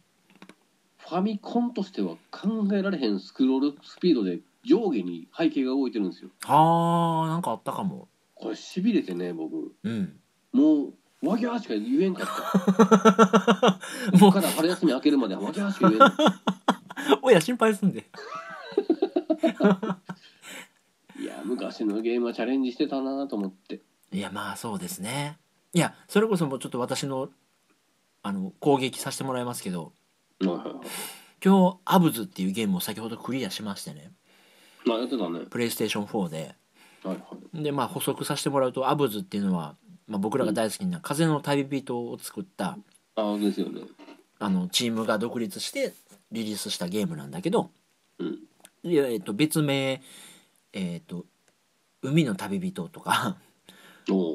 [0.98, 6.30] ファミコンとしては考えられへんスクロールスピードで上下に背景が動いてるんですよ。
[6.44, 8.10] はあなんかあったかも。
[8.34, 9.74] これしびれてね僕。
[9.84, 10.20] うん。
[10.52, 12.34] もうワギャーしか言えんかった。
[14.12, 14.32] こ もう。
[14.32, 16.12] こから春休み明けるまでワギャーしか言えない
[17.22, 18.00] 親心配すんで。
[21.20, 23.82] いや昔のゲームはチャレンジしてたなと思って
[24.12, 25.38] いやまあそうですね。
[25.74, 27.30] いやそれこそもうちょっと私の
[28.24, 29.92] あの攻撃させてもらいますけど
[30.40, 30.74] はいはいはい
[31.44, 34.12] 今日アブズっていうゲームを先ほどクリアしましてね。
[34.86, 35.42] まあやってたね。
[35.50, 36.56] プレイステーション4で。
[37.04, 37.22] はいは
[37.54, 37.64] い。
[37.64, 39.76] でまあ補足させてもらうとアブズっていうのは、
[40.08, 42.78] まあ、僕らが大好きな「風の旅人」を作った
[43.16, 43.82] ああですよね。
[44.40, 45.94] あのチームが独立して
[46.32, 47.70] リリースしたゲームなんだけど、
[48.18, 48.40] うん。
[48.84, 50.02] いやえっと別名
[50.74, 51.26] えっと
[52.02, 53.38] 海の旅人とか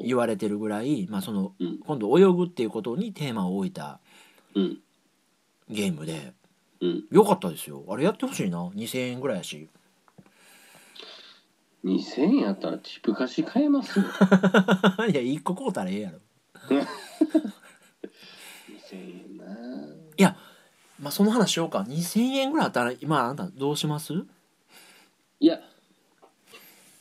[0.03, 1.79] 言われてるぐらい、まあ、そのうん。
[1.79, 3.99] 今度泳ぐっていうことにテーマを置いた
[4.55, 4.79] うん。
[5.69, 6.33] ゲームで
[6.81, 7.03] うん。
[7.11, 7.83] よかったですよ。
[7.89, 8.59] あれやってほしいな。
[8.75, 9.69] 2000円ぐらいやし。
[11.83, 14.05] 2000円やったらチップ貸し買えますよ。
[15.09, 16.19] いや1個買うたらええやろ。
[18.69, 19.45] 2000円な。
[20.17, 20.35] いや
[20.99, 21.79] まあその話しようか。
[21.87, 24.13] 2000円ぐらいあったら今あなたどうします？
[25.39, 25.59] いや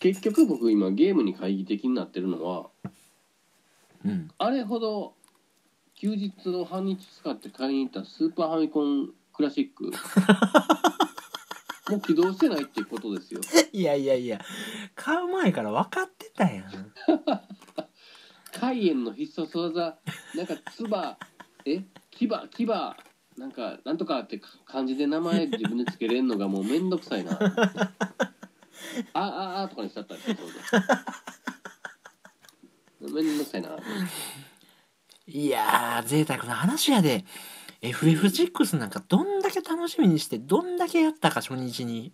[0.01, 2.70] 結局僕今ゲームに懐疑的になってるのは
[4.05, 4.30] うん。
[4.38, 5.14] あれほど
[5.94, 9.92] 休日を半日使って買いに行ったスーパーファミコンクラシック
[11.90, 13.40] もう起動してないっていうことですよ。
[13.72, 14.40] いやいやいや
[14.94, 16.92] 買う前から分かってたやん。
[18.53, 19.98] 海縁の必殺技
[20.34, 21.18] なんかつば
[21.64, 22.66] え牙牙
[23.36, 27.38] なんかなんとかって漢字で名前自分でつけれんのがもうめんどくさいな
[29.12, 30.37] あああとかにしちゃったんですよ
[33.01, 33.70] それでめんどくさいな。
[35.26, 37.24] いやー贅沢な話やで。
[37.83, 42.12] FF6 なんかどんだけ楽しみにしてどんだけやったか初日に。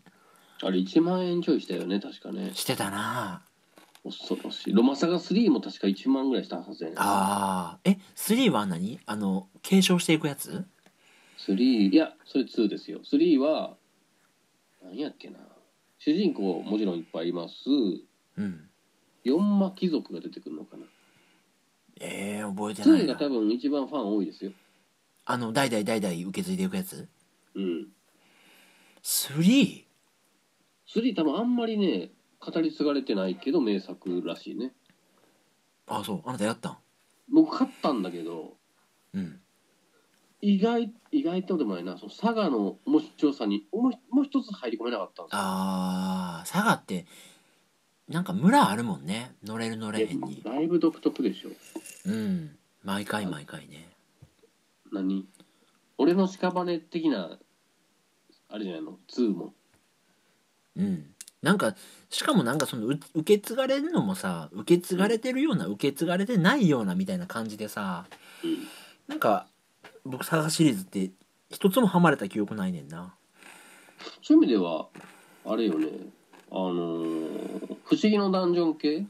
[0.62, 2.52] あれ1万円ちょいしたよね確かね。
[2.54, 3.42] してたな。
[4.04, 4.72] 恐ろしい。
[4.72, 7.90] ロマサガ3も確か1万ぐらいしたはずやねあー。
[7.90, 9.00] え3は何？
[9.06, 10.64] あの継承していくやつ
[11.48, 11.54] ？3
[11.90, 13.00] いやそれ2ですよ。
[13.00, 13.76] 3は
[14.84, 15.40] 何やっけな
[16.06, 17.54] 主人公もちろんいっぱいいます。
[18.36, 18.68] うん。
[19.24, 20.84] 四魔貴族が出てくるのかな。
[22.00, 24.52] えー、覚えてない2なが多分一番ファン多いですよ。
[25.24, 27.08] あの代々代々受け継いでいくやつ？
[27.56, 27.88] うん。
[29.02, 29.84] 3?
[30.94, 34.70] 3多分あんまりね語り継がれてないけど名作らしいね。
[35.88, 36.22] あそう。
[36.24, 36.76] あなたやったん？
[37.32, 38.56] 僕買ったんだけど
[39.12, 39.40] うん
[40.46, 45.40] 意外意外とでもないなその佐賀の面白さにもうもう一つ入り込めなかったんですよ。
[45.42, 47.04] あー佐賀って
[48.08, 49.34] なんか村あるもんね。
[49.42, 50.42] 乗れる乗れへんに。
[50.44, 51.50] だいぶ独特でしょ。
[52.04, 52.56] うん。
[52.84, 53.88] 毎回毎回ね。
[54.92, 55.26] 何？
[55.98, 57.38] 俺の屍的な
[58.48, 59.52] あれじゃないの？2も。
[60.76, 61.06] うん。
[61.42, 61.74] なんか
[62.08, 68.04] しかもなんかそのう受け継がれるのもさ受け継がれてるような受け継がれてないようなみたいな感じでさ
[68.44, 68.58] うん。
[69.08, 69.48] なんか
[70.06, 71.10] 僕佐賀シリーズって
[71.50, 73.14] 一つもハマれた記憶ないねんな。
[74.22, 74.88] そういう意味では
[75.44, 75.88] あれよね。
[76.50, 79.04] あのー不思議のダンジョン系っ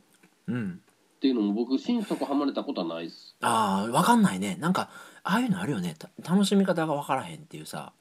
[0.49, 0.80] うん。
[1.20, 3.34] ていうのも僕心底ハマれたことはないっす。
[3.40, 4.57] あー分かんないね。
[4.61, 4.90] なんか
[5.22, 5.94] ああいうのあるよね。
[5.99, 7.92] た楽しみ方が分からへんっていうさ。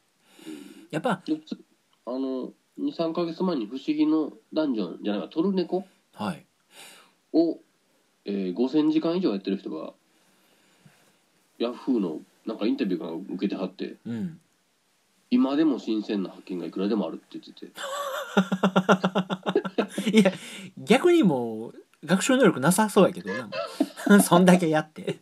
[0.92, 1.58] やっぱでつ
[2.06, 6.46] あの23か月前に「不思議のダンジョン」じゃないかトルネコはい。
[7.34, 7.58] を、
[8.26, 9.94] えー5000時間以上やってる人が
[11.58, 14.40] ヤフーのなんかインタビューが受けてはってうん。
[15.32, 17.72] 今でも新鮮な発見がいくらでもあるって言ってて。
[20.18, 20.32] いや
[20.78, 21.74] 逆にもう
[22.06, 23.50] 学習能力なさそうやけどな。
[24.22, 25.20] そんだけやって。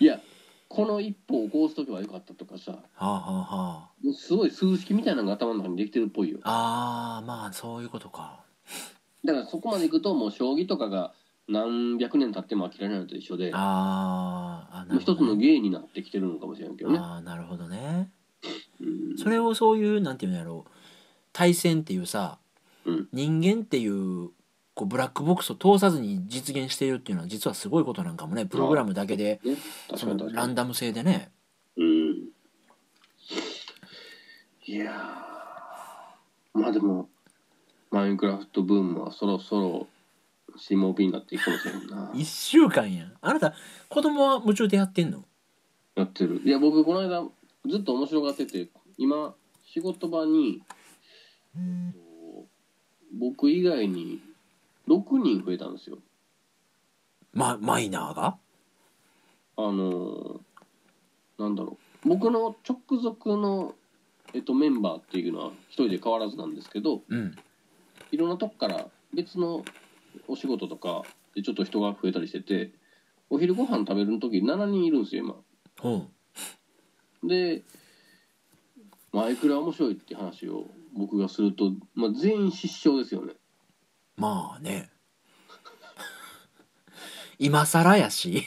[0.00, 0.20] いや
[0.68, 4.12] この一歩をこうすとけばよかったとかさはあはあはあ。
[4.14, 6.38] すごい数式みたいなのが頭の中にできてるっぽいよ。
[6.44, 8.40] あーまあそういうことか。
[9.24, 11.12] だからそこまでいくともう将棋とかが
[11.48, 18.10] 何百年経っても飽きられないのと一緒であーあ一つの芸になってきてるのかもしれんけどね、ああなるほどね。
[18.80, 20.70] うん、それをそういうなんていうんやろう
[21.32, 22.38] 対戦っていうさ、
[22.84, 23.08] うん。
[23.12, 24.30] 人間っていう
[24.74, 29.40] こうブラックボックスを通さずに実現しているっていうのは実はすごいことなんかもねプログラムだけで
[29.96, 31.30] そのランダム性でね。
[31.76, 32.30] うん。
[34.66, 36.58] いやー。
[36.58, 37.08] まあでも
[37.90, 39.86] マインクラフトブームはそろそろ
[40.60, 42.10] シモビになっていくかもしれんな。
[42.14, 43.12] 1週間やん。
[43.20, 43.54] あなた
[43.88, 45.24] 子供は夢中でやってんの？
[45.96, 46.40] やってる。
[46.44, 47.22] いや僕この間
[47.66, 49.34] ずっと面白がってて今
[49.64, 50.62] 仕事場に
[53.12, 54.20] 僕以外に
[54.88, 55.98] 6人増えたんですよ。
[57.32, 58.38] まマイナーが？
[59.56, 60.40] あのー
[61.38, 62.08] なんだろう。
[62.08, 63.74] 僕の直属の、
[64.34, 67.34] えっと、メンバーっていうのは一人で変わらずなんですけどうん。
[68.12, 69.64] いろんなとこから別の
[70.28, 71.02] お仕事とか
[71.34, 72.72] でちょっと人が増えたりしてて
[73.28, 75.36] お昼ご飯食べる時7人いるんですよ今。
[75.80, 76.08] ほ
[77.22, 77.62] で
[79.12, 83.34] マイクラ面白いって話を僕がすると、まあ、全員失笑ですよね。
[84.18, 84.90] うまあね。
[87.38, 88.44] 今更やし。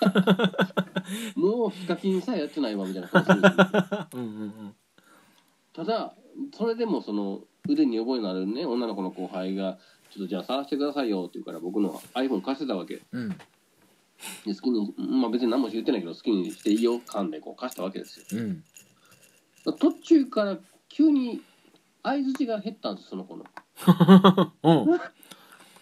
[1.36, 4.74] もうヒカキンさえやってないわみたいな感じするんですよ うんうんうん。
[5.72, 6.14] ただ
[6.52, 9.78] それでもその腕に覚えのあるね女の子の後輩が
[10.14, 13.02] 「ちょっとじゃあ探してくださいよ」って言うから僕の iPhone 貸してたわけ。
[13.12, 13.28] うん。
[13.30, 13.36] で
[14.54, 18.40] 好きにまあ別に何も言ってないけど好きにしていいよ感でこう貸したわけですよ。
[18.40, 18.64] うん。
[19.76, 20.58] 途中から
[20.88, 21.42] 急に
[22.04, 23.44] 相づちが減ったんですその子の。
[24.62, 25.00] うん。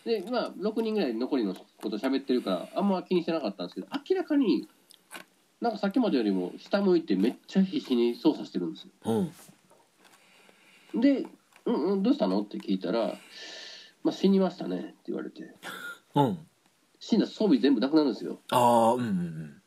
[0.04, 4.66] でまあ6人ぐらい残りのこと喋ってるからあんま気にしてなかったんですけど明らかに
[5.60, 8.90] なんかさっきまでよりも下向いてめっちゃ必死に操作してるんですよ。
[10.94, 11.00] うん。
[11.00, 11.26] で
[11.66, 13.14] 「うんうんどうしたの?」って聞いたら
[14.04, 15.54] 「まあ、死にましたね」って言われて。
[16.14, 16.38] うん。
[16.98, 18.40] 死んだ装備全部なくなるんですよ。
[18.50, 19.62] ああうんうんうん。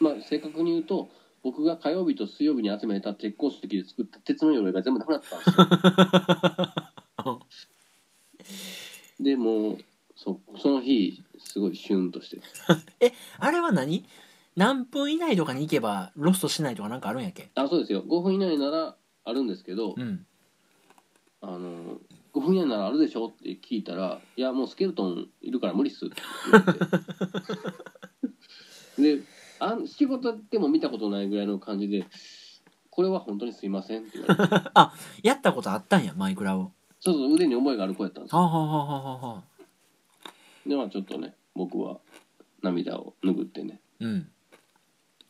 [0.00, 1.10] まあ正確に言うと
[1.42, 5.50] 僕が火曜日と水曜日に集めた鉄鉱石で作った鉄の鎧が全部なくなったんです
[7.26, 7.40] よ。
[9.20, 9.78] でもう
[10.16, 12.40] そその日すごいシュンとして。
[13.38, 14.04] あれは何？
[14.56, 17.50] 何分以内とかに行けばロストしないとかなんかあるんやっけ？
[17.54, 18.02] あそうですよ。
[18.04, 20.26] 5分以内ならあるんですけど、うん。
[21.40, 21.98] あの
[22.34, 26.16] 5分以内ならあるでしょって聞いたら「いやもうスケルトンいるから無理っす」って
[26.50, 26.78] 言われて。
[29.18, 29.22] で
[29.58, 32.06] あん仕事でも見たことないぐらいの感じで
[32.90, 34.66] 「これは本当にすいません」って言われて。
[35.28, 36.72] やったことあったんやマイクラを。
[37.00, 38.32] そうそう腕に覚えがある子やったんです。
[38.32, 39.42] よはあはあはあはあはあ。
[40.66, 42.00] でまあちょっとね僕は
[42.62, 43.80] 涙を拭ってね。
[44.00, 44.28] うん。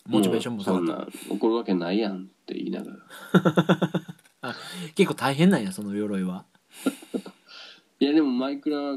[0.07, 1.13] モチベーションも下うがった。
[1.19, 4.55] そんな怒るわけないやんって言いながら。
[4.95, 6.45] 結構大変なんやその鎧は
[8.01, 8.97] いやでもマイクラ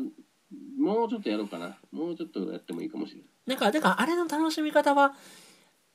[0.77, 1.77] もうちょっとやろうかな。
[1.91, 3.27] もうちょっとやってもいいかもしれない。
[3.47, 5.13] なんかだからあれの楽しみ方は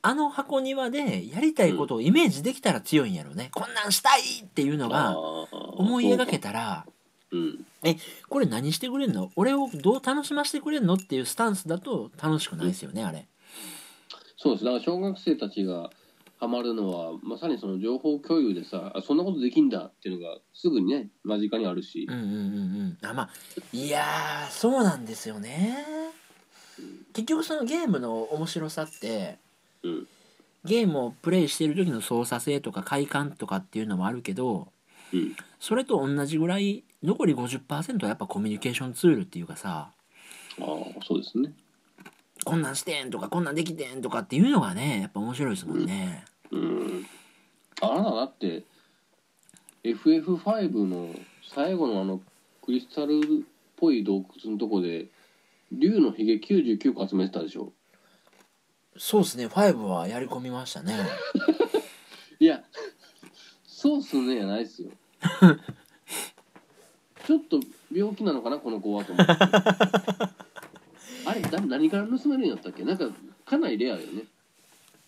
[0.02, 6.86] あの箱庭でやりたいことをイメージできたら強いんやろね、こんなんしたいっていうのが思思い描けたら
[7.30, 7.66] うん。
[8.28, 9.30] これ何してくれんの？
[9.36, 10.94] 俺をどう楽しませてくれんの？
[10.94, 13.28] っていうスタンスだと楽しくないですよねあれ。
[14.36, 14.64] そうです。
[14.64, 15.90] だから小学生たちが
[16.40, 22.06] ハマるのはまさにその情報共有でさあそんなことできんだっていうのがすぐにね間近にあるし。
[22.08, 22.36] うんうんうんう
[23.02, 23.06] ん。
[23.06, 23.30] あまあ
[23.74, 25.84] いやーそうなんですよね。
[27.12, 29.38] 結局そのゲームの面白さって
[29.82, 30.08] うん。
[30.64, 34.68] ゲームをプレイしている時の操作性とか快感とかっていうのもあるけど
[35.12, 35.36] うん。
[35.58, 39.90] それと同じぐらい残り50%はやっぱコミュニケーションツールっていうかさ
[40.58, 40.66] ああ
[41.06, 41.52] そうですね
[42.44, 47.06] こんなんしてんとかこんなんできてんとかっていうのがねやっぱ面白いですもんね、うん。
[47.80, 48.64] あなただって
[49.84, 51.14] FF5 の
[51.54, 52.20] 最後のあの
[52.62, 53.20] クリスタルっ
[53.76, 55.06] ぽい洞窟のとこで
[55.72, 57.72] 竜のひげ99個集めてたでしょ。
[58.96, 59.46] そうですね。
[59.46, 60.94] 5はやり込みましたね。
[62.38, 62.62] いや
[63.66, 64.90] そうっすねやないっすよ。
[67.26, 67.60] ちょっと
[67.92, 69.32] 病気なのかなこの子はと思って
[71.30, 72.82] あれだ何から盗めるんやったっけ？
[72.84, 73.08] なんか
[73.44, 74.24] かなりレアよね。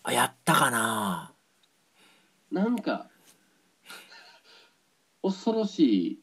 [0.03, 1.31] あやったかな？
[2.51, 3.07] なんか
[5.21, 5.79] 恐ろし
[6.11, 6.19] い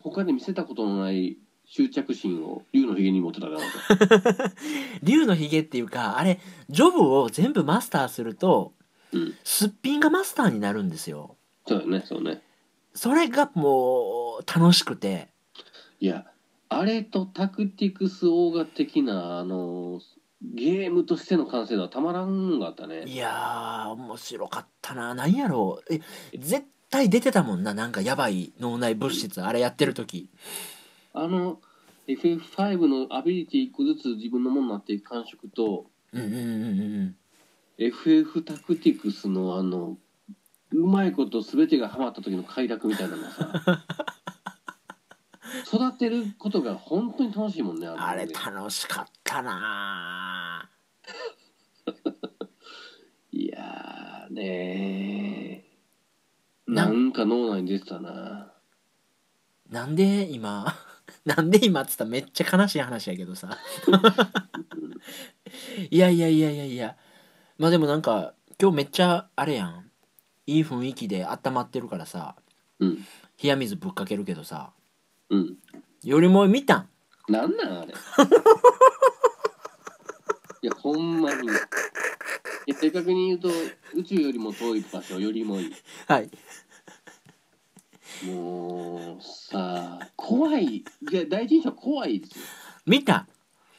[0.00, 3.60] 他で見せたことのない執着心を竜のひげに持ってたから
[4.48, 4.54] と。
[5.02, 8.74] 竜のひげっていうかあれジョブを全部マスターすると
[9.12, 9.34] うん。
[9.44, 11.36] すっぴんがマスターになるんですよ。
[11.66, 12.42] そうよねそうね。
[12.94, 15.28] それがもう楽しくて。
[16.00, 16.26] いや
[16.68, 20.00] あれとタクティクスオーガ的なあの
[20.42, 23.04] ゲームとしての完成度はたまらんかったね。
[23.06, 25.14] いやー面白かったな。
[25.14, 25.94] 何やろう。
[25.94, 26.00] え
[26.36, 30.30] 絶対出てたもんななんかやばい脳内物質あれやってる時。
[31.12, 31.60] あの
[32.06, 37.16] FF5 のアビリティ1個ずつ自分のものになっていく感触とうんうんうんうんうん。
[37.78, 39.96] FF タクティクスのあの
[40.72, 43.84] うまいこと全てがハマった時の快楽みたいなのがさ
[45.66, 50.70] 育てることが本当に楽しいもんねのあれね楽しかったな。
[53.30, 55.64] いやーね
[56.66, 58.52] なんか脳内に出てたな。
[59.70, 60.74] なんで今？
[61.24, 63.58] なんで今っつったらめっちゃ悲しい話やけどさ。
[65.90, 66.96] いやいやいやいやいや。
[67.58, 69.90] まあでもなんか今日めっちゃあれやん。
[70.46, 72.36] いい雰囲気で温まってるからさ。
[72.78, 72.96] うん。
[73.42, 74.72] 冷や水ぶっかけるけどさ
[75.30, 75.56] うん。
[76.02, 76.88] よりも見たん。
[77.28, 77.94] なんなんあれ。
[80.62, 81.48] いやほんまに。
[81.48, 81.50] い
[82.68, 83.48] や正確に言うと
[83.94, 85.72] 宇宙よりも遠い場所よりもいい。
[86.06, 86.30] はい。
[88.26, 90.76] もうさ怖い。
[90.76, 92.44] いや第一印象怖いですよ。
[92.86, 93.26] 見た。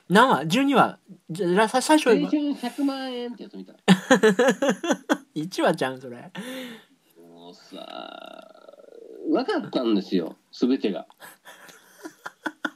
[0.07, 2.29] 何話12話じゃさ最初青今。
[2.29, 3.73] 春100万円ってやつ見た。
[5.35, 6.31] 1話ちゃうんそれ。
[7.17, 8.44] もうさ
[9.30, 10.36] 分かったんですよ。
[10.51, 11.07] 全てが。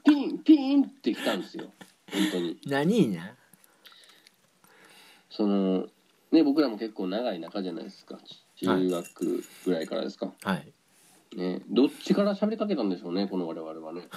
[0.03, 1.71] ピンピンってきたんですよ。
[2.11, 2.59] 本当に。
[2.65, 3.35] 何な
[5.29, 5.85] その
[6.31, 8.19] ね僕らも結構長い仲じゃないですか。
[8.55, 10.73] 中学ぐらいからですか、はい。
[11.37, 14.09] ねどっちから喋りかけたんでしょうねこの我々はね。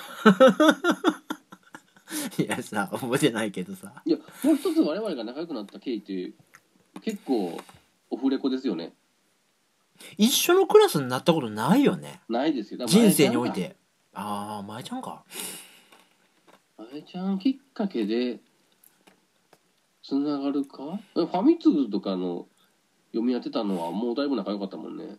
[2.38, 4.02] いやさ覚えてないけどさ。
[4.04, 6.32] いやもう一つ我々が仲良くなった経緯って
[7.02, 7.60] 結構
[8.10, 8.92] オフレコですよね
[10.18, 12.20] 一緒のクラスになったことないよね。
[12.28, 12.78] ないですよ。
[12.78, 13.76] だから人生において。
[14.14, 15.24] ああ前ちゃんか。
[16.78, 18.40] あえちゃんきっかけで
[20.02, 20.98] つながるか？
[21.16, 22.46] えファミ通とかの
[23.12, 25.16] 読み当てたのはもうだいぶ仲良かったもんね。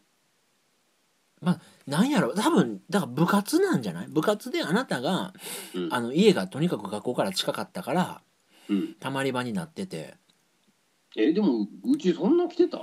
[1.86, 2.34] なんやろ。
[2.34, 4.08] 多分だから部活なんじゃない？
[4.08, 5.34] 部活であなたが
[5.74, 5.94] うん。
[5.94, 8.22] あの家がとにかく学校から近かったから
[8.70, 8.94] うん。
[8.96, 10.16] たまり場になってて。
[11.16, 12.80] えでもうちそんな来てた？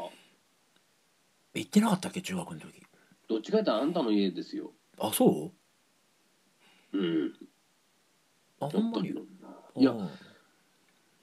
[1.54, 2.22] 行ってなかったっけ？
[2.22, 2.82] 中学の時。
[3.28, 4.72] どっちか言ったらあんたの家ですよ。
[4.98, 5.52] あそ
[6.92, 6.98] う？
[6.98, 7.32] うん。
[8.60, 9.08] あほんまに？
[9.76, 10.10] いやうん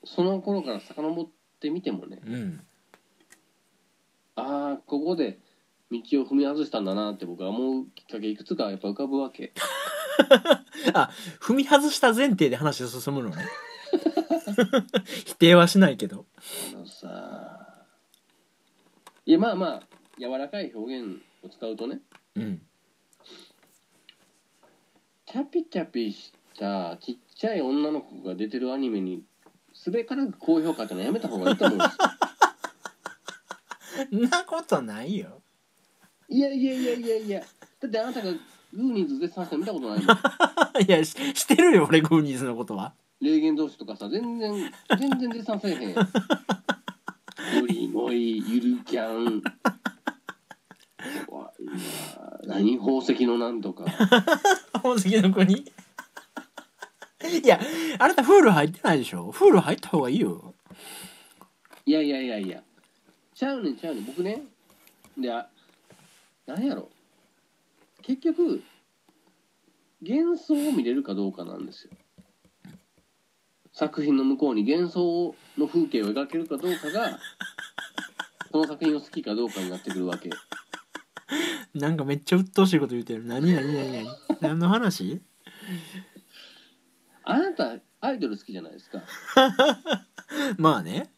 [0.06, 1.28] その頃から遡っ
[1.60, 2.22] てみてもね。
[2.26, 2.62] うん。
[4.36, 5.40] ああここで
[5.92, 9.54] 道を踏み外したんだなって僕は思うきっかけいくつかやっぱ浮かぶわけ。
[11.42, 13.46] 踏み外した前提で話が進むのね。
[15.26, 16.26] 否定はしないけど。
[16.74, 17.86] あのさ
[19.26, 19.84] いやまあまあ
[20.20, 22.00] 柔らかい表現を使うとね
[22.36, 22.62] うん。
[25.26, 29.24] チャピチャピしたちっちゃい女の子が出てるアニメに
[29.74, 31.86] すべからく高評価ってのはやめた方がいいと思うんで
[34.12, 35.42] すんなことないよ。
[36.30, 37.40] いやいやいやいやいや。
[37.80, 40.18] だってあなたがグーニーズ絶賛して見たことないもん
[40.88, 42.94] いやししてるよ俺グーニーズのことは。
[43.20, 45.90] 霊言同士とかさ全然全然絶賛せえへん。
[45.94, 45.96] よ
[47.68, 49.42] りもいゆるキャン。
[49.42, 49.77] わ
[52.46, 52.78] 何？
[52.78, 53.86] 宝石のなんとか。
[54.74, 55.54] 宝石の国？
[57.44, 57.60] いや
[58.00, 59.32] あなたフール入ってないでしょ？
[59.32, 60.54] フール入った方がいいよ。
[61.86, 62.64] いやいやいやいや。
[63.34, 64.06] ちゃうねんちゃうねん。
[64.06, 64.44] 僕ね
[65.18, 65.48] であ
[66.46, 66.90] 何やろ？
[68.02, 68.64] 結局
[70.02, 71.92] 幻想を見れるかどうかなんですよ。
[73.74, 77.20] 作品の向こうに幻想の風景を描けるかどうかが
[78.52, 80.30] その作品を好きかどうかになってくるわけ
[81.74, 83.26] なんかめっちゃ鬱陶しいこと言うてる。
[83.26, 84.08] 何何何何？
[84.42, 85.22] 何の話？
[87.24, 89.02] あなたアイドル好きじゃないですか。
[90.58, 91.12] まあね。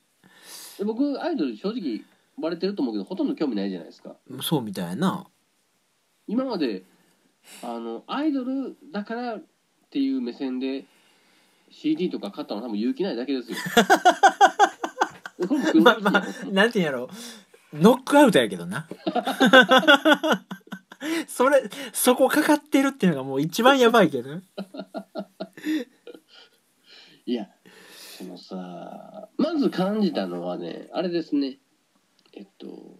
[0.78, 2.02] で僕アイドル正直
[2.40, 4.16] バレてると思うけどほとんど興味ないじゃないですか。
[4.42, 5.28] そうみたいやな。
[6.28, 6.84] 今まで
[7.64, 9.44] あのアイドルだからっ
[9.90, 10.86] ていう目線で
[11.70, 13.58] CD とか買ったの多分勇気ないだけですよ。
[15.82, 17.10] まあまあなんていうんやろ
[17.74, 18.88] ノックアウトやけどな。
[21.28, 21.64] それ
[21.94, 24.42] そこかかってるっていうのがもう一番やばいけど。
[27.26, 27.50] いや
[28.18, 31.58] そのさまず感じたのはねあれですね。
[32.34, 32.98] えっと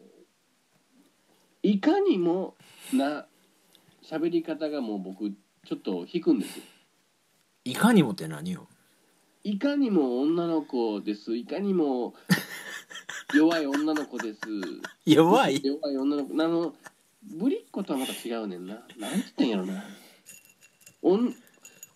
[1.62, 2.56] いかにも
[2.94, 3.28] な
[4.04, 6.64] 喋り方がもう僕ちょっと引くんですよ。
[7.66, 8.68] いかにもって何よ。
[9.44, 11.36] いかにも女の子です。
[11.36, 12.14] いかにも
[13.36, 14.40] 弱い女の子です。
[15.06, 15.62] 弱い？
[15.64, 16.34] 弱い女の子。
[16.44, 16.76] あの
[17.24, 18.76] ぶりっ子とはまた違うねんな。
[18.76, 19.84] なんて言ったんやろな。
[21.02, 21.36] おん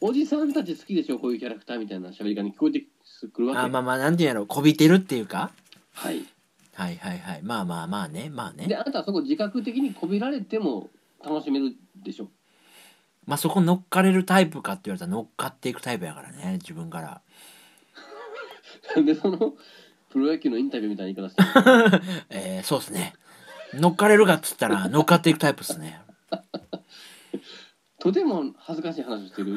[0.02, 1.20] おじさんたち好きでしょ？
[1.20, 2.84] こういうキャラクターみたいな喋り方に聞こえて
[3.32, 3.60] くるわけ。
[3.62, 4.46] あまあまあなんていうんやろ？
[4.46, 5.52] こびてるっていうか？
[5.94, 6.26] はい。
[6.74, 7.42] はいはいはい。
[7.44, 8.68] まあまあまあねまあね。
[8.68, 10.90] であなたはそこ自覚的にこびられても
[11.24, 12.30] 楽しめるでしょ？
[13.26, 17.22] まあそこ乗っかれるタイプかって言われたら乗っかっていくタイプやからね自分から。
[19.02, 19.54] でその
[20.14, 22.02] プロ野球のインタビューみたいな言い方してる。
[22.30, 23.16] えー、そうですね。
[23.74, 26.00] 乗っかれるかっつったら乗っかっていくタイプですね。
[27.98, 29.54] とても恥ずかしい話をしてる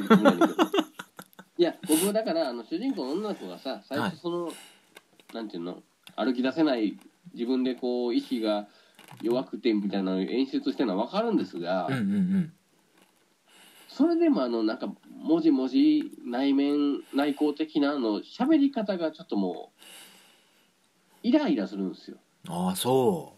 [1.58, 4.10] いや僕はだからあの主人公の女の子がさ最はい。
[4.10, 4.52] 初その、
[5.34, 5.82] なんていうの
[6.14, 6.98] 歩き出せない
[7.34, 8.66] 自分でこう意志が
[9.20, 12.52] 弱くてみたいなのを演出してるのは分かるんですが、うんうんうん。
[13.88, 19.80] それでもあのなんかもじもじ内面内向的なあの喋り方がちょっともう
[21.26, 22.18] イライラするんですよ。
[22.48, 23.34] ああそ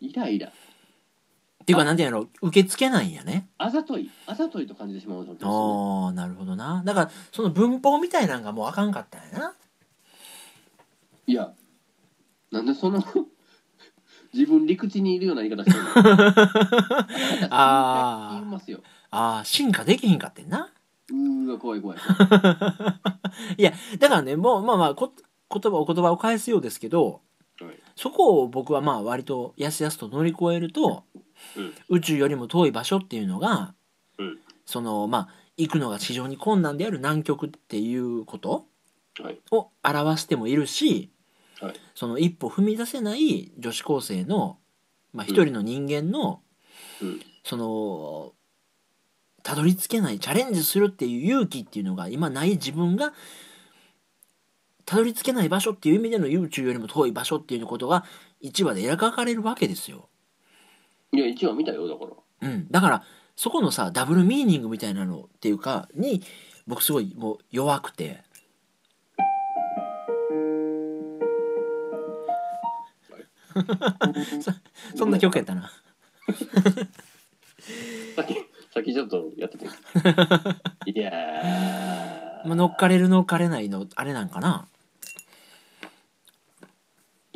[0.00, 0.04] う。
[0.04, 0.48] イライラ。
[0.48, 0.52] っ
[1.66, 3.48] ていうかなんていうの受け付けないんやね。
[3.58, 4.10] あざとい。
[4.26, 6.82] あざといと感じてしまうああなるほどな。
[6.86, 9.54] だからその文法みたいなんがもうあかんかったんやな。
[11.26, 11.52] いや
[12.50, 13.04] なんでその
[14.32, 17.48] 自分陸地にいるような言い方してるの？
[17.50, 18.80] あー言いますよ。
[19.10, 20.72] ああ進化できひんかってんな。
[21.10, 21.98] うーわ怖い怖い。
[23.58, 25.12] いやだからねもうまあまあこ
[25.50, 27.20] 言葉お言葉を返すようですけど
[27.60, 27.76] はい。
[27.96, 31.04] そこを僕はまあ割とやすやすと乗り越えると、
[31.56, 31.74] うん。
[31.88, 33.74] 宇宙よりも遠い場所っていうのが、
[34.18, 34.38] うん。
[34.66, 38.66] そのまあ行くのが非常に困難である南極っていうこと
[39.18, 39.38] はい。
[39.50, 41.10] を表してもいるし、
[41.60, 41.74] はい。
[41.94, 44.58] その一歩踏み出せない女子高生の、
[45.14, 46.42] まあ、一人の人間の、
[47.00, 47.20] うん。
[47.44, 48.32] その
[49.42, 53.14] たどり着けないチャレンジするっていう勇気っていうのが今ない自分が
[54.86, 58.04] たどり着けない場所っていう意味での宇宙よりも遠い場所っていうことが
[58.42, 60.08] 1話で描かれるわけですよ。
[61.12, 62.10] いや一話見たよだから
[62.42, 63.02] うん、だから
[63.34, 66.22] そこのさダブルミーニングみたいなのっていうかに
[66.66, 68.24] 僕すごいもう弱くて。
[74.42, 74.52] そ
[74.98, 75.70] そんな曲やったな。
[78.14, 78.34] さっき
[78.70, 79.64] さっきちょっとやってて
[80.90, 84.68] いやーまあ、乗っかれる乗っかれないのあれなんかな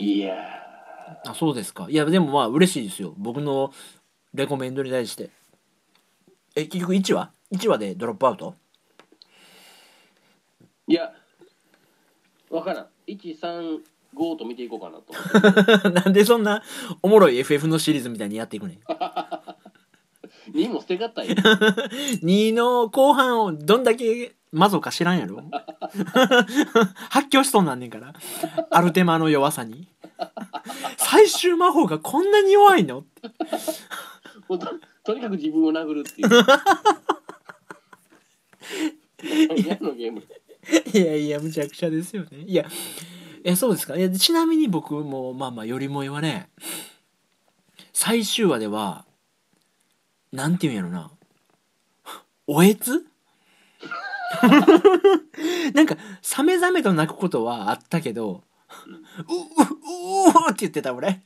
[0.00, 0.34] いや
[1.26, 1.86] あそうですか。
[1.90, 3.14] いやでもまあ嬉しいですよ。
[3.18, 3.72] 僕の
[4.32, 5.30] レコメンドに対して。
[6.56, 8.54] え結局1話 ?1 話でドロップアウト？
[10.88, 11.12] ーいや
[12.48, 12.86] わからん。
[13.06, 13.80] 135
[14.38, 15.00] と見ていこうかな
[15.80, 16.62] と なんでそんな
[17.02, 18.78] おもろい FF のシリーズみたいにやっていくねん。
[20.56, 25.42] 2も捨てがったよ2 の後半をどんだけマゾか知らんやろ。
[27.10, 28.14] 発狂しそうなんねんから。
[28.70, 29.86] アルテマの弱さに
[30.98, 33.00] 最終魔法がこんなに弱いの？
[33.00, 33.28] って
[34.48, 34.66] もうと
[35.04, 36.28] とにかく自分を殴るっていう。
[39.56, 40.22] 嫌のゲーム。
[40.92, 42.38] いやいやむちゃくちゃですよね。
[42.46, 42.64] いや
[43.44, 43.96] えそうですか？
[43.96, 46.50] いやちなみに僕もまあまあよりもえはね
[47.92, 49.04] 最終話では
[50.32, 51.10] なんていうんやろな。
[52.46, 53.04] おえつ？
[55.74, 58.44] なんかサメザメと泣くことはあったけど
[58.86, 61.20] 「ううううーって言ってた俺。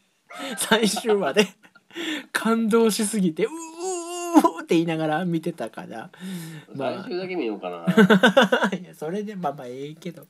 [0.56, 1.46] 最終話で。
[2.32, 6.10] 感動しすぎて「うううーって言いながら見てたから。
[6.74, 7.02] まあ。
[7.02, 7.84] 最終だけ見ようかな。
[8.76, 10.26] いやそれでまあまあええけど。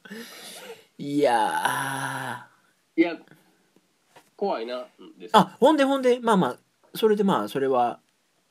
[0.99, 2.49] いや
[2.97, 3.17] いや
[4.37, 4.87] 怖いな
[5.19, 5.33] です。
[5.33, 6.57] ーあほんでほんでまあまあ
[6.95, 8.01] それでまあそれは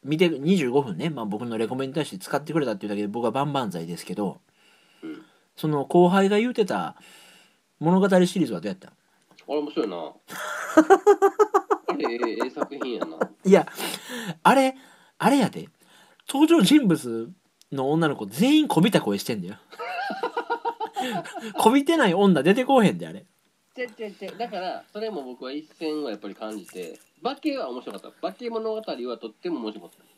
[0.03, 4.41] 見て25分ね、まあ、僕のレコメンに対して使ってくれたっていうだけで僕は万々歳ですけど。
[5.03, 5.22] うん。
[5.55, 6.95] その後輩が言うてた
[7.84, 8.91] 物語シリーズはどうやったあ
[9.51, 9.97] れ面白いな。
[9.97, 13.17] あれええええ作品やな。
[13.43, 13.67] いや
[14.41, 14.75] あれ
[15.17, 15.67] あれやで。
[16.29, 17.29] 登場人物
[17.73, 19.55] の女の子全員こびた声してんだよ。
[21.57, 23.25] こびてない女出てこうへんであれ。
[23.75, 28.21] ちゃちゃちゃだからそれも僕は一線はやっぱり感じて化けは面白かった。
[28.21, 30.13] 化け物語はとっても面白かった。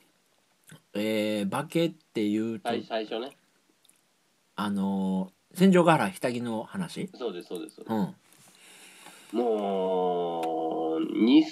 [0.93, 3.31] えー、化けっていうと、最最初ね。
[4.55, 7.09] あのー、戦場ヶ原ひたぎの話？
[7.17, 7.81] そうですそうです。
[7.85, 8.15] うん。
[9.31, 11.43] もう偽？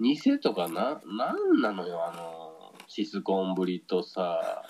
[0.00, 1.00] 偽とかな？
[1.06, 4.64] なんなのよあのシスコンぶりとさ、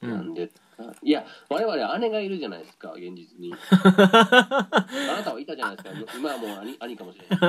[0.00, 0.10] うん。
[0.10, 0.50] なんで
[1.02, 3.52] いや我々姉がいるじゃないですか現実に。
[3.70, 6.16] あなたはいたじゃないですか。
[6.16, 7.48] 今はもう兄兄かもしれな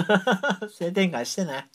[0.65, 0.69] い。
[0.69, 1.67] 性転換してない。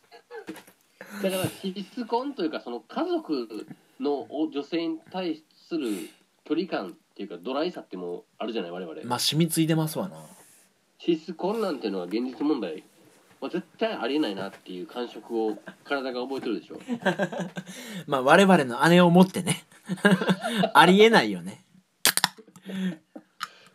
[1.23, 3.67] だからシスコンというかその家族
[4.01, 6.11] の女性に対する
[6.45, 10.17] 距離感っていうかドライさってもうあるじゃない我々、まあ染みついてますわな。
[10.99, 12.83] シスコンなんていうのは現実問題、
[13.41, 16.81] まあ、絶対ありえないなっていう感触を体が覚えてるでしょ。
[18.09, 19.65] まあ我々の姉を持ってね。
[20.75, 21.65] ありえないよね。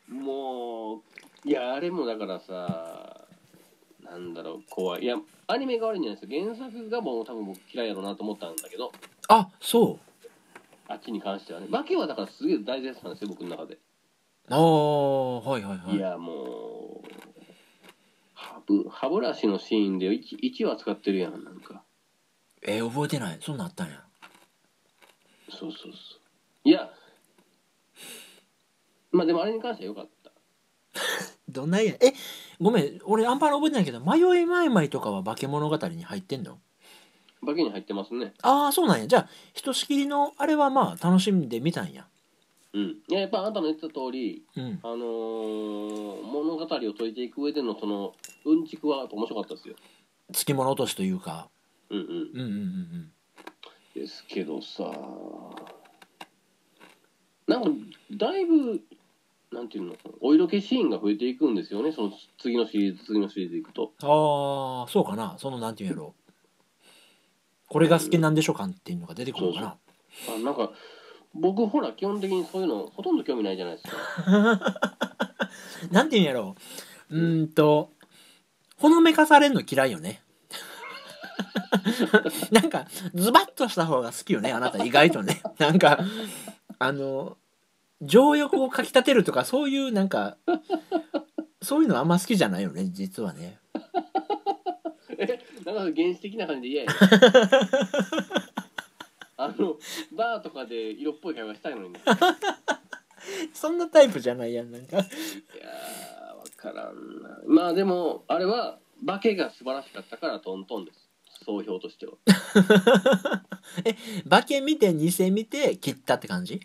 [0.09, 1.01] もう
[1.47, 3.25] いやあれもだからさ
[4.03, 5.03] なんだろう怖い。
[5.03, 5.15] いや
[5.47, 6.55] アニメが悪いんじゃないですよ。
[6.57, 8.91] 原作がもう多分僕嫌いやろうなと思ったんだけど。
[9.29, 10.09] あそう
[10.89, 11.67] あっちに関してはね。
[11.67, 13.77] 化けはだからすげえ大絶賛ですよ僕の中で、
[14.49, 15.95] ああはいはいはい。
[15.95, 17.07] いやもう
[18.33, 21.83] 歯ブ歯ブラシのシーンで 1, 1話使ってるやんなんか。
[22.61, 23.37] えー、覚えてない？
[23.41, 24.03] そんなんあったんや。
[25.49, 25.91] そうそうそう。
[26.63, 26.89] いや
[29.11, 30.31] まあでもあれに関しては良かった。
[31.47, 31.93] どんなんや？
[32.01, 32.13] え
[32.59, 36.59] ごめん俺あんまり覚えてないけど迷いまいまいとかは化け物語に入ってんの？
[37.45, 38.33] 化けに入ってますね。
[38.41, 39.07] ああそうなんや。
[39.07, 42.05] じゃあひとしきりのあれはまあ楽しんでみたんや。
[42.73, 42.81] うん。
[43.07, 44.79] いややっぱあなたの言ってた通りうん。
[44.83, 48.13] あのー物語を解いていく上でのその
[48.45, 49.75] うんちくは面白かったですよ。
[50.31, 51.49] つきもの落としというか。
[51.89, 52.05] うんうん。
[52.05, 53.11] うんうんうんうん。
[53.95, 54.83] ですけどさ
[57.47, 57.69] なんか
[58.11, 58.79] だいぶ
[59.51, 61.91] なんていうのお色気シーンが増えていくんですよね。
[61.91, 63.91] その次のシリーズ次のシリーズいくと。
[64.03, 65.35] ああそうかな。
[65.39, 66.13] そのなんていうんやろ
[67.70, 69.78] これが好きなんでしょ感っていうのが出てくるのかな。
[70.36, 70.72] あなんか
[71.34, 75.49] 僕ほら基本的にそういうのほとんど興味ないじゃないですか。
[75.91, 76.55] なんていうんやろ
[77.09, 77.17] う。
[77.17, 77.91] ーんと
[78.78, 80.24] ほのめかされんの嫌いよね。
[82.51, 85.41] なんかズバッとした方が好きよねあなた意外とね。
[85.59, 85.99] なんか
[86.80, 87.38] あの
[88.01, 90.38] 情欲をかきたてるとかそういうなんか
[91.61, 93.59] そういうのあんま好きじゃないよね実はね。
[95.20, 95.39] え
[95.74, 96.95] なんか原始的な感じで嫌やね
[99.38, 99.78] あの
[100.15, 101.93] バーとかで色っぽい会話したいのに。
[101.93, 101.99] ね
[103.53, 104.97] そんなタイプじゃないやんなんか。
[104.97, 107.39] いやー分からんな。
[107.47, 111.09] まあでもあれは化けが素晴らしかったからトントンです。
[111.45, 112.13] 総評としては。
[114.30, 116.59] 化け見て偽見て切ったって感じ？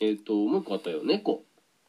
[0.00, 1.02] えっ、ともう一個あったよ。
[1.04, 1.44] 猫。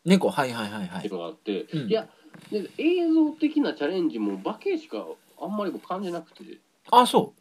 [0.05, 0.29] 猫？
[0.29, 0.99] はいはいはいはい。
[0.99, 1.89] っていうのがあって、うん。
[1.89, 2.07] いや
[2.51, 5.05] で映像的なチャレンジも化けしか
[5.43, 6.43] あんまり僕感じなくて。
[6.43, 6.57] で
[6.91, 7.33] あそ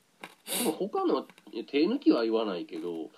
[0.64, 1.26] も他の
[1.70, 3.10] 手抜きは言わないけど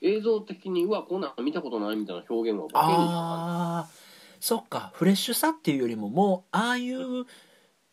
[0.00, 4.02] 映像的にうわこんなん見たことないみたいな表現はう化けにしかあー
[4.40, 4.90] そっか。
[4.94, 7.26] フレッシュさっていうよりももうああいう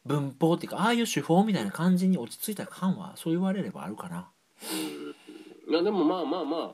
[0.06, 4.30] 文法っていうかああいう手法みたいな感じに落ち着いた感はそう言われればあるかな。
[5.68, 5.74] うん。
[5.74, 6.74] いやでもまあまあま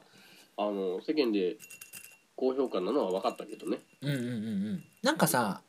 [0.58, 1.58] ああの世間で
[2.38, 3.80] 高評価なのは分かったけどね。
[4.02, 4.30] うんうんうんう
[4.76, 4.84] ん。
[5.04, 5.62] なんかさ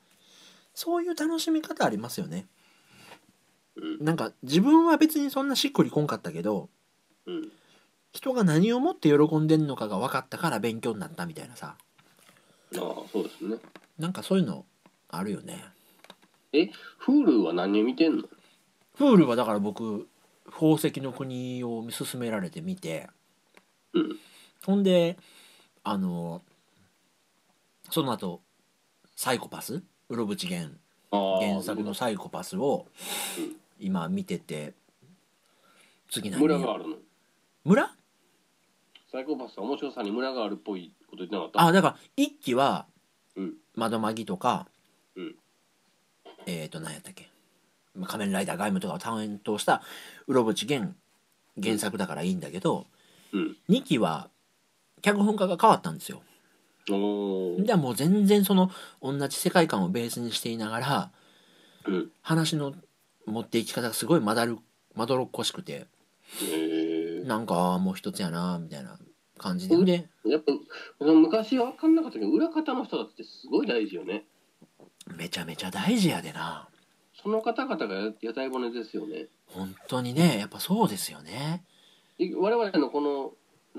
[0.75, 2.47] そういう楽しみ方ありますよね
[3.77, 4.05] うん。
[4.05, 6.69] なんか自分は別にそんなしっくりこんかったけど
[7.27, 7.53] うん。
[8.13, 11.77] 人が何をもって喜んでんのかが分かったから勉強になったみたいなさ。
[11.77, 12.79] ああ
[13.13, 13.57] そうですね。
[13.99, 14.65] なんかそういうの
[15.09, 15.65] あるよね。
[17.07, 18.25] Hulu は何を見てんの？
[18.95, 20.09] フールはだから僕
[20.47, 23.09] 宝石の国を勧められてみて。
[23.93, 24.17] うん。
[24.65, 25.19] ほんで
[25.85, 26.43] あの
[27.91, 28.41] その後
[29.15, 29.83] サイコパス？
[30.09, 30.75] うろぶち源
[31.11, 32.87] ああ原作のサイコパスを
[33.39, 34.75] うん今見てて
[36.11, 36.97] 次何村があるの。
[37.65, 37.91] 村？
[39.11, 41.61] サイコパスは面白さに村があるっぽいこと言ってなかった？
[41.63, 42.87] あだから一期は
[43.37, 43.55] うん。
[43.75, 44.67] 窓マギとか、
[45.17, 45.35] うん。
[46.47, 47.29] えっ、ー、と何やったっけ？
[47.95, 49.83] まあ仮面ライダーガイムとかを担当した
[50.27, 50.95] うろぶち源
[51.63, 52.87] 原作だからいいんだけど、
[53.33, 53.57] うん。
[53.69, 54.29] 2期は
[55.03, 56.23] 脚本家が変わったんですよ。
[56.91, 57.65] おー。
[57.65, 58.71] じゃあもう全然その
[59.03, 61.11] 同じ世界観をベースにしていながら
[61.87, 62.11] うん。
[62.23, 62.75] 話の
[63.27, 64.59] 持っていき方がすごいまだる
[64.95, 65.87] まどろっこしくて。
[67.25, 68.99] なんかもう一つやなみたいな
[69.39, 70.53] 感じででやっぱ
[71.05, 74.25] 昔は分かんなかったけど裏方の人たちってすごい大事よね。
[75.17, 76.69] めちゃめちゃ大事やでな。
[77.23, 79.27] その方々が屋台骨ですよね。
[79.47, 81.65] 本当にねやっぱそうですよね。
[82.19, 83.33] で我々のこの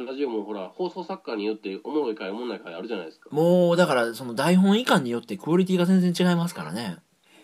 [0.06, 3.30] ラジオもほら放送作家によっておもろい回おもんない回あるじゃないですか。
[3.32, 6.98] もうだからその台本以下によってクオリティが全然違いますからね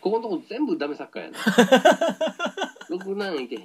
[0.03, 1.37] ここのとこ全部ダメ作家やな
[2.89, 3.63] ろくなんいけへん。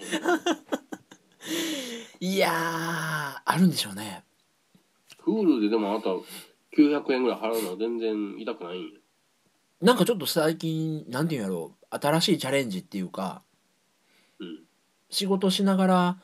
[2.21, 4.23] いやーあるんでしょうね。
[5.25, 6.11] Hulu ででもあなた
[6.77, 9.01] 900円ぐらい払うのは全然痛くないんや。
[9.81, 13.43] なんかちょっと最近なんていうんやろう新しいチャレンジっていうか
[14.39, 14.65] うん。
[15.11, 16.23] 仕事しながら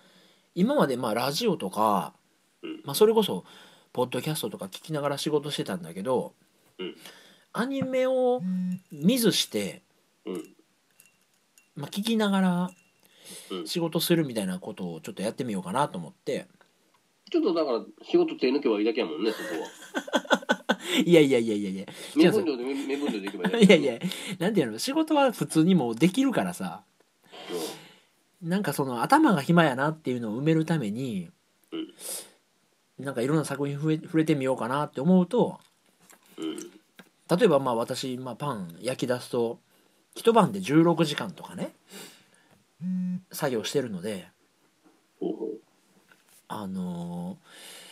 [0.54, 2.14] 今までまあラジオとか、
[2.62, 2.82] うん。
[2.84, 3.44] まあ、それこそ
[3.92, 6.36] ポッドキャストとか聞きながら仕事してたんだけど、
[6.78, 6.96] うん
[7.56, 8.42] アニメを
[8.90, 9.84] 見ずして、
[10.26, 10.44] うん。
[11.76, 12.70] まあ、聞きながら
[13.50, 13.66] うん。
[13.66, 16.46] 仕事するみたいなことをちょっとやってみようかなと思って。
[17.30, 19.68] ちょっとだから仕事手抜けばいいだけやもんねそこは。
[21.04, 21.86] いやいやいやいやいや。
[22.14, 23.98] 目分量で目目分量でいけばいいだ いけやいや。
[24.38, 24.78] なんていうの？
[24.78, 26.84] 仕事は普通にもうできるからさ。
[28.42, 28.48] うん。
[28.48, 31.30] なんかその頭が暇やなっていうのを埋めるために、
[31.72, 33.04] うん。
[33.04, 35.58] なんかいろんな作品触れ触れてみようかなって思うと
[36.36, 36.56] うん。
[37.36, 39.58] 例えばまあ私、まあ、パン焼き出すと
[40.14, 41.72] 一晩で16時間とかね
[43.32, 44.28] 作業してるので
[46.48, 47.84] あのー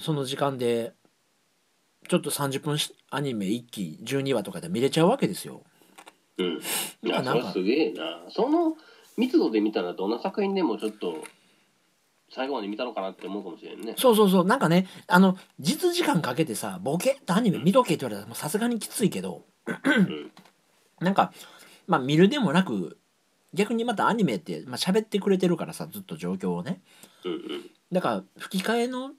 [0.00, 0.94] その時間で
[2.08, 5.62] ちょっと30分しアニメ1期12話とかで見れちゃうわけですよ。
[6.38, 6.60] うん。
[7.04, 8.22] いや、なんかすげえな。
[8.30, 8.76] その
[9.16, 11.22] 密度で見たらどんな作品でもちょっと
[12.30, 13.94] 最後まで見たのかなって思うかもしれんね。
[13.98, 20.30] そうそうそうなんかねあの実時間かけてさボケっとアニメ見とけって言われたらさすがにきついけどうん。
[21.00, 21.32] なんか
[21.86, 22.98] まあ見るでもなく
[23.52, 26.80] 逆にまたアニメって、まあ喋ってくれてるからさずっと状況をね
[27.24, 27.40] うんうん。
[27.92, 29.12] だから吹き替えの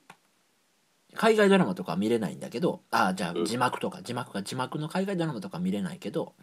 [1.14, 6.34] 海外ドラマとかは見れないんだけどあじゃあうん字幕とか字幕が字幕の海外ドラマとか見れないけど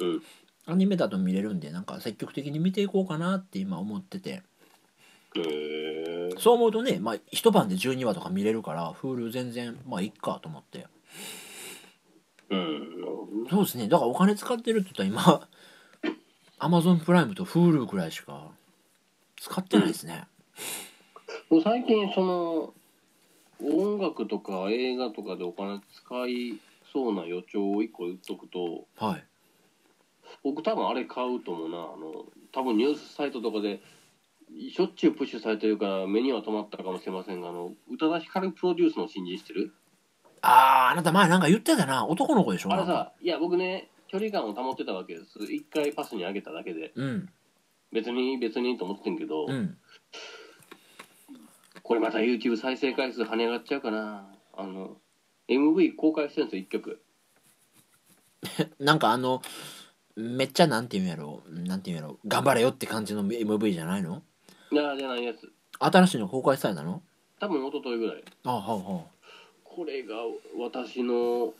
[0.00, 0.22] うん。
[0.66, 4.42] アニメだと見れるんでなんか積極的に見ていこうかなって今思ってて。
[6.38, 10.86] そう思うとね、まあ、一晩で12話とか見れるから Hulu 全然まあいっかと思って
[12.50, 13.46] うん。
[13.50, 13.88] そうですね。
[13.88, 15.48] だからお金使ってるって言ったら今
[16.58, 18.50] Amazon プライムと Hulu くらいしか
[19.36, 20.24] 使ってないですね、
[21.48, 22.74] もう最近その
[23.62, 26.60] 音楽とか映画とかでお金使い
[26.92, 29.24] そうな予兆を一個言っとくとはい。
[30.42, 31.76] 僕多分あれ買うと思うな。
[31.76, 33.80] あの多分ニュースサイトとかで
[34.74, 39.72] しょっちゅうプッシュされてるから目には止まったかもしれませんがあの宇多田ヒカルプロデュースの新人してる？
[40.42, 42.06] あああなた前なんか言ってたな。
[42.06, 45.38] 男の子でしょあれさいや僕ね距離感を保ってたわけです。
[45.52, 46.92] 一回パスに上げただけで。
[46.94, 47.28] うん。
[47.92, 49.76] 別に別にと思ってんけど、うん。
[51.82, 54.26] これまた YouTube 再生回数跳ね上がっちゃうかな。
[54.56, 54.96] あの
[55.48, 57.02] MV 公開してるんですよ1曲。
[58.78, 59.42] なんかあの
[60.16, 64.22] めっちゃなんていうんやろなんていうんやろ頑張れよって感じの MV じゃないの？
[64.70, 65.52] いやじゃないやつ。
[65.78, 67.02] 新しいの公開されたの？
[67.40, 68.24] 多分一昨日ぐらい。
[68.44, 69.04] あはあは
[69.74, 70.14] これが
[70.58, 71.54] 私の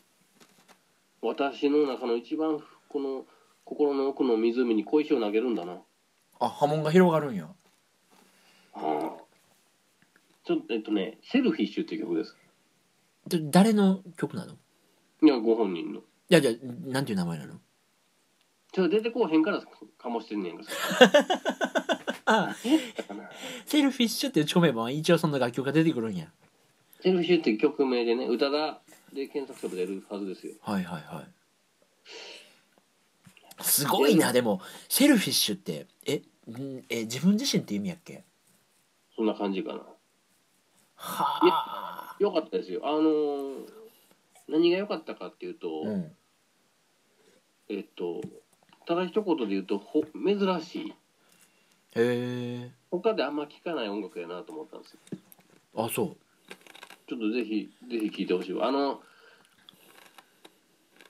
[1.22, 3.24] 私の中の一番この
[3.64, 5.74] 心の奥の湖に小石を投げるんだな、
[6.40, 7.44] ああ波紋が広がるんや。
[8.72, 9.22] はあ、
[10.44, 12.36] ちょっとえっとね「セルフィッシュ」っていう曲です。
[13.26, 14.52] で誰の曲なの？
[14.52, 14.56] い
[15.22, 16.00] いやご本人の。
[16.28, 16.54] やじゃあ
[16.90, 17.54] なんていう名前なの？
[18.72, 19.62] ちょっと出てこうへんから
[19.98, 20.70] かもしてんねん かさ
[22.26, 22.54] あ
[22.96, 23.30] だから
[23.64, 26.30] Selfish って打ち込めば一応そんな楽曲が出てくるんや
[27.00, 28.80] Selfish って曲名でね宇多田
[29.12, 30.54] で検索すれば出るはずですよ。
[30.60, 31.24] はいはいはい。
[33.62, 38.24] すごいなでも selfish ってえんえ自分自身って意味やっけ？
[39.16, 39.80] そんな感じかな。
[40.96, 42.16] はあ。
[42.20, 42.80] よかったですよ。
[42.84, 43.68] あのー
[44.48, 46.10] 何が良かったかっていうと、うん。
[47.68, 48.22] えっと
[48.86, 50.90] ただ一言で言うとほ珍しい。
[50.90, 50.94] へ
[51.94, 52.70] え。
[52.90, 54.98] 他であんま聞かない音楽やなと思ったんですよ。
[55.76, 56.16] あそう
[57.08, 58.68] ちょっとぜひぜひ聴いてほしいわ。
[58.68, 59.00] あの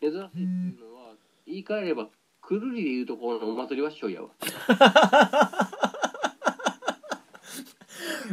[0.00, 0.46] 珍しいっていう
[0.78, 2.06] のは言い換えれば
[2.40, 4.28] くるりで言うところのお祭りはっしょいやわ。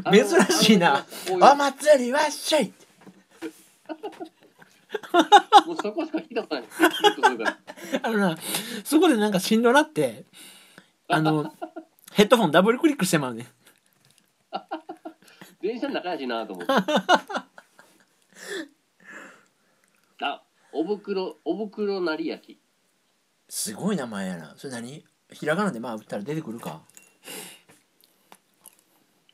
[0.03, 2.72] あ の珍しいなお祭りわっしょい。
[5.66, 6.66] もうそこしか聞いたことない。
[8.03, 8.38] あのな
[8.84, 10.26] そこでなんかしんどなって
[11.07, 11.51] あの
[12.13, 13.47] ヘッドフォンダブルクリックしてまうね。
[15.62, 16.74] 電車の中やしなと思って
[20.21, 22.59] あおぶくろおぶくろなり焼き。
[23.49, 24.53] すごい名前やな。
[24.57, 25.05] それ何？
[25.32, 26.82] ひらがなでまあ打ったら出てくるか。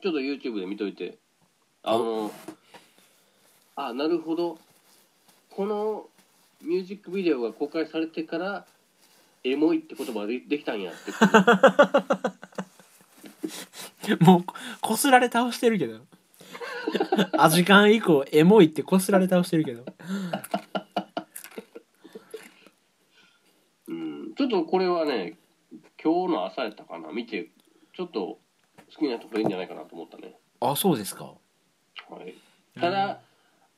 [0.00, 1.18] ちょっと YouTube で見といて。
[1.82, 1.96] あ。
[1.96, 2.32] の
[3.76, 4.58] あなるほど。
[5.50, 6.08] この
[6.62, 8.66] ミュージックビデオが公開されてから
[9.44, 11.12] エモいって言葉がでできたんやって。
[14.24, 14.44] もう
[14.80, 16.00] こすられ倒してるけど
[17.38, 19.84] アジカン以降エモいってこすられ倒してるけど。
[23.88, 25.36] うんちょっとこれはね
[26.02, 27.12] 今日の朝やったかな？
[27.12, 27.50] 見て
[27.94, 28.38] ちょっと
[28.94, 30.36] 好きな人がいいんじゃないかなと思ったね。
[30.60, 31.24] あそうですか。
[31.24, 31.34] は
[32.20, 32.34] い。
[32.80, 33.20] ただ、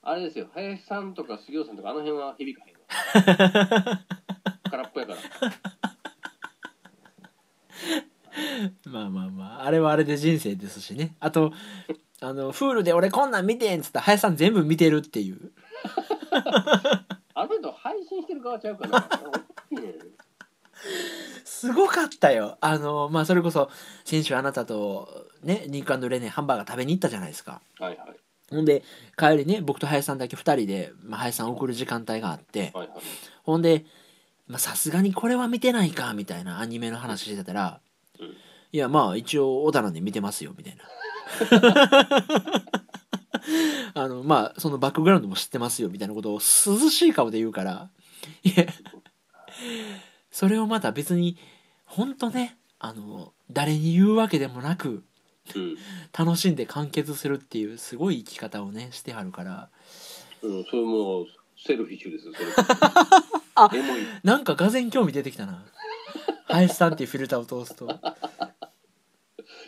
[0.03, 0.49] あれですよ。
[0.55, 4.01] 林さんとか杉尾さんとかあの辺は響かへんわ
[4.71, 5.19] 空っぽやから。
[8.87, 11.17] まあまあまああれはあれで人生ですしね。
[11.21, 11.53] あと
[12.25, 15.53] あのフールで俺こんなん見てんっつったら林さん全部見てるっていう。
[17.35, 19.09] あの人配信してる側ちゃうかな
[21.45, 22.57] すごかったよ。
[22.61, 23.71] あのまあそれこそ
[24.05, 27.61] 先週あなたとねニックレネハンバーガー食べに行ったじゃないですか。
[27.79, 28.17] はいはい。
[28.51, 28.83] ほんで
[29.17, 33.03] 帰りね僕と林さんだけ2人で、まあ、林さん送る時間帯があってはいはい。
[33.43, 33.85] ほんで
[34.47, 37.81] まあさすがにこれは見てないかみたいなアニメの話してたら
[38.21, 38.27] 「うん。
[38.73, 40.85] いやまあ一応小田なんで見てますよ」みたいな
[43.95, 47.91] あのまあそのバックグラウンドも知ってますよみたいなことを涼しい顔で言うから
[48.43, 48.67] いや
[50.31, 51.37] それをまた別に
[51.85, 55.05] ほんとねあの誰に言うわけでもなく
[55.55, 55.77] うん。
[56.17, 59.69] 楽しんで完結するっていうすごい生き方をねしてはるから。
[60.43, 61.27] うん、それもう
[61.57, 62.47] セルフィッシュですよそれ。
[63.57, 63.71] あ
[64.23, 65.63] なんかがぜ興味出てきたな。
[66.47, 67.87] 林さんっていうフィルターを通すと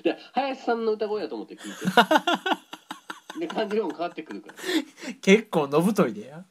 [0.03, 3.41] で林さんの歌声やと思って聞いて。
[3.41, 4.55] で感じがも変わってくるから。
[5.21, 6.45] 結構のぶといでや。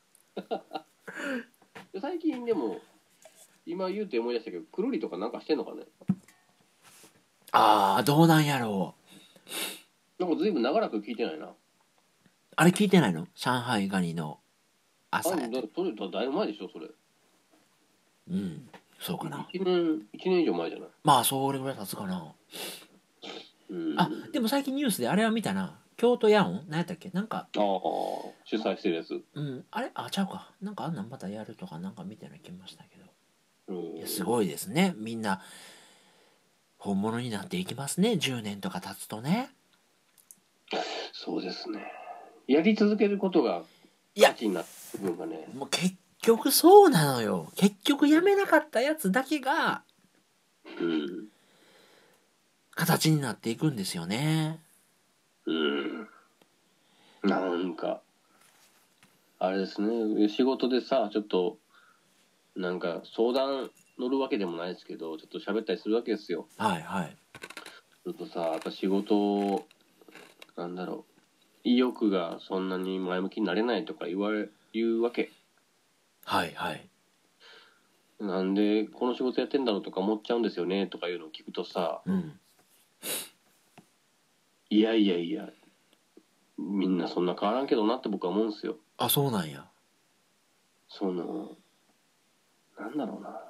[1.94, 2.80] で 最近でも
[3.66, 5.84] 今言うて思い出したけどくるりとかなんかしてんのかね？
[7.52, 8.96] あーどうなんやろ
[10.20, 10.24] う。
[10.24, 11.54] なんか随分長らく聞いてないな。
[12.58, 13.28] あれ聞いてないの？
[13.36, 14.40] 上海ガニの
[15.12, 16.88] あ朝やだそれだいぶ前でしょそれ。
[18.30, 18.70] うん
[19.00, 19.48] そうかな。
[19.54, 20.90] 1年一年以上前じゃない？
[21.04, 22.20] まあそれぐらい経つかな。
[22.20, 22.32] うん
[23.98, 25.80] あでも最近ニュースであれは見たな。
[25.98, 27.10] 京都ヤオン何やったっけ？
[27.14, 27.48] なんか。
[27.56, 27.62] ああ
[28.44, 29.22] 主催してるやつ。
[29.34, 29.66] うん。
[29.72, 29.92] あれ？
[29.94, 30.52] あちゃうか。
[30.62, 31.10] なんかあんなん？
[31.10, 33.06] またやるとかなんか見てなきましたけど。
[34.06, 34.94] すごいですね。
[34.98, 35.42] みんな
[36.78, 38.12] 本物になっていきますね。
[38.12, 39.50] 10年とか経つとね。
[41.14, 41.92] そうですね。
[42.48, 43.64] やり続けることが
[44.20, 44.68] 価値になる
[45.02, 45.48] 部分がね。
[45.56, 47.52] もう結局そうなのよ。
[47.56, 49.82] 結局やめなかったやつだけが
[50.80, 51.28] うん
[52.76, 54.60] 形になっていくんですよね。
[55.46, 56.08] うん。
[57.24, 58.02] なんか
[59.40, 60.30] あれですね。
[60.30, 61.58] 仕事でさちょっと
[62.56, 66.48] なんか相談乗るわけでもないですけどちょっと喋ったりするわけですよ。
[66.58, 67.18] はいはい。
[68.04, 69.66] ちょっとさやっぱ仕事
[70.58, 71.12] なんだろう。
[71.64, 75.32] 意欲がそんなに前向きになれないとか言われ言うわけ。
[76.26, 76.90] はいはい。
[78.20, 82.40] なんでこの仕事やってんだろうとか思っちゃうんですよねとかいうのを聞くとさうん
[84.70, 85.50] いやいやいや
[86.58, 88.78] みんなそんな変わらんけどなって僕は思うんですよ。
[88.98, 89.66] あそうなんや。
[90.88, 91.52] その
[92.80, 93.42] なんだろうな。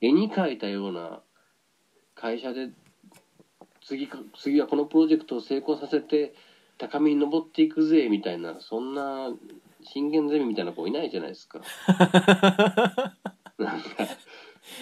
[0.00, 1.20] 絵に描いたような
[2.14, 2.70] 会社で
[3.82, 6.34] 次か次はこのプロジェクトを成功させて
[6.78, 9.30] 高みに登っていくぜみたいなそんな
[9.82, 11.60] 信玄ゼミみたいな子いないじゃないですか。
[13.58, 13.88] なんか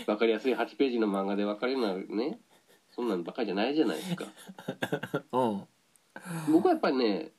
[0.06, 2.38] 分かりやすい8ページの漫画で分かるようなね
[2.98, 4.26] そんなんばっかりじゃないじゃないですか。
[5.30, 5.68] うん。
[6.52, 7.30] 僕はやっぱりね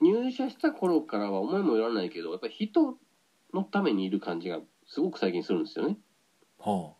[0.00, 2.96] 入社した頃からは思いもよらないけどやっぱり人
[3.52, 5.98] のためにいる感じがすごく最近するんですよね。
[6.58, 6.94] ほ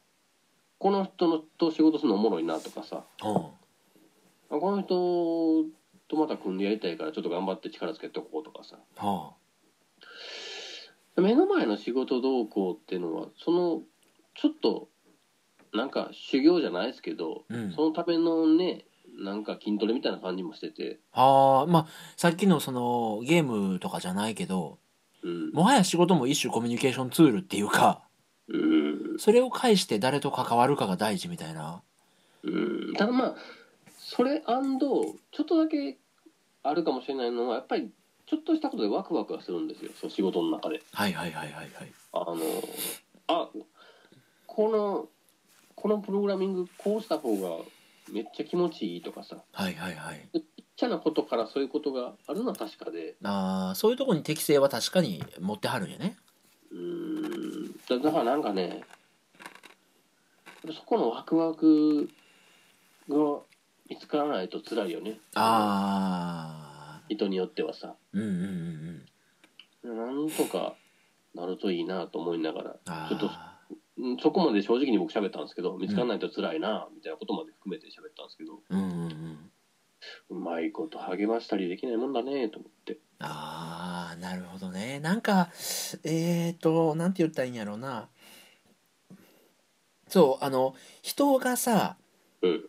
[0.81, 3.05] この人のと仕事するのおもろいなとかさ。
[3.21, 3.53] うほ
[4.51, 5.67] あこの人
[6.09, 8.77] とまた組んでやりたいからちょっと頑張って力つけておこうとかさ。
[8.77, 9.35] うほ
[11.17, 13.83] 目の前の仕事動向っていうのはその
[14.35, 14.89] ちょっと
[15.75, 17.73] なんか修行じゃないですけど、ううん。
[17.73, 18.85] そのためのね
[19.19, 21.01] なんか筋トレみたいな感じもしてて。
[21.13, 21.87] ああまあ
[22.17, 24.79] さっきのそのゲームとかじゃないけど
[25.23, 25.51] うん。
[25.53, 28.03] もはや仕事も一種コミュニケーションツールっていうか
[28.49, 29.19] うん。
[29.19, 31.83] それを介して誰と関わるかが大事みたいな。
[32.45, 32.95] うん。
[32.95, 33.35] ただまあ
[33.99, 35.99] それちょっとだけ
[36.63, 37.91] あるかもしれないのはやっぱり
[38.27, 40.83] ちょっとしたことでワクワクはするんですよそう仕事の中で。
[40.93, 41.93] はいはいはいはいはい。
[42.13, 42.37] あの
[43.27, 43.49] あ
[44.47, 45.09] この
[45.85, 47.63] このプログラミングこうした方が
[48.11, 49.37] めっちゃ気持ちいいとかさ。
[49.53, 50.29] はいはいはい。
[50.33, 50.43] ちっ
[50.75, 53.17] ちゃなことからそういうことがあるのは確かで。
[53.23, 56.17] あーそういうとこに適性は確かに持ってはるんやね。
[56.73, 57.73] うん。
[57.87, 58.81] だだからなんかね
[60.75, 62.09] そこのワクワク
[63.11, 63.41] が
[63.91, 65.19] 見つからないと辛いよね。
[65.35, 67.95] ああ人によってはさ。
[68.15, 68.29] うんうん
[69.85, 69.97] うんうん。
[69.99, 70.77] なんとか
[71.35, 72.77] なるといいなと思いながら。
[72.87, 73.54] あちょっと
[74.21, 79.51] そこまで正直に僕喋ったんですけど見つからないと辛いなみたいなことまで含めて喋ったんですけど、うんうんうん。
[80.31, 82.99] うまいこと励ましたりできないもんだねと思って。
[83.21, 84.99] ああなるほどね。
[85.01, 85.49] なんか
[86.03, 88.09] えっ、ー、となんて言ったらいいんやろうな。
[90.09, 91.97] そうあの人がさ、
[92.43, 92.65] うん。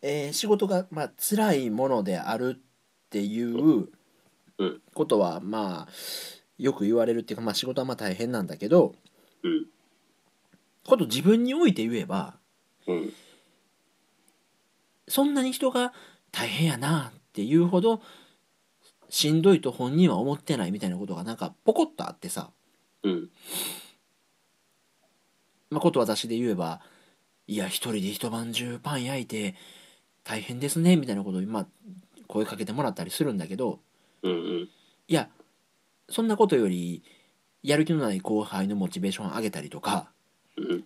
[0.00, 3.88] えー仕事がまあ辛いものであるっていう
[4.58, 4.80] うん。
[4.94, 5.88] ことはまあ
[6.56, 8.94] よく言われるっていうか、まあ、仕事はまあ大変なんだけど
[9.44, 9.66] うん
[10.86, 12.34] こと自分において言えば
[12.86, 13.12] うん。
[15.06, 15.92] そんなに人が
[16.32, 18.02] 大変やなっていうほど
[19.08, 22.50] しんどいと本人は思ってないみたいなことがなんかポコッとあってさ。
[23.02, 23.30] うん。
[25.70, 26.80] まあ、こと私で言えば
[27.46, 29.54] いや一人で一晩中パン焼いて
[30.24, 31.66] 大変ですねみたいなことをまあ
[32.26, 33.80] 声かけてもらったりするんだけど
[34.22, 34.68] うんうん。
[35.08, 35.28] いや
[36.10, 37.02] そんなことより
[37.62, 40.17] やる気のない後輩のモチベーション上げたりとかうん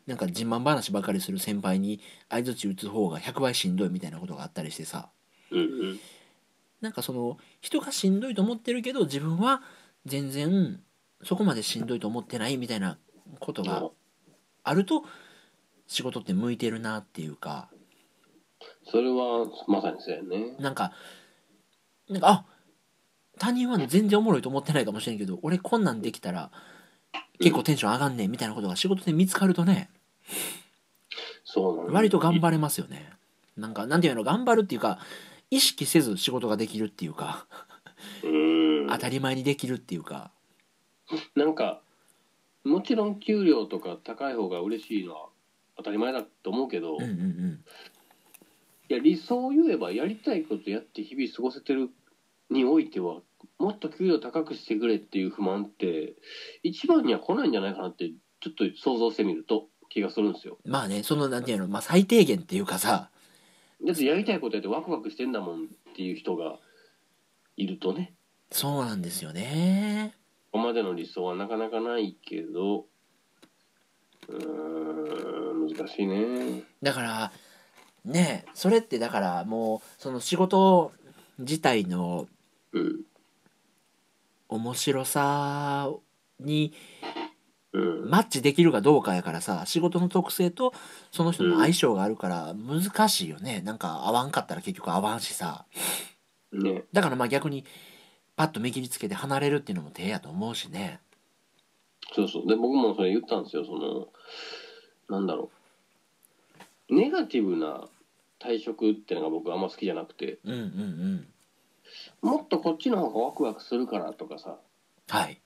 [0.07, 5.11] なんか自慢話ばかりする先輩に相づち打つ方が100倍しんどいみたいなことがあったりしてさ。
[6.81, 9.63] なんかその人がしんどいと思ってるけど自分は
[10.05, 10.81] 全然
[11.23, 12.99] そこまでしんどいと思ってないみたいな
[13.39, 13.89] ことが
[14.65, 15.05] あると
[15.87, 17.71] 仕事って向いてるなっていうか。
[18.85, 20.57] それはまさにそうやね。
[20.59, 20.93] なんか
[22.09, 22.45] なんかあ
[23.39, 26.51] 他人は全然おもろいと思ってないかもしれんけど俺こんなんできたら
[27.43, 29.91] 結構テンション上がんねんみたいなことが仕事で見つかるとね
[31.45, 33.11] そう割と頑張れますよね。
[33.59, 34.99] なんかなんていうの頑張るっていうか
[35.51, 37.47] 意識せず仕事ができるっていうか
[38.23, 38.87] うん。
[38.89, 40.31] 当たり前にできるっていうか。
[41.37, 41.83] なんか
[42.65, 45.29] もちろん給料とか高い方が嬉しいのは
[45.77, 47.13] 当たり前だと思うけど、うんうんう
[48.89, 51.91] いんや理想を言えばやりたいことやって日々過ごせてる
[52.51, 53.21] においては
[53.59, 56.15] もっと給料高くしてくれっていう不満って
[56.63, 58.11] 一番には来ないんじゃないかなって
[58.41, 60.59] ちょっと想像してみると気がするんですよ。
[60.65, 63.11] まあねそのなんていうの、まあ、最低限っていうかさ。
[63.85, 66.59] だってやりたいことやってワクワクしてんだもんっていう人が
[67.57, 68.15] いるとね。
[68.51, 70.15] そうなんですよね。
[70.53, 72.87] ここまでの理想はなかなかないけど
[74.29, 76.63] うーん難しいね。
[76.83, 77.33] だから
[78.05, 80.93] ねそれってだからもうその仕事
[81.39, 82.29] 自体の
[82.73, 83.01] うん
[84.53, 85.91] 面白さ
[86.39, 86.75] に
[87.73, 88.11] うん。
[88.11, 90.75] マッチできるかどうかやからさ仕事の特性と
[91.11, 93.63] その人の相性があるから難しいよね。
[93.63, 95.65] なんか合わんかったら結局合わんしさ。
[96.53, 96.85] ね。
[96.93, 97.65] だからまあ逆に
[98.37, 101.01] パッと見切りつけて離れるっていうのも手やと思うしね。
[102.15, 102.47] そうそう。
[102.47, 103.65] で僕もそれ言ったんですよ。
[103.65, 104.09] その
[105.09, 105.51] なんだろ
[106.91, 106.95] う。
[106.95, 107.89] ネガティブな
[108.39, 110.39] 退職ってのが僕あんま好きじゃなくて。
[110.45, 111.29] うんうんうん
[112.23, 114.57] もっとこっちの方がワクワクするからとかさ。
[115.09, 115.41] はい。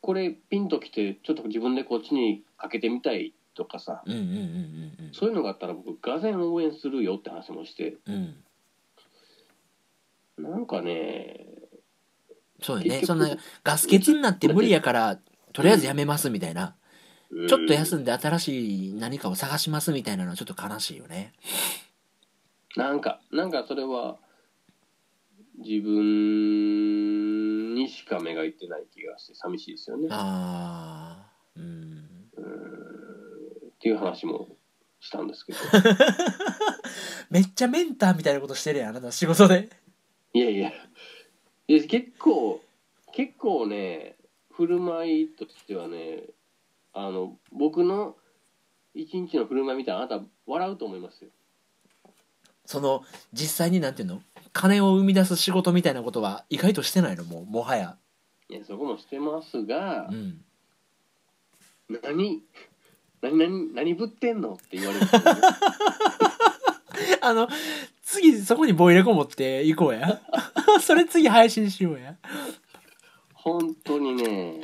[0.00, 4.02] これピンときてちょっと自分でこっちにかけてみたいとかさ。
[4.04, 7.96] うんうんうんうんそういうのがあったら僕がぜん応援するよって話もして。
[8.06, 8.14] うん。
[8.14, 8.36] うん
[10.38, 11.46] なんかね
[12.60, 15.18] そうよ結局ねそんなガス欠になって無理やから
[15.52, 16.76] とりあえずやめますみたいな。
[17.48, 21.32] ちょっと休んんで新しい何かを探しますみたいなのはちょっと悲しいよね。
[22.76, 24.16] なんかなんかそれは
[25.58, 25.96] 自分
[27.74, 30.08] にしか目がいってない気がして寂しいですよね。
[30.10, 31.62] ああうん。
[32.36, 34.48] うーんっていう話も
[35.00, 35.58] したんですけど。
[37.30, 39.68] めっちゃメンターみたいなことしてるやんあなた仕事で。
[40.32, 40.72] いやいや。
[41.68, 42.60] いや結構
[43.12, 44.16] 結構ね
[44.52, 46.24] 振る舞いとしてはね
[46.92, 48.16] あの僕の
[48.94, 51.30] 一日の振る舞い見たらあなた笑うと思いますよ。
[52.64, 54.22] その実際になんていうの
[54.56, 57.24] 金を生み出す仕事みたいなことは意外としてないの？
[57.24, 57.98] もうもはや。
[58.48, 60.40] いやそこもしてますがう、ん。
[62.02, 62.42] 何
[63.20, 64.54] 何何何ぶってんの？
[64.54, 65.06] って言われる。
[67.20, 67.48] あの
[68.02, 70.22] 次そこにボイレコ持っていこうや。
[70.80, 72.16] それ次配信しようや。
[73.34, 74.60] 本当にね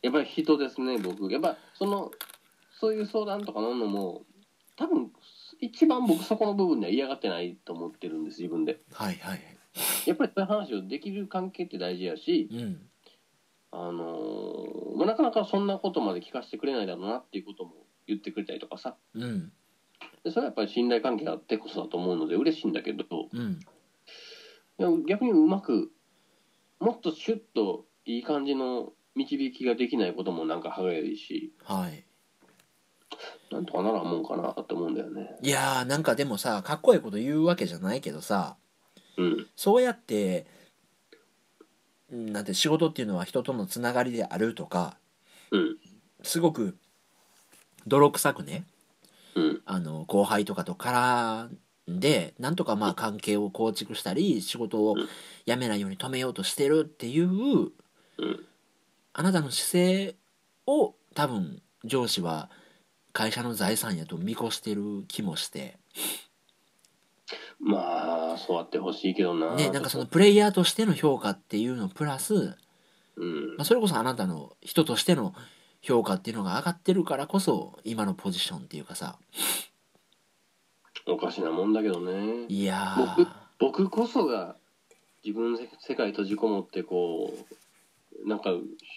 [0.00, 1.30] やっぱり人ですね僕。
[1.30, 2.10] やっぱその
[2.80, 4.22] そういう相談とか乗るのも
[4.76, 5.12] 多分
[5.62, 8.80] 一番僕そこの部分では嫌がってないと思ってるんです自分で。
[8.92, 9.40] はいはい。
[10.06, 12.80] やっぱりそういう話をできる関係って大事やしうん。
[13.70, 17.72] あのーまあなかなかそんなことまで聞かせてくれないだろうなっていうことも
[18.06, 18.96] 言ってくれたりとかさ。
[19.14, 19.52] うん。
[20.24, 23.04] でそれはやっぱり信頼関係があってこそだと思うので嬉しいんだけど。
[23.32, 23.60] うん。
[24.80, 25.92] いや逆にうまく
[26.80, 31.54] もっとシュッといい感じの導きができないこともなんか歯がゆいし。
[31.62, 32.04] はい
[33.50, 35.36] なんとかならんもんかなって思うんだよね。
[35.42, 38.56] いやーなんかでもさかっこいいこと言うわけじゃないけどさ
[39.16, 39.46] うん。
[39.56, 40.46] そうやって
[42.10, 44.96] うんなんて仕事っていうのは人とのつながりであるとか
[45.50, 45.76] うん。
[46.22, 46.76] すごく
[47.86, 48.64] 泥臭くね
[49.34, 49.62] うん。
[49.66, 51.48] あの後輩とかと絡
[51.90, 54.94] んでなんとかまあ関係を構築したり仕事を
[55.46, 57.70] 辞めないように止めようとしてるっていううん。
[59.14, 60.16] あなたの姿勢
[60.66, 62.48] を多分上司は
[63.12, 65.78] 会社の財産やと見越してる気もして。
[67.60, 72.56] まあそうあってほしいけどなねなんかそのプレイヤーとしての評価っていうのプラス、
[73.16, 73.56] うん。
[73.56, 75.34] まあ、それこそあなたの人としての
[75.80, 79.18] 評価っていうのが上がってるからこそ今のポジションっていうかさ。
[81.06, 82.46] おかしなもんだけどね。
[82.48, 84.56] いや僕ー僕こそが
[85.24, 87.32] 自分の世界閉じこもってこ
[88.24, 88.50] うなんか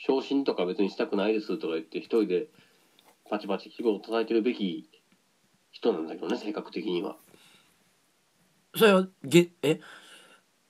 [0.08, 2.48] 昇進とか別にしたくないですとか言って一人で
[3.30, 4.90] パチパチ規模を叩いてるべき
[5.72, 7.18] 人なんだけどね性格的には。
[8.76, 9.80] それはげえ？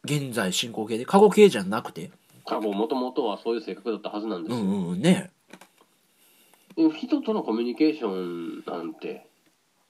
[0.03, 1.05] 現在進行形で？
[1.05, 2.11] 過去形じゃなくて？
[2.45, 5.31] 過去もともとはそういう性格だったはずなんですよ、うんうんうんね。
[6.75, 9.27] でも人とのコミュニケーションなんて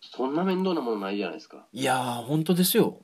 [0.02, 1.66] そんな面倒なものないじゃないですか。
[1.74, 3.02] いやー本当ですよ。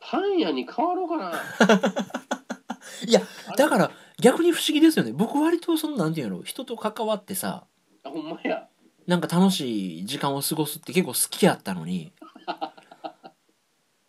[0.00, 1.32] パン屋に変わろうかな。
[3.06, 3.20] いや
[3.56, 3.90] だから
[4.20, 5.12] 逆に不思議ですよね。
[5.12, 7.64] 僕割とそのなんていうの人と関わってさ
[8.04, 8.68] あほんまや。
[9.06, 12.12] なんか楽しい時間を過ごすって結構好きやったのに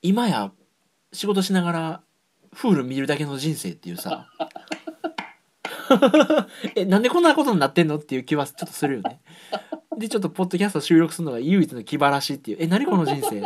[0.02, 0.52] 今や
[1.14, 2.02] 仕事しながら
[2.54, 4.28] フール見るだけの人生っていうさ。
[6.76, 9.22] えなんでこんなことになってんのっていう気はちょっとするよね。
[9.98, 12.58] でちょっとポッドキャスト収録するのが唯一の気晴らしっていう。
[12.60, 13.42] え何この人生？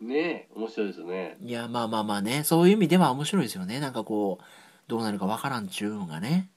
[0.00, 1.36] ねえ面白いですね。
[1.40, 2.44] いやまあまあまあね。
[2.44, 3.80] そういう意味では面白いですよね。
[3.80, 4.44] なんかこう
[4.86, 6.50] どうなるかわからんっちゅうのがね。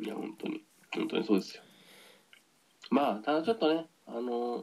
[0.00, 0.62] いや本当に。
[0.94, 1.62] 本当にそうですよ。
[2.90, 4.62] まあただちょっとねあの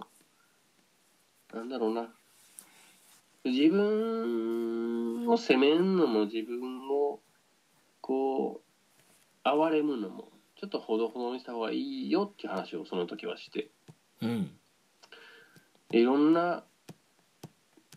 [1.53, 2.09] なんだろうな。
[3.43, 7.19] 自分を責めんのも自分を
[7.99, 8.61] こ
[9.43, 10.29] う憐れむのも
[10.59, 13.69] ちょっとほどほどにした方がいいよっていう話をその時はして。
[14.21, 14.51] うん。
[15.91, 16.63] いろんな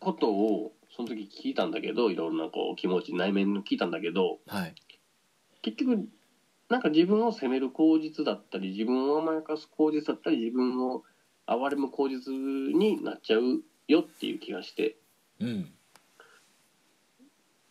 [0.04, 4.74] ことをその時聞いたんだけどいろんなこう気持ち内面の聞いたんだけどはい。
[5.62, 6.06] 結局
[6.68, 11.02] なんか自分を責める口実だったり自分を甘やかす口実だったり自分を
[11.46, 14.96] 憐れむ口実になっちゃうよっていう気がして。
[15.40, 15.72] うん。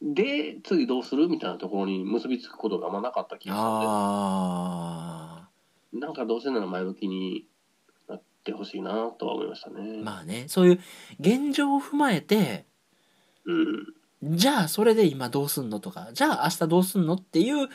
[0.02, 3.62] で次どうするみたいなところに結びつくことがあんまなかった気がす
[5.94, 7.53] るなんかどうせなら前向きにな
[8.44, 9.82] ってほしいなとは思いましたね。
[9.82, 10.80] ーまあねそういう
[11.20, 12.66] 現状を踏まえて
[13.46, 13.54] う
[14.32, 14.38] ん。
[14.38, 17.70] じゃあそれで今どうすんのとかじゃあ明日どうすんのっていううん。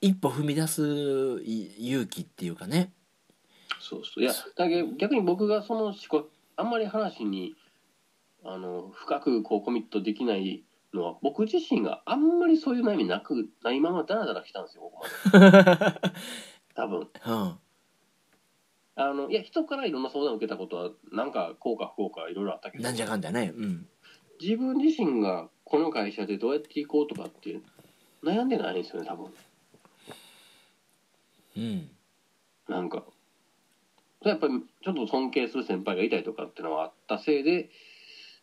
[0.00, 2.92] 一歩踏み出すい勇気っていうかね。
[3.80, 4.22] そうそう。
[4.22, 7.56] いやだけど逆に僕がその思考あんまり話に
[8.44, 10.62] あの深くこうコミットできない
[10.92, 16.00] のは僕自身があんまりそういう悩みなくないままダラダラ来たんですよここまで。
[16.76, 17.08] 多分。
[17.26, 17.58] うん
[18.96, 22.84] あのいや人からいろんな相談を受けたことはなんかこうか不幸かいろいろあったけど。
[22.84, 23.52] なんじゃかんだね。
[23.56, 23.86] うん。
[24.40, 27.60] 自分自身がこの会社でどうやっていこうとかって
[28.22, 29.26] 悩んでないんですよね多分。
[31.56, 31.90] うん。
[32.68, 33.04] なんか。
[34.22, 37.70] やっぱりちょっと尊敬する先輩がいたりとかっていうのはあったせいで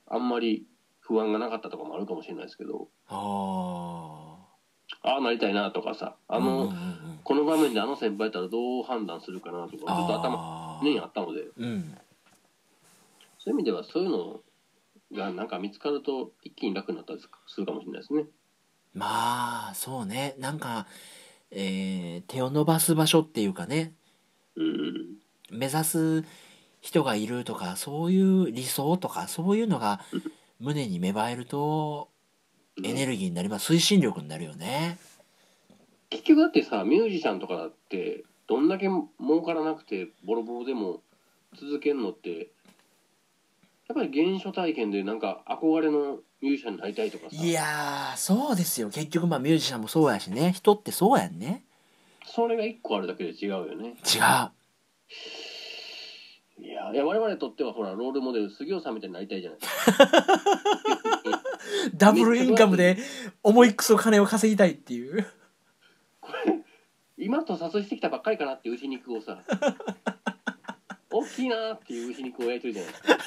[0.07, 0.67] あんまり
[0.99, 2.89] 不安がなかったとかもあるかもしれないですけど。
[3.07, 4.30] ああ
[5.03, 11.43] あなりたいなとかさああの、うんうんうんこの場面であの先輩やったらどう判断するかなとかちょっと頭にあったので。
[11.57, 11.97] うん。
[13.37, 14.39] そういう意味ではそういうの
[15.13, 18.25] がなんか見つかると一気に楽になったりするかもしれないですね。
[18.93, 20.35] まあそうね。
[20.39, 20.87] なんか、
[21.51, 23.93] えー手を伸ばす場所っていうかね。
[24.55, 25.15] うん。
[25.51, 26.25] 目指す
[26.81, 30.01] 人がいるとかそういう理想とかそういうのが
[30.59, 32.09] 胸に芽生えると
[32.83, 33.73] エネルギーになります。
[33.73, 34.97] 推進力になるよね。
[36.09, 38.87] 結局だってさミュージシャンとかだってどんだけ
[39.19, 41.01] 儲からなくてボロボロでも
[41.57, 42.49] 続けるのって
[43.87, 47.35] やっぱり原初体験でなんか憧れのミュージシャンになりたいとかさ。
[47.35, 48.89] いやーそうですよ。
[48.89, 50.53] 結局まあミュージシャンもそうやしね。
[50.53, 51.63] 人ってそうやんね。
[52.25, 53.89] それが一個あるだけで違うよね。
[53.89, 54.51] 違う
[56.93, 61.41] いや我々にとってはほらロールモデル杉尾さんみたいになりたいじゃないですか。
[61.95, 62.97] ダブルインカムで
[63.43, 65.25] 重いクソ金を稼ぎたいっていう
[66.19, 66.59] これ
[67.17, 69.43] 今と撮影してきたばっかりかなっていう牛肉をさ
[71.09, 73.17] 大きいなーっていう牛肉を焼いてるじゃないですか。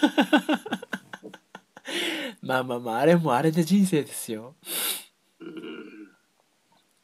[2.42, 4.56] まあまあまああれもあれで人生ですよ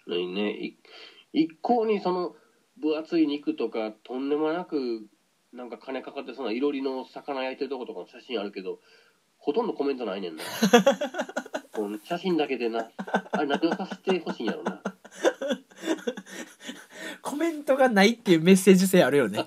[0.06, 0.76] うんねい
[1.32, 2.34] 一向にその
[2.78, 5.06] 分厚い肉とかとんでもなく
[5.52, 8.78] なんか金かかってそうないろりの魚焼いてるとことかの写真あるけど
[9.38, 10.44] ほとんどコメントないねんな。
[11.72, 12.90] この写真だけでな
[13.32, 14.82] あれ何をさせてほしいんやろな。
[17.22, 19.46] コメントがないっていうメッセージ性あるよね。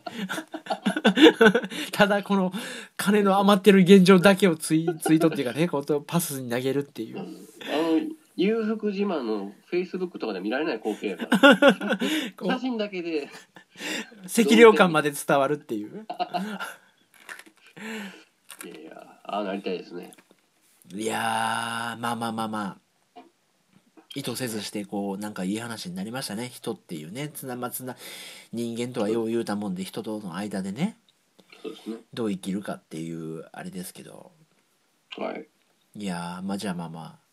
[1.94, 2.52] ただこの
[2.98, 7.20] 金の余ってる現状だけをツイツイートっていうかねことをパスに投げるっていう。
[7.20, 8.02] あの
[8.36, 12.00] 裕福自慢のフェイスブックとかで見られない光景やから。
[12.56, 13.30] 写真だけで
[14.26, 16.06] 赤涼感まで伝わるっていう。
[18.66, 20.14] いやいやああなりたいですね。
[20.94, 22.78] いやーまあまあまあまあ。
[24.16, 26.50] 意図せずしてこうなんかいい話になりましたね。
[26.50, 27.30] 人っていうね。
[27.30, 27.98] つなまつな
[28.52, 30.98] 人間とはよう言うたもんで人との間でね。
[31.64, 31.98] そうですね。
[32.14, 34.32] どう生きるかっていうあれですけど。
[35.18, 35.48] はい。
[35.96, 37.24] いやーまあじゃあまあまあ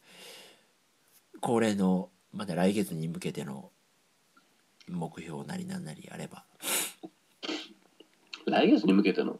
[1.40, 3.69] 恒例のまだ来月に向けての
[4.90, 6.44] 目標なりなんなりあれば。
[8.46, 9.38] 来月に向けての？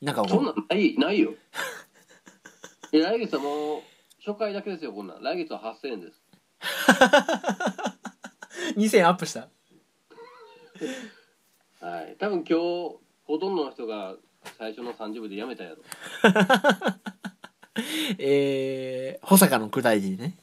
[0.00, 1.32] なんかこそんなんないないよ。
[2.92, 3.82] いや来月はもう
[4.24, 5.22] 初回だけですよこんなん。
[5.22, 6.20] 来月は8000円です。
[8.76, 9.48] う2000アップした？
[11.86, 12.16] はい。
[12.18, 14.16] 多分今日ほとんどの人が
[14.58, 15.76] 最初の30分でやめたやろ。
[18.18, 20.36] えー、保坂の下りでね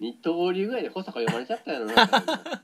[0.00, 1.94] 二刀流ぐらいで保坂読まれちゃったやろな。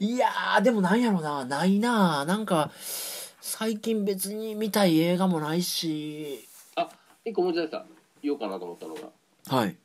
[0.00, 1.44] いやーでもなんやろな。
[1.44, 2.24] ないな。
[2.24, 2.70] なんか
[3.40, 6.46] 最近別に見たい映画もないし。
[6.76, 6.88] あ
[7.24, 7.86] 一個思い出した。
[8.22, 9.10] 言おうかなと思ったのが。
[9.48, 9.76] はい。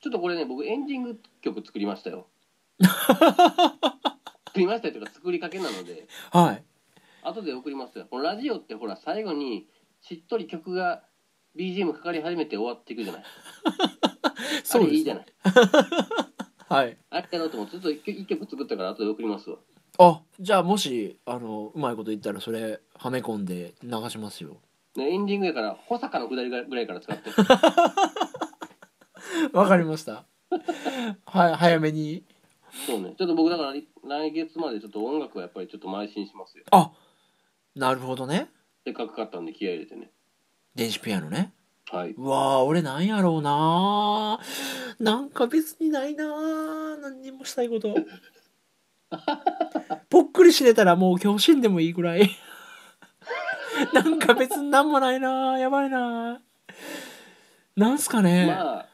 [0.00, 2.26] ちょっとこれね僕エンディング曲作りましたよ。
[2.80, 6.06] 作りましたよというか作りかけなので。
[6.30, 6.64] はい。
[7.22, 8.06] 後で送りますよ。
[8.08, 9.66] このラジオってほら最後に
[10.00, 11.02] しっとり曲が
[11.56, 13.22] BGM かかり始めて終わっていくじゃない。
[13.22, 13.24] あ
[14.64, 15.26] そうですれいいじゃない。
[16.68, 16.96] はい。
[17.10, 19.58] あれやろうと思ってちょっと一曲一曲作ったから後で送りますわ。
[19.98, 24.60] あじゃあもしあのうまいこと言ったらそれはめ込んで流しますよ。
[24.96, 27.30] ねエンディングやから保坂のくだりぐらいから使って。
[29.52, 30.26] わかりました。
[31.26, 32.24] はい早めに。
[32.86, 33.16] そうね。
[33.18, 33.84] ちょっと僕だから来
[34.30, 36.64] 月までちょっと音楽はやっぱりちょっと邁進しますよ。
[36.70, 36.92] あ
[37.74, 38.48] なるほどね。
[38.84, 40.12] せっかく買ったんで気合い入れてね
[40.74, 41.52] 電子ピアノね。
[41.90, 42.12] はい。
[42.12, 44.38] うわあ俺なんやろうな。
[44.98, 46.96] なんか別にないな。
[46.98, 47.94] 何にもしたいこと。
[50.08, 52.30] ぽっくり死ねたらもう今日死んでもいいぐらい。
[53.92, 55.58] なんか別になんもないな。
[55.58, 56.40] やばいな。
[57.76, 58.86] なんすかね、まあ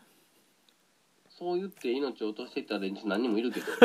[1.28, 3.66] そう言って命を落としていった連中何人もいるけど。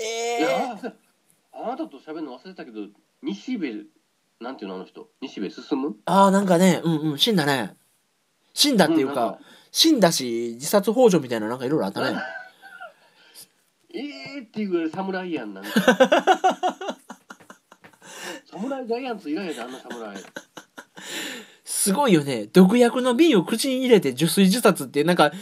[0.00, 0.78] いえや
[1.52, 2.86] あなたと喋るの忘れたけど
[3.22, 3.88] 西部
[4.40, 5.08] なんていうのあの人？
[5.20, 5.96] 西部進む？
[6.04, 7.74] ああなんかねうんうん死んだね。
[8.54, 9.38] 死んだっていうか、んなん
[9.72, 12.18] 死んだし自殺幇助みたいななんかいろいろあったね。
[13.92, 13.98] え
[14.36, 15.60] えー、っていうぐらい侍やんな。
[15.60, 15.70] んか
[18.50, 20.24] 侍ジャイアンツ以来やであんな侍
[21.64, 22.46] すごいよね。
[22.52, 25.32] 毒薬の瓶を口に入れて受水自殺ってなんか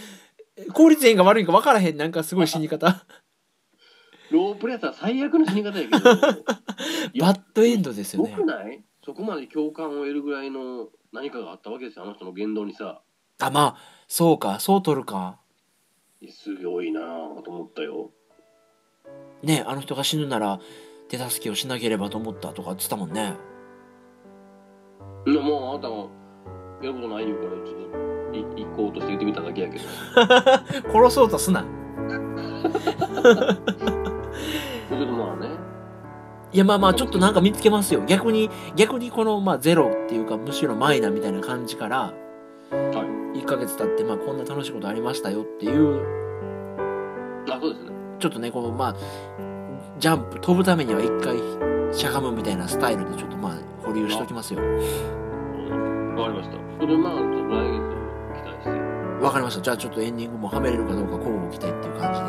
[0.73, 3.05] 効率いいんか悪いんか分からへんなんかすごい死に方
[4.31, 5.99] ロープレーター最悪の死に方やけど。
[7.21, 8.31] バッドエンドですよね。
[8.31, 8.83] よくない？
[9.05, 12.05] そこまで共感を得るぐらいの何かがあったわけですよ。
[12.05, 13.01] あの人の言動にさ。
[13.41, 13.77] あまあ
[14.09, 14.59] そうか。
[14.61, 15.39] そう取るか。
[16.29, 18.11] すごいなぁと思ったよ。
[19.43, 20.59] ねあの人が死ぬなら
[21.09, 23.35] 手助けをしなければと思ったとか言ってたもんね。
[25.27, 26.09] いやもうあなたは
[26.83, 27.77] やることない言うからちょっ
[28.33, 29.85] とい行こうとして言ってみただけやけど。
[30.93, 31.65] 殺そうとすな
[36.57, 38.03] いやまあまあちょっとなんか見つけますよ。
[38.07, 42.15] 逆に逆にこのまあゼロっていうかむしろマイナみたいな感じから
[42.71, 46.01] 1ヶ月経ってまあこんな楽しいことありましたよっていう
[47.51, 47.91] あそうですね。
[48.19, 48.97] ちょっとねこのまあ
[49.99, 51.37] ジャンプ飛ぶためには1回
[51.95, 54.61] しゃがむみたいなスタイルでちょっとまあ保留しときますよ。
[54.61, 56.57] わかりました。
[56.81, 57.85] それまあ来月
[58.33, 58.71] 期待して。
[59.23, 59.61] わかりました。
[59.61, 62.27] じゃあちょっとエンディングもはめれるかどうか交互期待っていう感じで。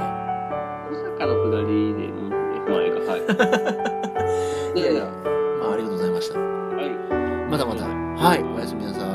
[0.92, 3.94] 大阪の下りで、うん、まあ、か、はい。
[4.78, 5.06] いやいや、
[5.60, 6.40] まあ、ありがとうございました。
[6.40, 6.46] は
[6.84, 7.50] い。
[7.50, 7.84] まだまだ。
[7.84, 9.07] はい、おやすみなさい。